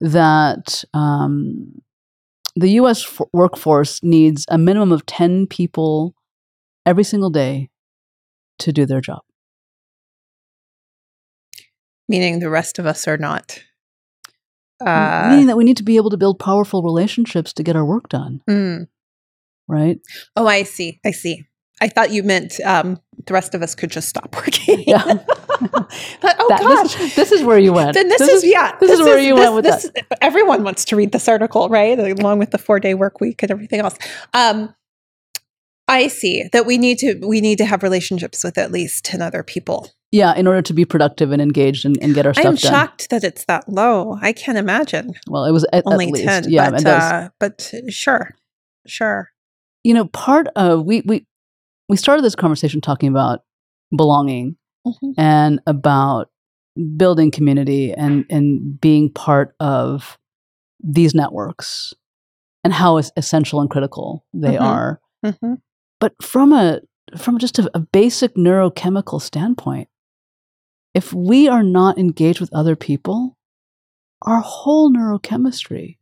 that 0.00 0.82
um, 0.92 1.80
the 2.56 2.70
US 2.70 3.04
f- 3.04 3.26
workforce 3.32 4.02
needs 4.02 4.44
a 4.48 4.58
minimum 4.58 4.90
of 4.90 5.06
10 5.06 5.46
people 5.46 6.14
every 6.84 7.04
single 7.04 7.30
day 7.30 7.70
to 8.58 8.72
do 8.72 8.86
their 8.86 9.00
job. 9.00 9.20
Meaning 12.08 12.38
the 12.40 12.50
rest 12.50 12.78
of 12.78 12.86
us 12.86 13.06
are 13.06 13.18
not. 13.18 13.60
Uh, 14.84 15.28
Meaning 15.30 15.46
that 15.46 15.56
we 15.56 15.64
need 15.64 15.78
to 15.78 15.82
be 15.82 15.96
able 15.96 16.10
to 16.10 16.16
build 16.16 16.38
powerful 16.38 16.82
relationships 16.82 17.52
to 17.54 17.62
get 17.62 17.76
our 17.76 17.84
work 17.84 18.08
done, 18.08 18.42
mm. 18.48 18.86
right? 19.68 19.98
Oh, 20.36 20.46
I 20.46 20.64
see. 20.64 21.00
I 21.04 21.12
see. 21.12 21.44
I 21.80 21.88
thought 21.88 22.10
you 22.10 22.22
meant 22.22 22.58
um, 22.64 23.00
the 23.26 23.34
rest 23.34 23.54
of 23.54 23.62
us 23.62 23.74
could 23.74 23.90
just 23.90 24.08
stop 24.08 24.34
working. 24.36 24.84
Yeah. 24.86 25.24
But, 26.20 26.36
oh 26.38 26.48
That- 26.50 26.60
gosh. 26.60 26.94
this, 26.96 27.00
is, 27.00 27.16
this 27.16 27.32
is 27.32 27.42
where 27.42 27.58
you 27.58 27.72
went. 27.72 27.94
Then 27.94 28.08
this, 28.08 28.20
is, 28.20 28.44
yeah. 28.44 28.76
this 28.78 28.90
is 28.90 29.00
where 29.00 29.18
you 29.18 29.34
went 29.34 29.54
with 29.54 29.64
this, 29.64 29.90
Everyone 30.20 30.64
wants 30.64 30.84
to 30.86 30.96
read 30.96 31.12
this 31.12 31.28
article, 31.28 31.70
right? 31.70 31.98
Along 31.98 32.38
with 32.38 32.50
the 32.50 32.58
four 32.58 32.78
day 32.78 32.92
work 32.92 33.22
week 33.22 33.42
and 33.42 33.50
everything 33.50 33.80
else. 33.80 33.96
Um, 34.34 34.74
I 35.88 36.08
see 36.08 36.44
that 36.52 36.66
we 36.66 36.76
need 36.76 36.98
to 36.98 37.14
we 37.26 37.40
need 37.40 37.56
to 37.58 37.64
have 37.64 37.82
relationships 37.82 38.44
with 38.44 38.58
at 38.58 38.70
least 38.70 39.04
ten 39.04 39.22
other 39.22 39.42
people. 39.42 39.90
Yeah, 40.12 40.34
in 40.34 40.46
order 40.46 40.62
to 40.62 40.72
be 40.72 40.84
productive 40.84 41.32
and 41.32 41.42
engaged 41.42 41.84
and, 41.84 41.96
and 42.00 42.14
get 42.14 42.26
our 42.26 42.32
stuff 42.34 42.46
I'm 42.46 42.54
done. 42.54 42.72
shocked 42.72 43.10
that 43.10 43.24
it's 43.24 43.44
that 43.46 43.68
low. 43.68 44.16
I 44.22 44.32
can't 44.32 44.56
imagine 44.56 45.14
Well, 45.28 45.44
it 45.44 45.52
was 45.52 45.66
at, 45.72 45.82
only 45.86 46.06
at 46.06 46.12
least. 46.12 46.24
ten. 46.26 46.44
Yeah, 46.50 46.70
but 46.70 46.86
uh, 46.86 47.28
but 47.40 47.72
sure, 47.88 48.34
sure. 48.86 49.30
you 49.84 49.94
know, 49.94 50.06
part 50.06 50.46
of 50.56 50.84
we 50.84 51.02
we 51.06 51.26
we 51.88 51.96
started 51.96 52.22
this 52.24 52.36
conversation 52.36 52.80
talking 52.80 53.08
about 53.08 53.40
belonging 53.96 54.56
Mhm. 54.86 55.14
and 55.18 55.60
about 55.66 56.30
building 56.96 57.30
community 57.32 57.92
and 57.92 58.24
and 58.30 58.80
being 58.80 59.10
part 59.12 59.54
of 59.60 60.16
these 60.82 61.14
networks 61.14 61.92
and 62.62 62.72
how 62.72 62.98
essential 62.98 63.60
and 63.60 63.70
critical 63.70 64.24
they 64.32 64.54
Mhm. 64.56 64.60
are. 64.60 65.00
Mhm. 65.24 65.58
But 66.00 66.14
from 66.22 66.52
a 66.52 66.80
from 67.16 67.38
just 67.38 67.58
a, 67.58 67.68
a 67.74 67.80
basic 67.80 68.34
neurochemical 68.36 69.20
standpoint, 69.20 69.88
if 70.96 71.12
we 71.12 71.46
are 71.46 71.62
not 71.62 71.98
engaged 71.98 72.40
with 72.40 72.48
other 72.54 72.74
people, 72.74 73.36
our 74.22 74.40
whole 74.40 74.90
neurochemistry 74.90 75.98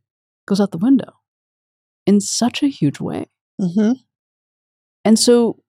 goes 0.47 0.61
out 0.61 0.71
the 0.71 0.77
window 0.77 1.11
in 2.07 2.21
such 2.21 2.63
a 2.63 2.67
huge 2.67 3.01
way. 3.01 3.25
hmm 3.59 3.91
And 5.03 5.19
so, 5.19 5.59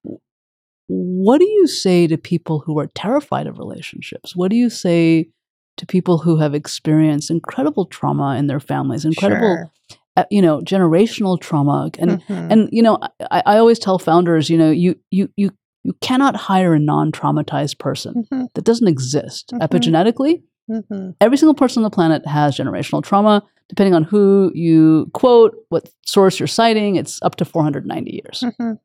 what 0.87 1.39
do 1.39 1.45
you 1.45 1.67
say 1.67 2.07
to 2.07 2.17
people 2.17 2.59
who 2.59 2.79
are 2.79 2.87
terrified 2.95 3.47
of 3.47 3.59
relationships? 3.59 4.33
What 4.33 4.49
do 4.49 4.55
you 4.55 4.69
say 4.69 5.27
to 5.75 5.85
people 5.85 6.19
who 6.19 6.37
have 6.37 6.55
experienced 6.55 7.29
incredible 7.29 7.85
trauma 7.85 8.37
in 8.37 8.47
their 8.47 8.61
families, 8.61 9.03
incredible, 9.03 9.69
uh, 10.15 10.23
you 10.31 10.41
know, 10.41 10.61
generational 10.61 11.37
trauma? 11.39 11.91
And 11.99 12.21
Mhm. 12.21 12.51
and 12.51 12.69
you 12.71 12.81
know, 12.81 12.97
I, 13.29 13.43
I 13.45 13.57
always 13.57 13.77
tell 13.79 13.99
founders, 13.99 14.49
you 14.49 14.57
know, 14.57 14.71
you 14.71 14.95
you 15.11 15.29
you 15.35 15.51
you 15.87 15.93
cannot 16.01 16.35
hire 16.35 16.73
a 16.73 16.79
non-traumatized 16.79 17.79
person. 17.79 18.25
Mhm. 18.29 18.47
That 18.55 18.65
doesn't 18.65 18.89
exist 18.89 19.51
Mhm. 19.53 19.61
epigenetically. 19.65 20.43
Mhm. 20.69 21.15
Every 21.21 21.37
single 21.37 21.53
person 21.53 21.79
on 21.79 21.83
the 21.89 21.95
planet 21.95 22.25
has 22.25 22.57
generational 22.57 23.01
trauma. 23.01 23.41
Depending 23.69 23.93
on 23.95 24.03
who 24.03 24.51
you 24.53 25.09
quote, 25.13 25.55
what 25.69 25.89
source 26.05 26.39
you're 26.39 26.47
citing, 26.47 26.97
it's 26.97 27.21
up 27.21 27.35
to 27.37 27.45
490 27.45 28.11
years 28.21 28.43
Mhm. 28.59 28.77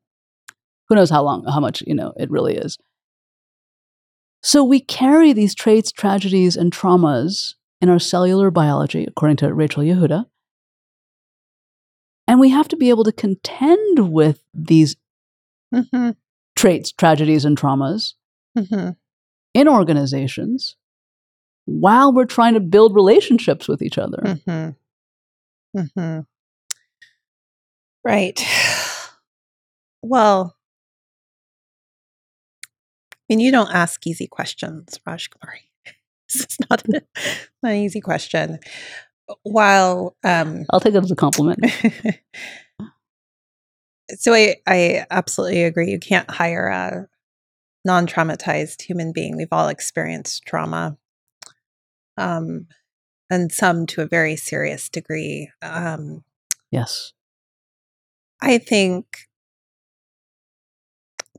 who 0.87 0.95
knows 0.95 1.09
how 1.09 1.21
long 1.23 1.43
how 1.45 1.59
much 1.59 1.81
you 1.85 1.93
know 1.93 2.13
it 2.17 2.29
really 2.31 2.55
is 2.55 2.77
so 4.41 4.63
we 4.63 4.79
carry 4.79 5.31
these 5.33 5.55
traits 5.55 5.91
tragedies 5.91 6.55
and 6.57 6.71
traumas 6.73 7.55
in 7.81 7.89
our 7.89 7.99
cellular 7.99 8.51
biology 8.51 9.05
according 9.05 9.37
to 9.37 9.53
rachel 9.53 9.83
yehuda 9.83 10.25
and 12.27 12.39
we 12.41 12.49
have 12.49 12.67
to 12.67 12.75
be 12.75 12.89
able 12.89 13.03
to 13.05 13.11
contend 13.13 14.11
with 14.11 14.43
these 14.53 14.95
Mhm. 15.73 16.15
Traits 16.63 16.93
tragedies 16.93 17.43
and 17.43 17.57
traumas 17.57 18.13
Mhm. 18.57 18.95
in 19.53 19.67
organizations 19.67 20.77
while 21.65 22.13
we're 22.13 22.23
trying 22.23 22.53
to 22.53 22.61
build 22.61 22.95
relationships 22.95 23.67
with 23.67 23.81
each 23.81 23.97
other 23.97 24.21
Mhm. 24.47 24.75
Mhm. 25.75 26.25
Right. 28.05 28.39
Well, 30.05 30.55
I 33.13 33.17
mean, 33.29 33.39
you 33.39 33.51
don't 33.51 33.73
ask 33.73 34.05
easy 34.07 34.27
questions, 34.27 34.99
Rajkumari. 35.07 35.63
This 36.33 36.41
is 36.49 36.57
not, 36.69 36.83
a, 36.87 36.91
not 37.63 37.71
an 37.73 37.77
easy 37.77 37.99
question. 38.01 38.59
While, 39.43 40.15
um, 40.23 40.65
i'll 40.71 40.79
take 40.81 40.93
it 40.95 41.03
as 41.03 41.11
a 41.11 41.15
compliment 41.15 41.59
so 44.17 44.33
I, 44.33 44.55
I 44.67 45.05
absolutely 45.11 45.63
agree. 45.63 45.89
You 45.89 45.99
can't 45.99 46.29
hire 46.29 46.67
a 46.67 47.07
non 47.85 48.07
traumatized 48.07 48.81
human 48.81 49.11
being. 49.11 49.35
We've 49.37 49.47
all 49.51 49.67
experienced 49.67 50.43
trauma, 50.45 50.97
um, 52.17 52.67
and 53.29 53.51
some 53.51 53.85
to 53.87 54.01
a 54.01 54.07
very 54.07 54.35
serious 54.35 54.89
degree. 54.89 55.49
Um, 55.61 56.23
yes 56.71 57.13
I 58.43 58.57
think, 58.57 59.05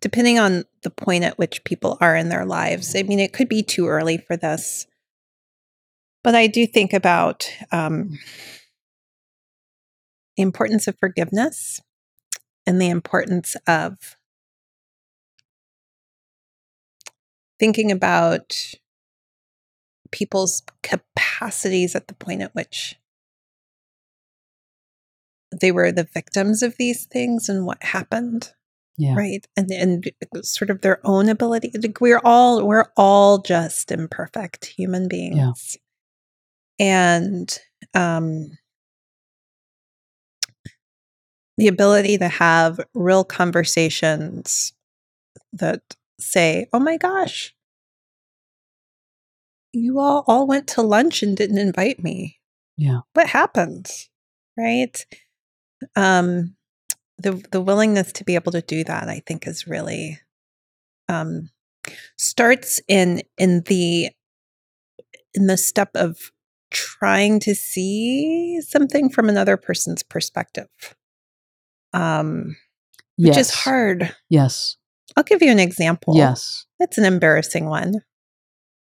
depending 0.00 0.38
on 0.38 0.64
the 0.82 0.90
point 0.90 1.22
at 1.22 1.36
which 1.36 1.62
people 1.64 1.98
are 2.00 2.16
in 2.16 2.30
their 2.30 2.46
lives, 2.46 2.96
I 2.96 3.02
mean, 3.02 3.20
it 3.20 3.34
could 3.34 3.48
be 3.48 3.62
too 3.62 3.88
early 3.88 4.16
for 4.16 4.38
this. 4.38 4.86
But 6.22 6.34
I 6.34 6.46
do 6.46 6.66
think 6.66 6.94
about 6.94 7.46
um, 7.70 8.18
the 10.38 10.42
importance 10.42 10.88
of 10.88 10.96
forgiveness 10.98 11.82
and 12.66 12.80
the 12.80 12.88
importance 12.88 13.56
of 13.66 14.16
thinking 17.58 17.90
about 17.92 18.74
people's 20.10 20.62
capacities 20.82 21.94
at 21.94 22.08
the 22.08 22.14
point 22.14 22.42
at 22.42 22.54
which 22.54 22.96
they 25.60 25.70
were 25.70 25.92
the 25.92 26.08
victims 26.12 26.62
of 26.62 26.76
these 26.78 27.06
things 27.06 27.48
and 27.48 27.66
what 27.66 27.82
happened 27.82 28.52
yeah. 28.96 29.14
right? 29.14 29.46
And 29.56 29.70
and 29.70 30.10
sort 30.42 30.70
of 30.70 30.80
their 30.80 31.00
own 31.04 31.28
ability 31.28 31.72
like 31.82 32.00
we're 32.00 32.20
all 32.24 32.66
we're 32.66 32.86
all 32.96 33.38
just 33.38 33.90
imperfect 33.90 34.66
human 34.66 35.08
beings. 35.08 35.76
Yeah. 36.78 36.86
and 36.86 37.58
um 37.94 38.58
the 41.56 41.68
ability 41.68 42.18
to 42.18 42.28
have 42.28 42.80
real 42.94 43.24
conversations 43.24 44.72
that 45.52 45.82
say 46.18 46.66
oh 46.72 46.80
my 46.80 46.96
gosh. 46.96 47.54
You 49.72 49.98
all 49.98 50.24
all 50.26 50.46
went 50.46 50.68
to 50.68 50.82
lunch 50.82 51.22
and 51.22 51.36
didn't 51.36 51.58
invite 51.58 52.02
me. 52.02 52.38
Yeah. 52.76 53.00
What 53.12 53.26
happened? 53.28 53.90
Right? 54.56 55.04
Um 55.96 56.56
the 57.18 57.42
the 57.50 57.60
willingness 57.60 58.12
to 58.12 58.24
be 58.24 58.34
able 58.34 58.52
to 58.52 58.62
do 58.62 58.84
that 58.84 59.08
i 59.08 59.20
think 59.26 59.46
is 59.46 59.66
really 59.66 60.18
um 61.08 61.50
starts 62.16 62.80
in 62.88 63.22
in 63.38 63.62
the 63.66 64.10
in 65.34 65.46
the 65.46 65.56
step 65.56 65.90
of 65.94 66.32
trying 66.70 67.38
to 67.38 67.54
see 67.54 68.60
something 68.60 69.08
from 69.08 69.28
another 69.28 69.56
person's 69.56 70.02
perspective 70.02 70.68
um 71.94 72.56
which 73.16 73.36
yes. 73.36 73.48
is 73.48 73.54
hard. 73.54 74.14
Yes. 74.28 74.76
I'll 75.16 75.22
give 75.22 75.42
you 75.42 75.50
an 75.50 75.60
example. 75.60 76.16
Yes. 76.16 76.66
It's 76.80 76.98
an 76.98 77.04
embarrassing 77.04 77.66
one. 77.66 78.02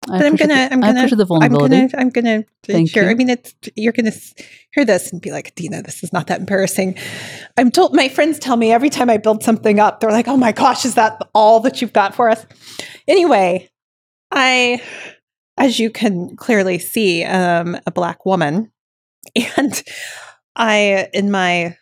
I 0.09 0.17
but 0.17 0.25
I'm 0.25 0.35
gonna, 0.35 0.53
the- 0.53 0.73
I'm 0.73 0.81
gonna, 0.81 1.07
the 1.07 1.21
I'm 1.21 1.27
vulnerability. 1.27 1.75
Gonna, 1.75 1.89
I'm 1.97 2.09
gonna 2.09 2.43
Thank 2.63 2.89
share. 2.89 3.09
I 3.09 3.13
mean, 3.13 3.29
it's 3.29 3.53
you're 3.75 3.93
gonna 3.93 4.11
hear 4.71 4.83
this 4.83 5.11
and 5.11 5.21
be 5.21 5.31
like, 5.31 5.53
Dina, 5.53 5.83
this 5.83 6.03
is 6.03 6.11
not 6.11 6.27
that 6.27 6.39
embarrassing. 6.39 6.97
I'm 7.55 7.69
told 7.69 7.95
my 7.95 8.09
friends 8.09 8.39
tell 8.39 8.57
me 8.57 8.71
every 8.71 8.89
time 8.89 9.11
I 9.11 9.17
build 9.17 9.43
something 9.43 9.79
up, 9.79 9.99
they're 9.99 10.11
like, 10.11 10.27
oh 10.27 10.37
my 10.37 10.51
gosh, 10.53 10.85
is 10.85 10.95
that 10.95 11.21
all 11.35 11.59
that 11.61 11.81
you've 11.81 11.93
got 11.93 12.15
for 12.15 12.29
us? 12.29 12.45
Anyway, 13.07 13.69
I, 14.31 14.81
as 15.57 15.79
you 15.79 15.91
can 15.91 16.35
clearly 16.35 16.79
see, 16.79 17.23
um, 17.23 17.77
a 17.85 17.91
black 17.91 18.25
woman, 18.25 18.71
and 19.57 19.83
I 20.55 21.09
in 21.13 21.29
my 21.29 21.77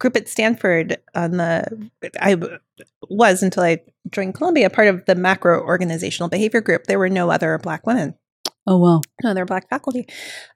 group 0.00 0.16
at 0.16 0.28
Stanford 0.28 0.96
on 1.14 1.36
the 1.36 1.90
I 2.20 2.36
was 3.08 3.42
until 3.42 3.62
I 3.62 3.78
joined 4.10 4.34
Columbia 4.34 4.68
part 4.70 4.88
of 4.88 5.04
the 5.06 5.14
macro 5.14 5.60
organizational 5.62 6.28
behavior 6.28 6.60
group. 6.60 6.84
There 6.84 6.98
were 6.98 7.08
no 7.08 7.30
other 7.30 7.56
black 7.58 7.86
women, 7.86 8.14
oh 8.66 8.78
wow 8.78 9.00
no 9.22 9.30
other 9.30 9.44
black 9.44 9.68
faculty. 9.68 10.06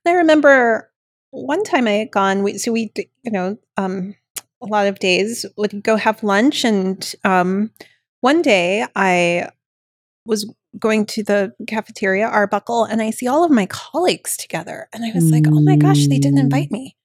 And 0.04 0.14
I 0.14 0.18
remember 0.18 0.90
one 1.30 1.62
time 1.64 1.86
I 1.86 1.92
had 1.92 2.10
gone. 2.10 2.42
We, 2.42 2.58
so 2.58 2.72
we, 2.72 2.92
you 3.22 3.30
know, 3.30 3.58
um, 3.76 4.14
a 4.62 4.66
lot 4.66 4.86
of 4.86 4.98
days 4.98 5.44
would 5.56 5.82
go 5.82 5.96
have 5.96 6.22
lunch, 6.22 6.64
and 6.64 7.14
um, 7.24 7.70
one 8.20 8.40
day 8.40 8.86
I 8.96 9.50
was 10.24 10.50
going 10.78 11.04
to 11.06 11.22
the 11.22 11.52
cafeteria 11.66 12.26
Arbuckle, 12.26 12.84
and 12.84 13.02
I 13.02 13.10
see 13.10 13.26
all 13.26 13.44
of 13.44 13.50
my 13.50 13.66
colleagues 13.66 14.36
together, 14.36 14.88
and 14.92 15.04
I 15.04 15.12
was 15.14 15.30
like, 15.30 15.44
"Oh 15.48 15.60
my 15.60 15.76
gosh, 15.76 16.06
they 16.06 16.18
didn't 16.18 16.38
Mm. 16.38 16.44
invite 16.44 16.70
me." 16.70 16.96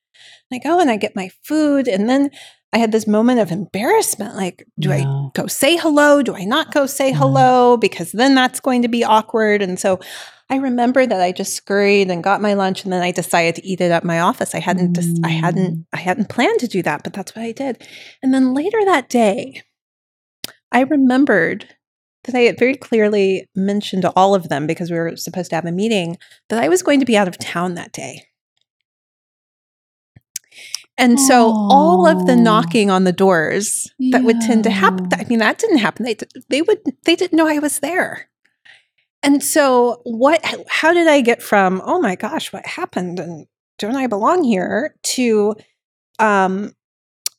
And 0.50 0.60
I 0.60 0.68
go 0.68 0.80
and 0.80 0.90
I 0.90 0.98
get 0.98 1.16
my 1.16 1.30
food, 1.44 1.88
and 1.88 2.10
then 2.10 2.32
I 2.72 2.78
had 2.78 2.92
this 2.92 3.08
moment 3.08 3.40
of 3.40 3.52
embarrassment. 3.52 4.36
Like, 4.36 4.66
do 4.80 4.92
I 4.92 5.04
go 5.34 5.48
say 5.48 5.76
hello? 5.78 6.22
Do 6.22 6.36
I 6.36 6.44
not 6.46 6.74
go 6.74 6.86
say 6.86 7.12
hello? 7.12 7.78
Because 7.78 8.12
then 8.12 8.36
that's 8.36 8.60
going 8.60 8.84
to 8.84 8.88
be 8.88 9.04
awkward. 9.04 9.62
And 9.62 9.80
so 9.80 10.00
I 10.52 10.58
remember 10.58 11.06
that 11.06 11.22
I 11.22 11.32
just 11.32 11.54
scurried 11.56 12.10
and 12.10 12.24
got 12.24 12.42
my 12.42 12.54
lunch, 12.54 12.84
and 12.84 12.94
then 12.94 13.02
I 13.02 13.12
decided 13.12 13.56
to 13.56 13.66
eat 13.66 13.82
it 13.82 13.92
at 13.92 14.04
my 14.04 14.20
office. 14.20 14.54
I 14.56 14.60
hadn't, 14.60 14.96
just, 14.96 15.20
I 15.24 15.30
Mm. 15.30 15.40
hadn't, 15.40 15.86
I 15.94 15.98
hadn't 15.98 16.30
planned 16.30 16.60
to 16.60 16.68
do 16.68 16.82
that, 16.84 17.04
but 17.04 17.14
that's 17.14 17.36
what 17.36 17.46
I 17.46 17.52
did. 17.52 17.84
And 18.24 18.34
then 18.34 18.54
later 18.54 18.80
that 18.86 19.10
day, 19.10 19.62
I 20.72 20.82
remembered 20.82 21.76
that 22.26 22.36
I 22.36 22.42
had 22.42 22.60
very 22.60 22.76
clearly 22.76 23.48
mentioned 23.56 24.02
to 24.04 24.12
all 24.16 24.36
of 24.36 24.50
them 24.50 24.68
because 24.68 24.92
we 24.92 24.98
were 24.98 25.16
supposed 25.16 25.50
to 25.52 25.56
have 25.56 25.66
a 25.66 25.72
meeting 25.72 26.18
that 26.50 26.62
I 26.62 26.68
was 26.68 26.84
going 26.84 27.00
to 27.00 27.06
be 27.06 27.18
out 27.18 27.28
of 27.28 27.38
town 27.40 27.76
that 27.76 27.92
day. 27.94 28.26
And 31.00 31.20
so 31.20 31.52
all 31.52 32.06
of 32.06 32.26
the 32.28 32.36
knocking 32.36 32.92
on 32.92 33.06
the 33.06 33.14
doors 33.14 33.88
that 34.12 34.24
would 34.24 34.42
tend 34.42 34.66
to 34.66 34.70
happen, 34.70 35.08
I 35.14 35.24
mean, 35.24 35.40
that 35.40 35.58
didn't 35.58 35.78
happen. 35.78 36.06
They, 36.06 36.18
they 36.50 36.62
would, 36.62 36.80
they 37.06 37.16
didn't 37.16 37.38
know 37.38 37.48
I 37.48 37.60
was 37.60 37.80
there. 37.80 38.30
And 39.24 39.42
so 39.44 40.02
what, 40.04 40.42
how 40.68 40.94
did 40.94 41.08
I 41.08 41.22
get 41.22 41.42
from, 41.42 41.82
oh 41.86 42.00
my 42.00 42.16
gosh, 42.16 42.52
what 42.52 42.66
happened? 42.66 43.20
And 43.20 43.48
don't 43.78 43.96
I 43.96 44.08
belong 44.08 44.44
here 44.44 44.96
to, 45.04 45.56
um, 46.20 46.76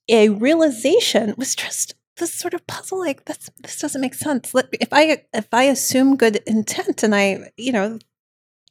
a 0.08 0.30
realization 0.30 1.34
was 1.36 1.54
just 1.54 1.94
this 2.16 2.34
sort 2.34 2.52
of 2.52 2.66
puzzle 2.66 2.98
like 2.98 3.24
this 3.24 3.50
this 3.62 3.80
doesn't 3.80 4.00
make 4.00 4.14
sense 4.14 4.52
Let- 4.52 4.68
if 4.72 4.92
i 4.92 5.24
if 5.32 5.48
i 5.52 5.64
assume 5.64 6.16
good 6.16 6.36
intent 6.46 7.02
and 7.02 7.14
i 7.14 7.50
you 7.56 7.72
know 7.72 7.98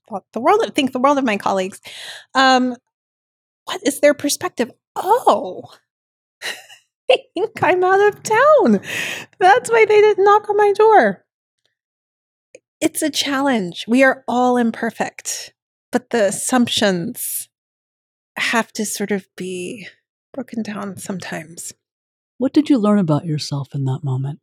thought 0.08 0.26
the 0.34 0.40
world 0.40 0.64
think 0.76 0.92
the 0.92 1.00
world 1.00 1.18
of 1.18 1.24
my 1.24 1.38
colleagues 1.38 1.82
um 2.36 2.76
what 3.70 3.86
is 3.86 4.00
their 4.00 4.16
perspective 4.16 4.72
oh 4.96 5.64
i 7.12 7.18
think 7.36 7.62
i'm 7.62 7.84
out 7.84 8.02
of 8.02 8.24
town 8.24 8.82
that's 9.40 9.70
why 9.70 9.86
they 9.86 10.02
didn't 10.02 10.26
knock 10.26 10.50
on 10.50 10.58
my 10.58 10.74
door 10.74 11.24
it's 12.82 13.04
a 13.04 13.12
challenge 13.12 13.86
we 13.88 14.04
are 14.04 14.24
all 14.28 14.58
imperfect 14.58 15.54
but 15.92 16.10
the 16.10 16.26
assumptions 16.26 17.48
have 18.38 18.72
to 18.74 18.86
sort 18.86 19.12
of 19.12 19.28
be 19.36 19.88
broken 20.34 20.64
down 20.64 20.98
sometimes 20.98 21.74
What 22.40 22.54
did 22.54 22.70
you 22.70 22.78
learn 22.80 22.98
about 23.00 23.26
yourself 23.26 23.76
in 23.76 23.84
that 23.86 24.00
moment? 24.04 24.40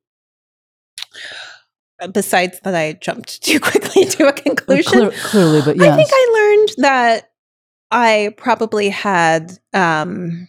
Uh, 1.98 2.08
besides 2.08 2.60
that 2.62 2.74
I 2.74 2.92
jumped 2.92 3.42
too 3.48 3.58
quickly 3.58 4.04
to 4.04 4.28
a 4.28 4.32
conclusion. 4.32 4.92
Clear- 4.92 5.10
clearly, 5.10 5.62
but 5.64 5.76
yes. 5.76 5.92
I 5.92 5.96
think 5.96 6.10
I 6.12 6.24
learned 6.34 6.68
that 6.84 7.30
I 7.96 8.34
probably 8.36 8.90
had 8.90 9.52
um, 9.72 10.48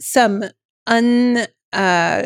some 0.00 0.42
un 0.88 1.46
uh, 1.72 2.22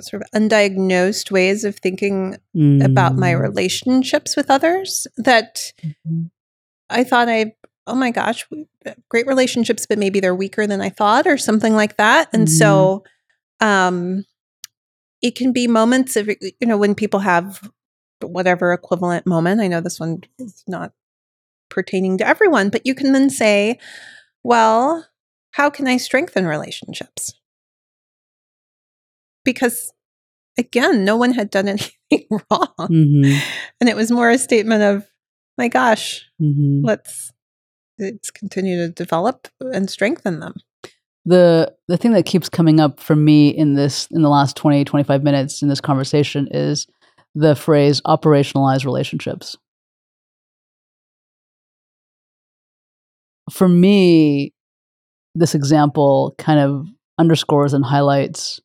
sort 0.00 0.22
of 0.22 0.28
undiagnosed 0.34 1.30
ways 1.30 1.62
of 1.64 1.76
thinking 1.76 2.36
about 2.82 3.16
my 3.16 3.32
Mm. 3.34 3.40
relationships 3.40 4.34
with 4.36 4.50
others 4.50 5.06
that 5.16 5.72
Mhm. 5.82 6.30
I 6.90 7.04
thought 7.04 7.28
I 7.28 7.54
oh 7.86 7.94
my 7.94 8.10
gosh 8.10 8.46
great 9.08 9.26
relationships 9.28 9.86
but 9.88 9.98
maybe 9.98 10.18
they're 10.18 10.34
weaker 10.34 10.66
than 10.66 10.80
I 10.80 10.88
thought 10.90 11.26
or 11.28 11.38
something 11.38 11.74
like 11.74 11.96
that 11.98 12.28
and 12.32 12.50
so 12.50 13.04
um 13.60 14.24
it 15.22 15.36
can 15.36 15.52
be 15.52 15.68
moments 15.68 16.16
of 16.16 16.28
you 16.28 16.66
know 16.66 16.76
when 16.76 16.94
people 16.96 17.20
have 17.20 17.70
whatever 18.22 18.72
equivalent 18.72 19.24
moment 19.26 19.60
I 19.60 19.68
know 19.68 19.80
this 19.80 20.00
one 20.00 20.22
is 20.38 20.64
not 20.66 20.92
pertaining 21.70 22.18
to 22.18 22.26
everyone 22.26 22.68
but 22.68 22.84
you 22.84 22.94
can 22.94 23.12
then 23.12 23.30
say 23.30 23.78
well 24.42 25.06
how 25.52 25.70
can 25.70 25.86
I 25.88 25.96
strengthen 25.96 26.46
relationships 26.46 27.32
because 29.44 29.92
again 30.58 31.04
no 31.04 31.16
one 31.16 31.32
had 31.32 31.50
done 31.50 31.68
anything 32.10 32.26
wrong 32.30 32.74
Mhm. 32.80 33.40
and 33.80 33.88
it 33.88 33.96
was 33.96 34.10
more 34.10 34.30
a 34.30 34.38
statement 34.38 34.82
of 34.82 35.06
my 35.56 35.68
gosh 35.68 36.24
Mhm. 36.40 36.80
let's 36.84 37.32
let's 37.98 38.30
continue 38.30 38.76
to 38.86 38.88
develop 38.92 39.48
and 39.60 39.88
strengthen 39.90 40.40
them 40.40 40.54
the 41.24 41.74
the 41.88 41.96
thing 41.96 42.12
that 42.12 42.24
keeps 42.26 42.48
coming 42.48 42.80
up 42.80 42.98
for 43.00 43.14
me 43.14 43.48
in 43.50 43.74
this 43.74 44.06
in 44.10 44.22
the 44.22 44.28
last 44.28 44.56
20 44.56 44.84
25 44.84 45.22
minutes 45.22 45.62
in 45.62 45.68
this 45.68 45.80
conversation 45.80 46.48
is 46.50 46.86
the 47.34 47.54
phrase 47.54 48.00
operationalize 48.06 48.84
relationships 48.84 49.56
for 53.50 53.68
me 53.68 54.52
this 55.34 55.54
example 55.54 56.34
kind 56.38 56.60
of 56.60 56.86
underscores 57.18 57.72
and 57.72 57.84
highlights 57.84 58.60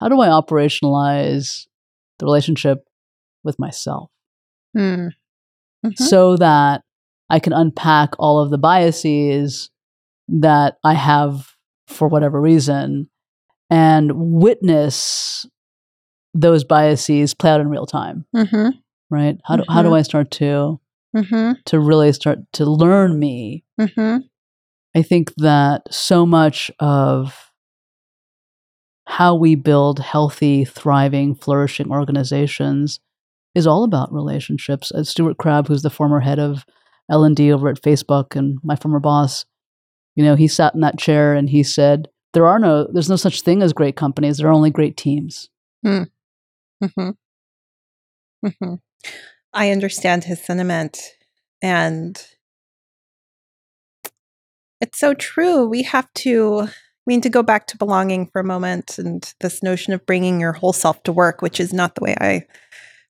how 0.00 0.08
do 0.08 0.20
i 0.20 0.28
operationalize 0.28 1.66
the 2.18 2.24
relationship 2.26 2.84
with 3.44 3.58
myself 3.58 4.10
Hmm. 4.74 5.08
Mhm. 5.84 5.96
so 5.98 6.36
that 6.36 6.82
I 7.28 7.38
can 7.40 7.52
unpack 7.52 8.10
all 8.18 8.38
of 8.40 8.50
the 8.50 8.58
biases 8.58 9.70
that 10.28 10.76
I 10.84 10.94
have 10.94 11.54
for 11.88 12.06
whatever 12.08 12.40
reason 12.40 13.08
and 13.70 14.12
witness 14.14 15.44
those 16.34 16.62
biases 16.64 17.34
play 17.34 17.50
out 17.50 17.60
in 17.60 17.68
real 17.68 17.86
time, 17.86 18.26
Mhm. 18.34 18.74
right? 19.10 19.38
How 19.44 19.56
do, 19.56 19.64
how 19.68 19.82
do 19.82 19.94
I 19.94 20.02
start 20.02 20.30
to 20.32 20.78
Mhm. 21.16 21.62
to 21.64 21.80
really 21.80 22.12
start 22.12 22.38
to 22.54 22.64
learn 22.64 23.18
me? 23.18 23.64
Mhm. 23.80 24.24
I 24.94 25.02
think 25.02 25.34
that 25.36 25.92
so 25.92 26.26
much 26.26 26.70
of 26.80 27.52
how 29.06 29.34
we 29.34 29.54
build 29.54 29.98
healthy, 30.00 30.64
thriving, 30.64 31.34
flourishing 31.34 31.90
organizations 31.90 32.98
is 33.54 33.66
all 33.66 33.84
about 33.84 34.12
relationships. 34.12 34.92
Uh, 34.92 35.04
Stuart 35.04 35.38
Crabb, 35.38 35.68
who's 35.68 35.82
the 35.82 35.90
former 35.90 36.20
head 36.20 36.38
of 36.38 36.64
L 37.10 37.24
and 37.24 37.36
D 37.36 37.52
over 37.52 37.68
at 37.68 37.80
Facebook 37.82 38.36
and 38.36 38.58
my 38.64 38.76
former 38.76 39.00
boss, 39.00 39.44
you 40.16 40.24
know, 40.24 40.34
he 40.36 40.48
sat 40.48 40.74
in 40.74 40.80
that 40.80 40.98
chair 40.98 41.34
and 41.34 41.50
he 41.50 41.62
said, 41.62 42.08
"There 42.32 42.46
are 42.46 42.58
no, 42.58 42.88
there's 42.92 43.10
no 43.10 43.16
such 43.16 43.42
thing 43.42 43.62
as 43.62 43.72
great 43.72 43.96
companies. 43.96 44.38
There 44.38 44.48
are 44.48 44.52
only 44.52 44.70
great 44.70 44.96
teams." 44.96 45.48
Mhm. 45.84 46.08
Mhm. 46.82 47.16
I 49.54 49.70
understand 49.70 50.24
his 50.24 50.44
sentiment 50.44 50.98
and 51.62 52.22
it's 54.80 54.98
so 54.98 55.14
true. 55.14 55.66
We 55.66 55.82
have 55.84 56.12
to 56.14 56.60
I 56.62 56.70
mean 57.06 57.20
to 57.20 57.28
go 57.30 57.42
back 57.42 57.66
to 57.68 57.76
belonging 57.76 58.26
for 58.26 58.40
a 58.40 58.44
moment 58.44 58.98
and 58.98 59.32
this 59.40 59.62
notion 59.62 59.92
of 59.92 60.04
bringing 60.06 60.40
your 60.40 60.52
whole 60.52 60.72
self 60.72 61.02
to 61.04 61.12
work, 61.12 61.40
which 61.42 61.60
is 61.60 61.72
not 61.72 61.94
the 61.94 62.02
way 62.04 62.16
I 62.20 62.46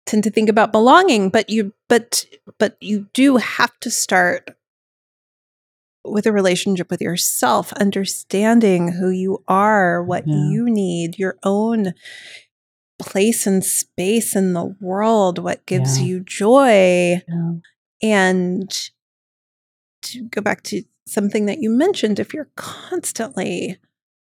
tend 0.05 0.23
to 0.25 0.31
think 0.31 0.49
about 0.49 0.71
belonging, 0.73 1.31
but 1.31 1.49
you 1.51 1.73
but 1.89 2.25
but 2.59 2.77
you 2.81 3.09
do 3.15 3.37
have 3.39 3.73
to 3.81 3.91
start 3.91 4.51
with 6.05 6.27
a 6.27 6.33
relationship 6.33 6.89
with 6.91 7.01
yourself, 7.01 7.73
understanding 7.73 8.93
who 8.93 9.11
you 9.11 9.43
are, 9.49 10.03
what 10.05 10.25
Yeah. 10.27 10.35
you 10.51 10.71
need, 10.71 11.19
your 11.19 11.37
own 11.43 11.95
place 12.99 13.47
and 13.47 13.65
space 13.65 14.37
in 14.37 14.53
the 14.53 14.77
world, 14.81 15.39
what 15.39 15.67
gives 15.67 15.99
Yeah. 15.99 16.07
you 16.07 16.21
joy. 16.21 17.23
Yeah. 17.29 17.53
And 18.03 18.71
to 20.03 20.23
go 20.29 20.41
back 20.41 20.63
to 20.65 20.83
something 21.07 21.47
that 21.47 21.59
you 21.59 21.71
mentioned, 21.71 22.19
if 22.19 22.35
you're 22.35 22.51
constantly 22.57 23.79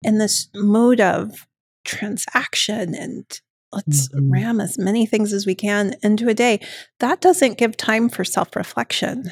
in 0.02 0.18
this 0.18 0.48
mode 0.56 1.02
of 1.02 1.48
transaction 1.86 2.96
and 2.96 3.42
let's 3.72 4.08
Mhm. 4.10 4.32
ram 4.32 4.62
as 4.62 4.78
many 4.78 5.06
things 5.06 5.34
as 5.34 5.46
we 5.46 5.56
can 5.56 5.96
into 6.02 6.28
a 6.30 6.34
day, 6.34 6.60
that 7.00 7.22
doesn't 7.22 7.58
give 7.58 7.76
time 7.78 8.10
for 8.10 8.24
self 8.24 8.56
reflection. 8.56 9.32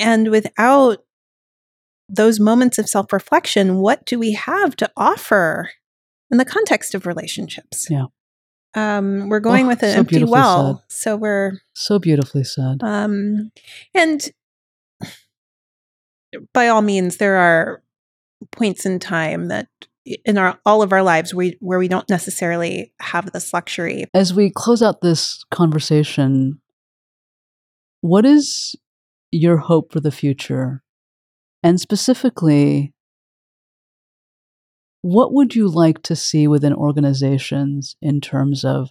And 0.00 0.28
without 0.30 1.04
those 2.08 2.40
moments 2.40 2.78
of 2.78 2.88
self 2.88 3.12
reflection, 3.12 3.76
what 3.78 4.04
do 4.06 4.18
we 4.18 4.32
have 4.32 4.74
to 4.76 4.90
offer 4.96 5.70
in 6.30 6.38
the 6.38 6.44
context 6.44 6.94
of 6.94 7.06
relationships? 7.06 7.88
Yeah. 7.90 8.06
Um, 8.74 9.28
we're 9.28 9.40
going 9.40 9.64
Oh, 9.66 9.68
with 9.68 9.82
an 9.82 9.92
so 9.92 9.98
empty 9.98 10.24
well. 10.24 10.84
So 10.88 11.16
we're 11.16 11.58
So 11.74 11.98
beautifully 11.98 12.44
said. 12.44 12.82
um, 12.82 13.50
and 13.94 14.28
by 16.52 16.68
all 16.68 16.82
means, 16.82 17.16
there 17.16 17.36
are 17.36 17.82
points 18.52 18.86
in 18.86 18.98
time 18.98 19.48
that 19.48 19.68
in 20.24 20.38
our 20.38 20.58
all 20.64 20.82
of 20.82 20.92
our 20.92 21.02
lives 21.02 21.34
we 21.34 21.56
where 21.60 21.78
we 21.78 21.88
don't 21.88 22.08
necessarily 22.08 22.92
have 23.00 23.32
this 23.32 23.52
luxury. 23.52 24.04
As 24.14 24.32
we 24.32 24.50
close 24.54 24.82
out 24.82 25.00
this 25.00 25.44
conversation, 25.50 26.60
what 28.00 28.24
is 28.24 28.76
your 29.32 29.58
hope 29.58 29.92
for 29.92 30.00
the 30.00 30.12
future? 30.12 30.82
And 31.62 31.80
specifically, 31.80 32.92
what 35.02 35.32
would 35.32 35.54
you 35.54 35.68
like 35.68 36.02
to 36.02 36.14
see 36.16 36.46
within 36.46 36.72
organizations 36.72 37.96
in 38.00 38.20
terms 38.20 38.64
of 38.64 38.90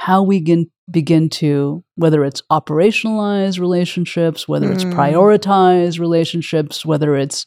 how 0.00 0.22
we 0.22 0.40
can 0.40 0.70
begin 0.90 1.28
to, 1.28 1.82
whether 1.96 2.24
it's 2.24 2.40
operationalize 2.52 3.58
relationships, 3.58 4.46
whether 4.46 4.70
it's 4.72 4.84
Mm. 4.84 4.94
prioritize 4.94 5.98
relationships, 5.98 6.86
whether 6.86 7.16
it's 7.16 7.46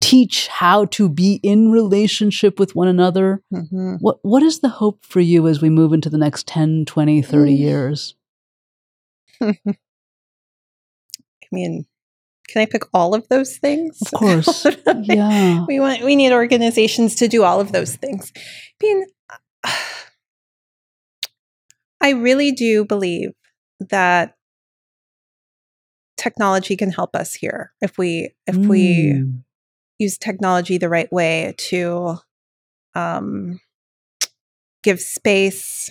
teach 0.00 0.46
how 0.48 0.86
to 0.86 1.08
be 1.08 1.38
in 1.42 1.70
relationship 1.70 2.58
with 2.58 2.74
one 2.74 2.88
another? 2.88 3.42
Mhm. 3.52 3.98
What 4.00 4.18
what 4.22 4.42
is 4.42 4.60
the 4.60 4.68
hope 4.80 5.04
for 5.04 5.20
you 5.20 5.46
as 5.46 5.60
we 5.60 5.68
move 5.68 5.92
into 5.92 6.08
the 6.10 6.18
next 6.18 6.46
10, 6.46 6.84
20, 6.86 7.20
30 7.22 7.54
Mm. 7.54 7.58
years? 7.58 8.14
I 9.40 9.54
mean, 11.52 11.86
Can 12.48 12.62
I 12.62 12.66
pick 12.66 12.84
all 12.94 13.12
of 13.12 13.26
those 13.28 13.56
things? 13.58 14.00
Of 14.02 14.12
course. 14.12 14.66
yeah. 15.02 15.64
We 15.66 15.80
want 15.80 16.02
we 16.04 16.14
need 16.16 16.32
organizations 16.32 17.16
to 17.16 17.26
do 17.28 17.42
all 17.42 17.60
of 17.60 17.72
those 17.72 17.96
things. 17.96 18.32
I 18.36 18.40
mean, 18.82 19.04
I 22.06 22.10
really 22.10 22.52
do 22.52 22.84
believe 22.84 23.30
that 23.80 24.36
technology 26.16 26.76
can 26.76 26.92
help 26.92 27.16
us 27.16 27.34
here 27.34 27.72
if 27.80 27.98
we 27.98 28.30
if 28.46 28.54
mm. 28.54 28.68
we 28.68 29.24
use 29.98 30.16
technology 30.16 30.78
the 30.78 30.88
right 30.88 31.12
way 31.12 31.56
to 31.58 32.18
um, 32.94 33.58
give 34.84 35.00
space 35.00 35.90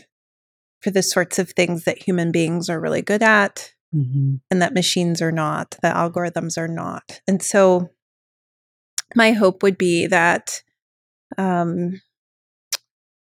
for 0.81 0.89
the 0.89 1.03
sorts 1.03 1.37
of 1.37 1.49
things 1.49 1.83
that 1.83 2.01
human 2.01 2.31
beings 2.31 2.69
are 2.69 2.79
really 2.79 3.01
good 3.01 3.21
at 3.21 3.73
mm-hmm. 3.93 4.35
and 4.49 4.61
that 4.61 4.73
machines 4.73 5.21
are 5.21 5.33
not, 5.33 5.75
that 5.81 5.97
algorithms 5.97 6.57
are 6.57 6.69
not. 6.69 7.19
And 7.27 7.43
so 7.43 7.89
my 9.15 9.33
hope 9.33 9.63
would 9.63 9.77
be 9.77 10.07
that 10.07 10.61
um, 11.37 12.01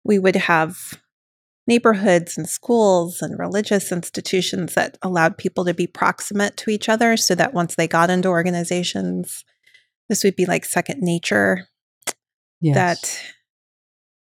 we 0.04 0.20
would 0.20 0.36
have 0.36 1.00
neighborhoods 1.66 2.38
and 2.38 2.48
schools 2.48 3.20
and 3.20 3.38
religious 3.38 3.90
institutions 3.90 4.74
that 4.74 4.96
allowed 5.02 5.36
people 5.36 5.64
to 5.64 5.74
be 5.74 5.86
proximate 5.86 6.56
to 6.56 6.70
each 6.70 6.88
other 6.88 7.16
so 7.16 7.34
that 7.34 7.54
once 7.54 7.74
they 7.74 7.88
got 7.88 8.10
into 8.10 8.28
organizations, 8.28 9.44
this 10.08 10.22
would 10.22 10.36
be 10.36 10.46
like 10.46 10.64
second 10.64 11.00
nature. 11.02 11.66
Yes. 12.60 12.74
That 12.74 13.22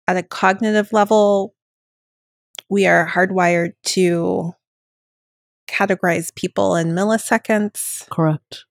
at 0.09 0.17
a 0.17 0.27
cognitive 0.27 0.93
level, 0.93 1.55
we 2.71 2.87
are 2.87 3.07
hardwired 3.07 3.73
to 3.85 4.53
categorize 5.69 6.35
people 6.35 6.77
in 6.77 6.93
milliseconds. 6.93 8.09
Correct. 8.11 8.65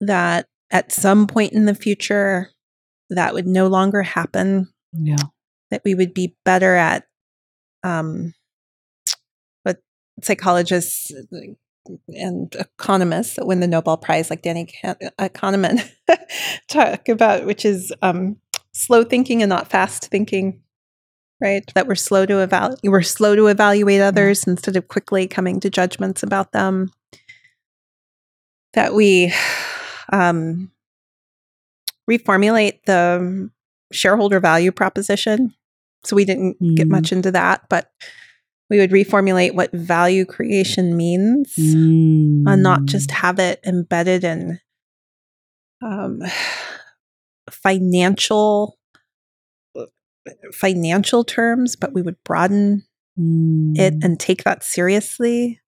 That 0.00 0.46
at 0.70 0.92
some 0.92 1.26
point 1.26 1.52
in 1.52 1.64
the 1.64 1.74
future, 1.74 2.50
that 3.10 3.34
would 3.34 3.46
no 3.46 3.66
longer 3.66 4.02
happen. 4.02 4.72
Yeah. 4.92 5.16
That 5.70 5.82
we 5.84 5.94
would 5.94 6.14
be 6.14 6.36
better 6.44 6.74
at 6.74 7.04
um, 7.84 8.34
what 9.62 9.78
psychologists 10.22 11.12
and 12.08 12.54
economists 12.54 13.36
that 13.36 13.46
win 13.46 13.60
the 13.60 13.68
Nobel 13.68 13.96
Prize, 13.96 14.30
like 14.30 14.42
Danny 14.42 14.68
Kahneman, 14.84 15.88
talk 16.68 17.08
about, 17.08 17.46
which 17.46 17.64
is 17.64 17.92
um, 18.02 18.36
slow 18.72 19.04
thinking 19.04 19.42
and 19.42 19.50
not 19.50 19.70
fast 19.70 20.06
thinking 20.06 20.60
right? 21.40 21.64
That 21.74 21.86
we're 21.86 21.94
slow 21.94 22.24
to 22.26 22.38
evaluate 22.38 22.80
we're 22.84 23.02
slow 23.02 23.36
to 23.36 23.48
evaluate 23.48 24.00
others 24.00 24.42
mm-hmm. 24.42 24.52
instead 24.52 24.76
of 24.76 24.88
quickly 24.88 25.26
coming 25.26 25.60
to 25.60 25.70
judgments 25.70 26.22
about 26.22 26.52
them. 26.52 26.90
That 28.72 28.94
we 28.94 29.32
um, 30.12 30.70
reformulate 32.10 32.84
the 32.86 33.50
shareholder 33.92 34.40
value 34.40 34.72
proposition 34.72 35.54
so 36.06 36.16
we 36.16 36.24
didn't 36.24 36.60
mm. 36.60 36.76
get 36.76 36.88
much 36.88 37.12
into 37.12 37.30
that 37.30 37.62
but 37.68 37.90
we 38.70 38.78
would 38.78 38.90
reformulate 38.90 39.54
what 39.54 39.72
value 39.72 40.24
creation 40.24 40.96
means 40.96 41.54
mm. 41.56 42.44
and 42.46 42.62
not 42.62 42.84
just 42.86 43.10
mm. 43.10 43.14
have 43.14 43.38
it 43.38 43.60
embedded 43.64 44.24
in 44.24 44.58
um, 45.82 46.22
financial 47.50 48.78
financial 50.52 51.24
terms, 51.24 51.76
but 51.76 51.92
we 51.92 52.02
would 52.02 52.22
broaden 52.24 52.84
mm. 53.18 53.78
it 53.78 53.94
and 54.02 54.18
take 54.18 54.44
that 54.44 54.62
seriously. 54.62 55.60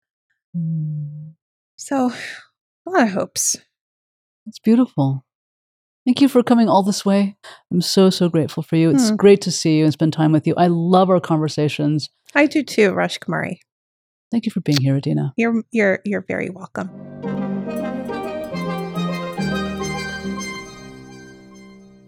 Mm. 0.56 1.34
So, 1.76 2.10
a 2.86 2.90
lot 2.90 3.02
of 3.02 3.10
hopes. 3.10 3.56
It's 4.46 4.58
beautiful. 4.58 5.25
Thank 6.06 6.20
you 6.20 6.28
for 6.28 6.44
coming 6.44 6.68
all 6.68 6.84
this 6.84 7.04
way. 7.04 7.36
I'm 7.72 7.80
so, 7.80 8.10
so 8.10 8.28
grateful 8.28 8.62
for 8.62 8.76
you. 8.76 8.90
It's 8.90 9.10
mm. 9.10 9.16
great 9.16 9.40
to 9.40 9.50
see 9.50 9.78
you 9.78 9.84
and 9.84 9.92
spend 9.92 10.12
time 10.12 10.30
with 10.30 10.46
you. 10.46 10.54
I 10.56 10.68
love 10.68 11.10
our 11.10 11.18
conversations. 11.18 12.08
I 12.32 12.46
do 12.46 12.62
too, 12.62 12.92
Rajkumari. 12.92 13.58
Thank 14.30 14.46
you 14.46 14.52
for 14.52 14.60
being 14.60 14.80
here, 14.80 14.96
Adina. 14.96 15.34
You're 15.36 15.64
you're 15.72 15.98
you're 16.04 16.24
very 16.28 16.48
welcome. 16.48 16.90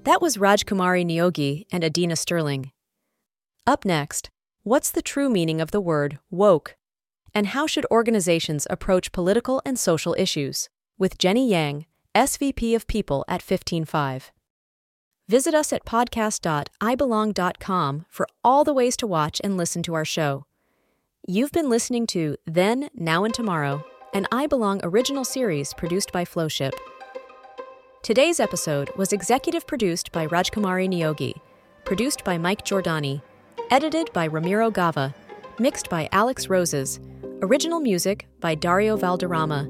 That 0.05 0.23
was 0.23 0.37
Rajkumari 0.37 1.05
Neogy 1.05 1.67
and 1.73 1.83
Adina 1.83 2.15
Sterling. 2.15 2.71
Up 3.67 3.85
next, 3.85 4.31
what's 4.63 4.93
the 4.93 5.03
true 5.03 5.29
meaning 5.29 5.61
of 5.61 5.73
the 5.73 5.81
word 5.81 6.21
woke? 6.31 6.77
And 7.35 7.49
how 7.49 7.67
should 7.67 7.87
organizations 7.91 8.65
approach 8.71 9.11
political 9.11 9.61
and 9.65 9.77
social 9.77 10.15
issues? 10.17 10.69
With 10.99 11.19
Jenny 11.19 11.51
Yang, 11.51 11.87
SVP 12.19 12.75
of 12.75 12.87
People 12.89 13.25
at 13.29 13.43
155. 13.43 14.33
Visit 15.29 15.55
us 15.55 15.73
at 15.73 15.85
podcast.ibelong.com 15.85 18.07
for 18.09 18.27
all 18.43 18.65
the 18.65 18.75
ways 18.75 18.97
to 18.97 19.07
watch 19.07 19.41
and 19.45 19.57
listen 19.57 19.85
to 19.85 19.95
our 19.95 20.05
show. 20.05 20.45
You've 21.29 21.53
been 21.53 21.71
listening 21.71 22.09
to 22.09 22.37
Then, 22.45 22.91
Now, 22.93 23.23
and 23.23 23.33
Tomorrow, 23.33 23.85
an 24.15 24.27
I 24.33 24.49
Belong 24.49 24.81
original 24.83 25.25
series 25.25 25.73
produced 25.75 26.11
by 26.11 26.25
Flowship. 26.25 26.75
Today's 28.03 28.41
episode 28.41 28.91
was 28.97 29.13
executive 29.13 29.65
produced 29.65 30.11
by 30.11 30.27
Rajkumari 30.27 30.89
Neogy, 30.89 31.35
produced 31.85 32.25
by 32.25 32.37
Mike 32.37 32.65
Giordani, 32.65 33.23
edited 33.71 34.13
by 34.13 34.25
Ramiro 34.25 34.73
Gava, 34.73 35.15
mixed 35.61 35.89
by 35.89 36.09
Alex 36.11 36.49
Roses, 36.49 36.99
original 37.43 37.79
music 37.79 38.27
by 38.41 38.57
Dario 38.57 38.97
Valderrama, 38.97 39.69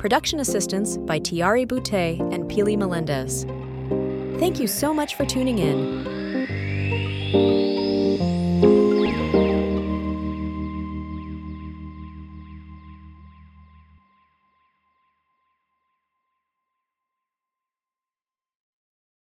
production 0.00 0.40
assistance 0.40 0.96
by 0.96 1.20
Tiari 1.20 1.66
Boutte 1.66 2.18
and 2.32 2.50
Pili 2.50 2.74
Melendez. 2.74 3.44
Thank 4.40 4.58
you 4.58 4.66
so 4.66 4.94
much 4.94 5.14
for 5.14 5.26
tuning 5.26 5.58
in. 5.58 6.06